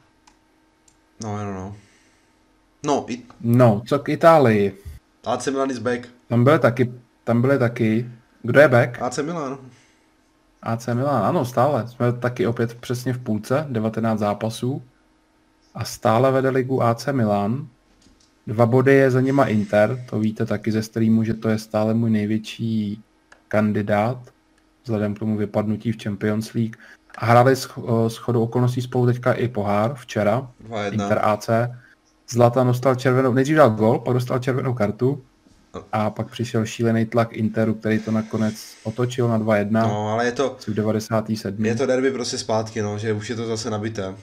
No, 1.23 1.37
no, 1.37 1.53
no. 1.53 1.75
No, 2.85 3.05
i... 3.09 3.23
no 3.41 3.81
co 3.87 3.99
k 3.99 4.09
Itálii? 4.09 4.77
AC 5.25 5.47
Milan 5.47 5.71
is 5.71 5.79
back. 5.79 6.07
Tam 6.27 6.43
byly 6.43 6.59
taky, 6.59 6.93
tam 7.23 7.41
byly 7.41 7.59
taky 7.59 8.09
kdo 8.43 8.59
je 8.59 8.67
back? 8.67 9.01
AC 9.01 9.17
Milan. 9.17 9.57
AC 10.61 10.87
Milan, 10.87 11.23
ano, 11.25 11.45
stále. 11.45 11.87
Jsme 11.87 12.13
taky 12.13 12.47
opět 12.47 12.75
přesně 12.75 13.13
v 13.13 13.19
půlce, 13.19 13.65
19 13.69 14.19
zápasů. 14.19 14.81
A 15.73 15.85
stále 15.85 16.31
vede 16.31 16.49
ligu 16.49 16.83
AC 16.83 17.07
Milan. 17.11 17.67
Dva 18.47 18.65
body 18.65 18.93
je 18.93 19.11
za 19.11 19.21
nima 19.21 19.45
Inter, 19.45 20.05
to 20.09 20.19
víte 20.19 20.45
taky 20.45 20.71
ze 20.71 20.83
streamu, 20.83 21.23
že 21.23 21.33
to 21.33 21.49
je 21.49 21.59
stále 21.59 21.93
můj 21.93 22.09
největší 22.09 23.03
kandidát, 23.47 24.17
vzhledem 24.83 25.15
k 25.15 25.19
tomu 25.19 25.37
vypadnutí 25.37 25.91
v 25.91 26.03
Champions 26.03 26.53
League. 26.53 26.75
Hráli 27.17 27.55
s, 27.55 27.69
s 28.07 28.17
chodou 28.17 28.43
okolností 28.43 28.81
spolu 28.81 29.05
teďka 29.05 29.33
i 29.33 29.47
pohár 29.47 29.93
včera, 29.95 30.47
2-1. 30.69 30.93
Inter 30.93 31.19
AC. 31.23 31.49
Zlatan 32.29 32.67
dostal 32.67 32.95
červenou, 32.95 33.33
nejdřív 33.33 33.57
dal 33.57 33.69
gol, 33.69 33.99
pak 33.99 34.13
dostal 34.13 34.39
červenou 34.39 34.73
kartu 34.73 35.21
a 35.91 36.09
pak 36.09 36.29
přišel 36.29 36.65
šílený 36.65 37.05
tlak 37.05 37.33
Interu, 37.33 37.73
který 37.73 37.99
to 37.99 38.11
nakonec 38.11 38.75
otočil 38.83 39.27
na 39.27 39.39
2-1. 39.39 39.71
No, 39.71 40.07
ale 40.07 40.25
je 40.25 40.31
to... 40.31 40.57
V 40.67 40.73
97. 40.73 41.65
Je 41.65 41.75
to 41.75 41.85
derby 41.85 42.11
prostě 42.11 42.37
zpátky, 42.37 42.81
no, 42.81 42.97
že 42.97 43.13
už 43.13 43.29
je 43.29 43.35
to 43.35 43.45
zase 43.45 43.69
nabité. 43.69 44.15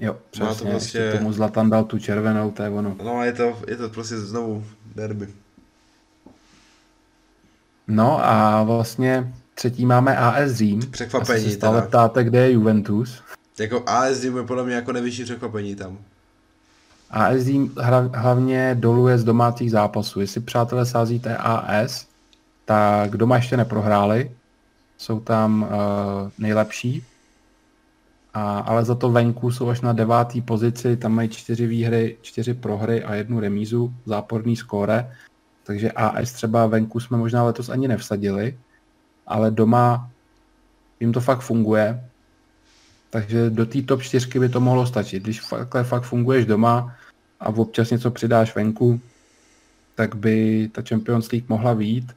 Jo, 0.00 0.16
přesně, 0.30 0.54
to 0.54 0.70
prostě... 0.70 0.98
Ještě 0.98 1.18
tomu 1.18 1.32
Zlatan 1.32 1.70
dal 1.70 1.84
tu 1.84 1.98
červenou, 1.98 2.50
to 2.50 2.62
je 2.62 2.68
ono. 2.68 2.96
No, 3.04 3.24
je 3.24 3.32
to, 3.32 3.58
je 3.68 3.76
to 3.76 3.88
prostě 3.88 4.18
znovu 4.18 4.64
derby. 4.94 5.28
No 7.88 8.24
a 8.24 8.62
vlastně 8.62 9.32
třetí 9.54 9.86
máme 9.86 10.16
AS 10.16 10.52
Řím. 10.52 10.80
Překvapení. 10.90 11.40
Asi 11.40 11.50
se 11.50 11.56
stále 11.56 11.80
teda. 11.80 11.88
ptáte, 11.88 12.24
kde 12.24 12.38
je 12.38 12.52
Juventus. 12.52 13.22
Jako 13.58 13.82
AS 13.86 14.20
Řím 14.20 14.36
je 14.36 14.42
podle 14.42 14.64
mě 14.64 14.74
jako 14.74 14.92
nejvyšší 14.92 15.24
překvapení 15.24 15.76
tam. 15.76 15.98
AS 17.10 17.48
hlavně 18.14 18.76
doluje 18.80 19.18
z 19.18 19.24
domácích 19.24 19.70
zápasů. 19.70 20.20
Jestli 20.20 20.40
přátelé 20.40 20.86
sázíte 20.86 21.36
AS, 21.36 22.06
tak 22.64 23.16
doma 23.16 23.36
ještě 23.36 23.56
neprohráli. 23.56 24.30
Jsou 24.98 25.20
tam 25.20 25.62
uh, 25.62 26.30
nejlepší. 26.38 27.04
A, 28.34 28.58
ale 28.58 28.84
za 28.84 28.94
to 28.94 29.10
venku 29.10 29.50
jsou 29.50 29.68
až 29.68 29.80
na 29.80 29.92
devátý 29.92 30.40
pozici, 30.40 30.96
tam 30.96 31.12
mají 31.12 31.28
čtyři 31.28 31.66
výhry, 31.66 32.16
čtyři 32.22 32.54
prohry 32.54 33.04
a 33.04 33.14
jednu 33.14 33.40
remízu, 33.40 33.94
záporný 34.06 34.56
skóre. 34.56 35.16
Takže 35.64 35.92
AS 35.92 36.32
třeba 36.32 36.66
venku 36.66 37.00
jsme 37.00 37.16
možná 37.16 37.44
letos 37.44 37.68
ani 37.68 37.88
nevsadili, 37.88 38.58
ale 39.30 39.50
doma 39.50 40.10
jim 41.00 41.12
to 41.12 41.20
fakt 41.20 41.40
funguje. 41.40 42.04
Takže 43.10 43.50
do 43.50 43.66
té 43.66 43.82
top 43.82 44.02
4 44.02 44.38
by 44.38 44.48
to 44.48 44.60
mohlo 44.60 44.86
stačit. 44.86 45.22
Když 45.22 45.40
takhle 45.50 45.84
fakt 45.84 46.02
funguješ 46.02 46.46
doma, 46.46 46.96
a 47.40 47.48
občas 47.48 47.90
něco 47.90 48.10
přidáš 48.10 48.54
venku, 48.54 49.00
tak 49.94 50.14
by 50.14 50.68
ta 50.72 50.82
Champions 50.88 51.32
League 51.32 51.48
mohla 51.48 51.72
výjít. 51.72 52.12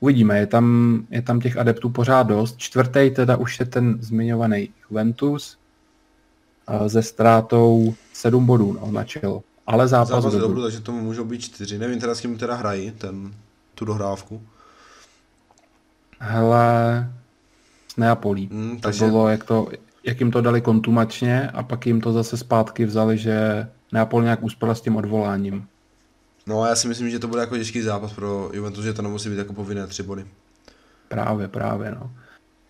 Uvidíme, 0.00 0.38
je 0.38 0.46
tam, 0.46 0.66
je 1.10 1.22
tam 1.22 1.40
těch 1.40 1.56
adeptů 1.56 1.90
pořád 1.90 2.22
dost. 2.22 2.58
Čtvrtý 2.58 3.10
teda 3.10 3.36
už 3.36 3.60
je 3.60 3.66
ten 3.66 3.98
zmiňovaný 4.00 4.68
Juventus 4.90 5.58
se 6.86 7.02
ztrátou 7.02 7.94
7 8.12 8.46
bodů 8.46 8.78
no, 8.80 8.92
na 8.92 9.04
čelo. 9.04 9.42
Ale 9.66 9.88
zápas, 9.88 10.08
zápas 10.08 10.34
dobrý, 10.34 10.62
takže 10.62 10.80
tomu 10.80 11.00
můžou 11.00 11.24
být 11.24 11.40
čtyři. 11.40 11.78
Nevím 11.78 12.00
teda 12.00 12.14
s 12.14 12.20
kým 12.20 12.38
teda 12.38 12.54
hrají 12.54 12.90
ten, 12.90 13.34
tu 13.74 13.84
dohrávku. 13.84 14.42
Hele, 16.24 17.08
s 17.88 17.96
Neapolí. 17.96 18.48
Hmm, 18.52 18.76
to 18.76 18.82
takže... 18.82 19.04
bylo, 19.04 19.28
jak, 19.28 19.44
to, 19.44 19.68
jak 20.04 20.20
jim 20.20 20.30
to 20.30 20.40
dali 20.40 20.60
kontumačně 20.60 21.50
a 21.50 21.62
pak 21.62 21.86
jim 21.86 22.00
to 22.00 22.12
zase 22.12 22.36
zpátky 22.36 22.84
vzali, 22.84 23.18
že 23.18 23.68
Neapol 23.92 24.22
nějak 24.22 24.42
uspěla 24.42 24.74
s 24.74 24.80
tím 24.80 24.96
odvoláním. 24.96 25.66
No 26.46 26.62
a 26.62 26.68
já 26.68 26.76
si 26.76 26.88
myslím, 26.88 27.10
že 27.10 27.18
to 27.18 27.28
bude 27.28 27.40
jako 27.40 27.56
těžký 27.56 27.82
zápas 27.82 28.12
pro 28.12 28.50
Juventus, 28.52 28.84
že 28.84 28.92
to 28.92 29.02
nemusí 29.02 29.30
být 29.30 29.38
jako 29.38 29.52
povinné 29.52 29.86
tři 29.86 30.02
body. 30.02 30.26
Právě, 31.08 31.48
právě, 31.48 31.90
no. 31.90 32.10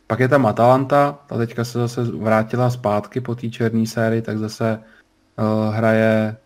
Pak 0.07 0.21
je 0.21 0.29
tam 0.29 0.47
Atalanta, 0.47 1.19
ta 1.27 1.37
teďka 1.37 1.65
se 1.65 1.79
zase 1.79 2.03
vrátila 2.03 2.71
zpátky 2.71 3.21
po 3.21 3.35
té 3.35 3.51
černé 3.51 3.87
sérii, 3.87 4.23
tak 4.23 4.39
zase 4.39 4.79
uh, 5.39 5.75
hraje 5.75 6.37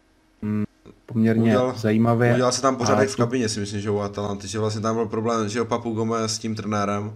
poměrně 1.07 1.43
udělal, 1.43 1.75
zajímavě. 1.77 2.33
Udělal 2.33 2.53
se 2.53 2.63
tam 2.63 2.77
pořádek 2.77 3.09
v 3.09 3.17
kabině, 3.17 3.49
si 3.49 3.61
myslím, 3.61 3.81
že 3.81 3.91
u 3.91 3.99
Atalanty, 3.99 4.49
že 4.49 4.59
vlastně 4.59 4.81
tam 4.81 4.97
byl 4.97 5.07
problém, 5.07 5.49
že 5.49 5.63
o 5.63 5.65
Papu 5.65 5.93
Gomez 5.93 6.35
s 6.35 6.39
tím 6.39 6.55
trenérem, 6.55 7.13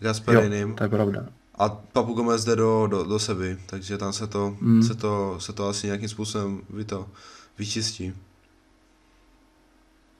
Gasperinem. 0.00 0.68
Jo, 0.68 0.74
to 0.74 0.82
je 0.82 0.88
pravda. 0.88 1.26
A 1.58 1.68
Papu 1.68 2.14
Gomez 2.14 2.44
jde 2.44 2.56
do, 2.56 2.86
do, 2.86 3.04
do 3.04 3.18
seby, 3.18 3.58
takže 3.66 3.98
tam 3.98 4.12
se 4.12 4.26
to, 4.26 4.56
mm. 4.60 4.82
se 4.82 4.94
to, 4.94 5.36
se 5.38 5.52
to 5.52 5.68
asi 5.68 5.86
nějakým 5.86 6.08
způsobem 6.08 6.60
vy 6.70 6.84
to 6.84 7.06
vyčistí. 7.58 8.14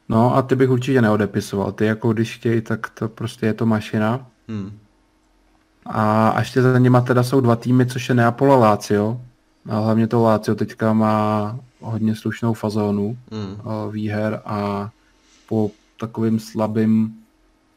No 0.09 0.37
a 0.37 0.43
ty 0.43 0.57
bych 0.57 0.71
určitě 0.71 1.03
neodepisoval. 1.03 1.73
Ty 1.73 1.87
jako 1.87 2.13
když 2.13 2.37
chtějí, 2.37 2.61
tak 2.61 2.91
to 2.91 3.09
prostě 3.09 3.47
je 3.47 3.55
to 3.55 3.67
mašina. 3.67 4.27
Hmm. 4.49 4.79
A 5.87 6.35
ještě 6.39 6.63
za 6.63 6.79
nima 6.79 7.01
teda 7.01 7.23
jsou 7.23 7.41
dva 7.41 7.57
týmy, 7.57 7.87
což 7.87 8.09
je 8.09 8.15
Neapol 8.15 8.53
a 8.53 8.57
Lazio. 8.57 9.21
A 9.69 9.79
hlavně 9.79 10.07
to 10.07 10.23
Lazio 10.23 10.55
teďka 10.55 10.93
má 10.93 11.59
hodně 11.81 12.17
slušnou 12.17 12.55
fazónu 12.55 13.19
mm. 13.31 13.57
výher 13.91 14.43
a 14.45 14.91
po 15.49 15.71
takovým 15.97 16.41
slabým 16.41 17.15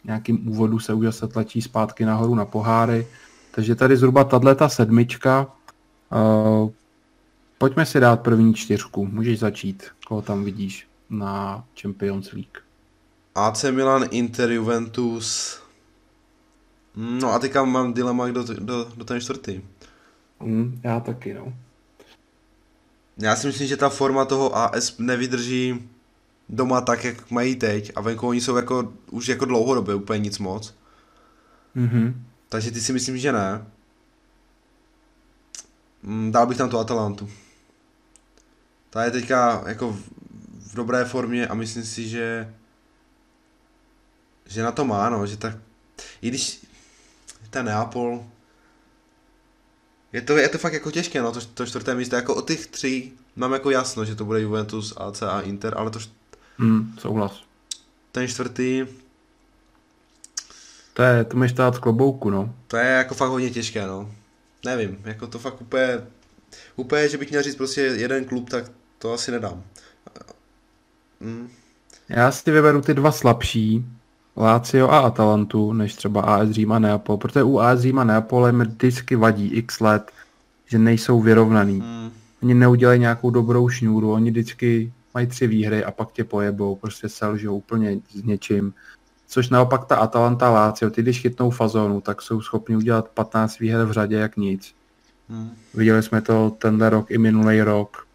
nějakým 0.03 0.47
úvodu 0.47 0.79
se 0.79 0.93
už 0.93 1.05
zase 1.05 1.27
tlačí 1.27 1.61
zpátky 1.61 2.05
nahoru 2.05 2.35
na 2.35 2.45
poháry. 2.45 3.07
Takže 3.51 3.75
tady 3.75 3.97
zhruba 3.97 4.23
tahle 4.23 4.55
ta 4.55 4.69
sedmička. 4.69 5.47
Uh, 6.11 6.69
pojďme 7.57 7.85
si 7.85 7.99
dát 7.99 8.21
první 8.21 8.53
čtyřku. 8.53 9.05
Můžeš 9.05 9.39
začít, 9.39 9.87
koho 10.07 10.21
tam 10.21 10.43
vidíš 10.43 10.87
na 11.09 11.63
Champions 11.81 12.31
League. 12.31 12.57
AC 13.35 13.63
Milan, 13.63 14.05
Inter, 14.11 14.51
Juventus. 14.51 15.59
No 16.95 17.33
a 17.33 17.39
teďka 17.39 17.65
mám 17.65 17.93
dilema, 17.93 18.27
kdo, 18.27 18.43
do 18.43 18.91
do 18.95 19.05
ten 19.05 19.21
čtvrtý. 19.21 19.61
Mm, 20.43 20.81
já 20.83 20.99
taky, 20.99 21.33
no. 21.33 21.53
Já 23.21 23.35
si 23.35 23.47
myslím, 23.47 23.67
že 23.67 23.77
ta 23.77 23.89
forma 23.89 24.25
toho 24.25 24.57
AS 24.57 24.97
nevydrží 24.97 25.89
doma 26.49 26.81
tak, 26.81 27.03
jak 27.03 27.31
mají 27.31 27.55
teď 27.55 27.91
a 27.95 28.01
venku 28.01 28.27
oni 28.27 28.41
jsou 28.41 28.55
jako, 28.55 28.93
už 29.11 29.27
jako 29.27 29.45
dlouhodobě 29.45 29.95
úplně 29.95 30.19
nic 30.19 30.39
moc. 30.39 30.75
Mm-hmm. 31.75 32.13
Takže 32.49 32.71
ty 32.71 32.81
si 32.81 32.93
myslím, 32.93 33.17
že 33.17 33.31
ne. 33.31 33.65
Mm, 36.03 36.31
dal 36.31 36.47
bych 36.47 36.57
tam 36.57 36.69
tu 36.69 36.79
Atalantu. 36.79 37.29
Ta 38.89 39.03
je 39.03 39.11
teďka 39.11 39.63
jako 39.67 39.91
v, 39.91 40.01
v 40.59 40.75
dobré 40.75 41.05
formě 41.05 41.47
a 41.47 41.53
myslím 41.53 41.83
si, 41.83 42.09
že 42.09 42.53
že 44.49 44.63
na 44.63 44.71
to 44.71 44.85
má, 44.85 45.09
no, 45.09 45.27
že 45.27 45.37
tak, 45.37 45.57
i 46.21 46.27
když 46.27 46.65
ten 47.49 47.65
Neapol, 47.65 48.25
je 50.13 50.21
to, 50.21 50.37
je 50.37 50.49
to 50.49 50.57
fakt 50.57 50.73
jako 50.73 50.91
těžké, 50.91 51.21
no, 51.21 51.31
to, 51.31 51.39
to 51.53 51.65
čtvrté 51.65 51.95
místo, 51.95 52.15
jako 52.15 52.35
o 52.35 52.41
těch 52.41 52.67
tří 52.67 53.13
mám 53.35 53.53
jako 53.53 53.69
jasno, 53.69 54.05
že 54.05 54.15
to 54.15 54.25
bude 54.25 54.41
Juventus, 54.41 54.93
AC 54.97 55.21
a 55.21 55.41
Inter, 55.41 55.73
ale 55.77 55.91
to... 55.91 55.99
Hmm, 56.57 56.95
souhlas. 56.99 57.43
Ten 58.11 58.27
čtvrtý... 58.27 58.85
To 60.93 61.01
je, 61.03 61.23
to 61.23 61.37
mi 61.37 61.49
stát 61.49 61.77
klobouku, 61.77 62.29
no. 62.29 62.55
To 62.67 62.77
je 62.77 62.85
jako 62.85 63.15
fakt 63.15 63.29
hodně 63.29 63.49
těžké, 63.49 63.87
no. 63.87 64.11
Nevím, 64.65 64.97
jako 65.03 65.27
to 65.27 65.39
fakt 65.39 65.61
úplně... 65.61 66.01
Úplně, 66.75 67.09
že 67.09 67.17
bych 67.17 67.29
měl 67.29 67.43
říct 67.43 67.55
prostě 67.55 67.81
jeden 67.81 68.25
klub, 68.25 68.49
tak 68.49 68.71
to 68.97 69.13
asi 69.13 69.31
nedám. 69.31 69.63
Hmm. 71.21 71.49
Já 72.09 72.31
si 72.31 72.51
vyberu 72.51 72.81
ty 72.81 72.93
dva 72.93 73.11
slabší, 73.11 73.85
Lazio 74.39 74.89
a 74.89 74.99
Atalantu, 74.99 75.73
než 75.73 75.95
třeba 75.95 76.21
AS 76.21 76.49
Řím 76.49 76.71
a 76.71 76.79
Neapol, 76.79 77.17
protože 77.17 77.43
u 77.43 77.59
AS 77.59 77.79
Řím 77.79 77.99
a 77.99 78.03
Neapol 78.03 78.51
mi 78.51 78.65
vždycky 78.65 79.15
vadí 79.15 79.47
x 79.47 79.79
let, 79.79 80.11
že 80.65 80.79
nejsou 80.79 81.21
vyrovnaný. 81.21 81.79
Hmm. 81.79 82.11
Oni 82.43 82.53
neudělají 82.53 82.99
nějakou 82.99 83.29
dobrou 83.29 83.69
šňůru, 83.69 84.11
oni 84.11 84.31
vždycky 84.31 84.93
mají 85.13 85.27
tři 85.27 85.47
výhry 85.47 85.83
a 85.83 85.91
pak 85.91 86.11
tě 86.11 86.23
pojebou, 86.23 86.75
prostě 86.75 87.09
selžou 87.09 87.57
úplně 87.57 87.99
s 88.09 88.23
něčím. 88.23 88.73
Což 89.27 89.49
naopak 89.49 89.85
ta 89.85 89.95
Atalanta 89.95 90.49
Lazio, 90.49 90.91
ty 90.91 91.01
když 91.01 91.21
chytnou 91.21 91.49
fazonu, 91.49 92.01
tak 92.01 92.21
jsou 92.21 92.41
schopni 92.41 92.75
udělat 92.75 93.09
15 93.09 93.59
výher 93.59 93.85
v 93.85 93.91
řadě 93.91 94.15
jak 94.15 94.37
nic. 94.37 94.75
Hmm. 95.29 95.51
Viděli 95.73 96.03
jsme 96.03 96.21
to 96.21 96.49
tenhle 96.49 96.89
rok 96.89 97.11
i 97.11 97.17
minulý 97.17 97.61
rok. 97.61 98.07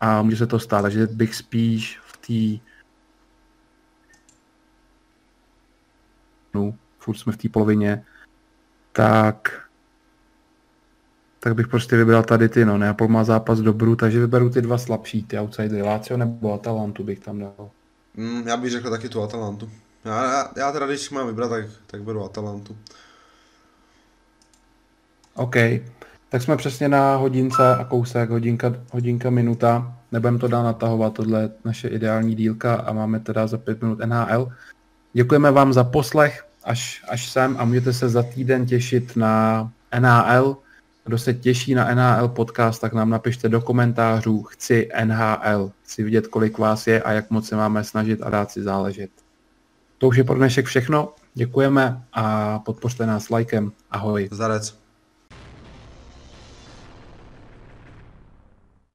A 0.00 0.22
může 0.22 0.36
se 0.36 0.46
to 0.46 0.58
stát, 0.58 0.82
takže 0.82 1.06
bych 1.06 1.34
spíš 1.34 1.98
v 2.02 2.16
té 2.58 2.69
no, 6.54 6.74
furt 6.98 7.16
jsme 7.16 7.32
v 7.32 7.36
té 7.36 7.48
polovině, 7.48 8.04
tak 8.92 9.60
tak 11.40 11.54
bych 11.54 11.68
prostě 11.68 11.96
vybral 11.96 12.22
tady 12.22 12.48
ty, 12.48 12.64
no, 12.64 12.78
Neapol 12.78 13.08
má 13.08 13.24
zápas 13.24 13.60
dobrů, 13.60 13.96
takže 13.96 14.20
vyberu 14.20 14.50
ty 14.50 14.62
dva 14.62 14.78
slabší, 14.78 15.24
ty 15.24 15.38
outsidery, 15.38 15.82
Lazio 15.82 16.16
nebo 16.16 16.54
Atalantu 16.54 17.04
bych 17.04 17.20
tam 17.20 17.38
dal. 17.38 17.70
Mm, 18.16 18.48
já 18.48 18.56
bych 18.56 18.70
řekl 18.70 18.90
taky 18.90 19.08
tu 19.08 19.22
Atalantu. 19.22 19.70
Já, 20.04 20.24
já, 20.24 20.48
já 20.56 20.72
teda, 20.72 20.86
když 20.86 21.10
mám 21.10 21.26
vybrat, 21.26 21.48
tak, 21.48 21.64
tak 21.86 22.02
beru 22.02 22.24
Atalantu. 22.24 22.76
OK, 25.34 25.56
tak 26.28 26.42
jsme 26.42 26.56
přesně 26.56 26.88
na 26.88 27.16
hodince 27.16 27.76
a 27.76 27.84
kousek, 27.84 28.30
hodinka, 28.30 28.74
hodinka 28.92 29.30
minuta. 29.30 29.96
Nebudem 30.12 30.38
to 30.38 30.48
dál 30.48 30.64
natahovat, 30.64 31.14
tohle 31.14 31.42
je 31.42 31.50
naše 31.64 31.88
ideální 31.88 32.34
dílka 32.34 32.74
a 32.74 32.92
máme 32.92 33.20
teda 33.20 33.46
za 33.46 33.58
pět 33.58 33.82
minut 33.82 33.98
NHL. 33.98 34.52
Děkujeme 35.12 35.50
vám 35.50 35.72
za 35.72 35.84
poslech 35.84 36.46
až, 36.64 37.04
až 37.08 37.30
sem 37.30 37.56
a 37.58 37.64
můžete 37.64 37.92
se 37.92 38.08
za 38.08 38.22
týden 38.22 38.66
těšit 38.66 39.16
na 39.16 39.72
NHL. 40.00 40.56
Kdo 41.04 41.18
se 41.18 41.34
těší 41.34 41.74
na 41.74 41.94
NHL 41.94 42.28
podcast, 42.28 42.80
tak 42.80 42.92
nám 42.92 43.10
napište 43.10 43.48
do 43.48 43.60
komentářů 43.60 44.42
chci 44.42 44.88
NHL. 45.04 45.72
Chci 45.82 46.02
vidět, 46.02 46.26
kolik 46.26 46.58
vás 46.58 46.86
je 46.86 47.02
a 47.02 47.12
jak 47.12 47.30
moc 47.30 47.48
se 47.48 47.56
máme 47.56 47.84
snažit 47.84 48.22
a 48.22 48.30
dát 48.30 48.50
si 48.50 48.62
záležet. 48.62 49.10
To 49.98 50.08
už 50.08 50.16
je 50.16 50.24
pro 50.24 50.36
dnešek 50.36 50.66
všechno. 50.66 51.14
Děkujeme 51.34 52.02
a 52.12 52.58
podpořte 52.58 53.06
nás 53.06 53.30
lajkem. 53.30 53.72
Ahoj. 53.90 54.28
Zarec. 54.32 54.79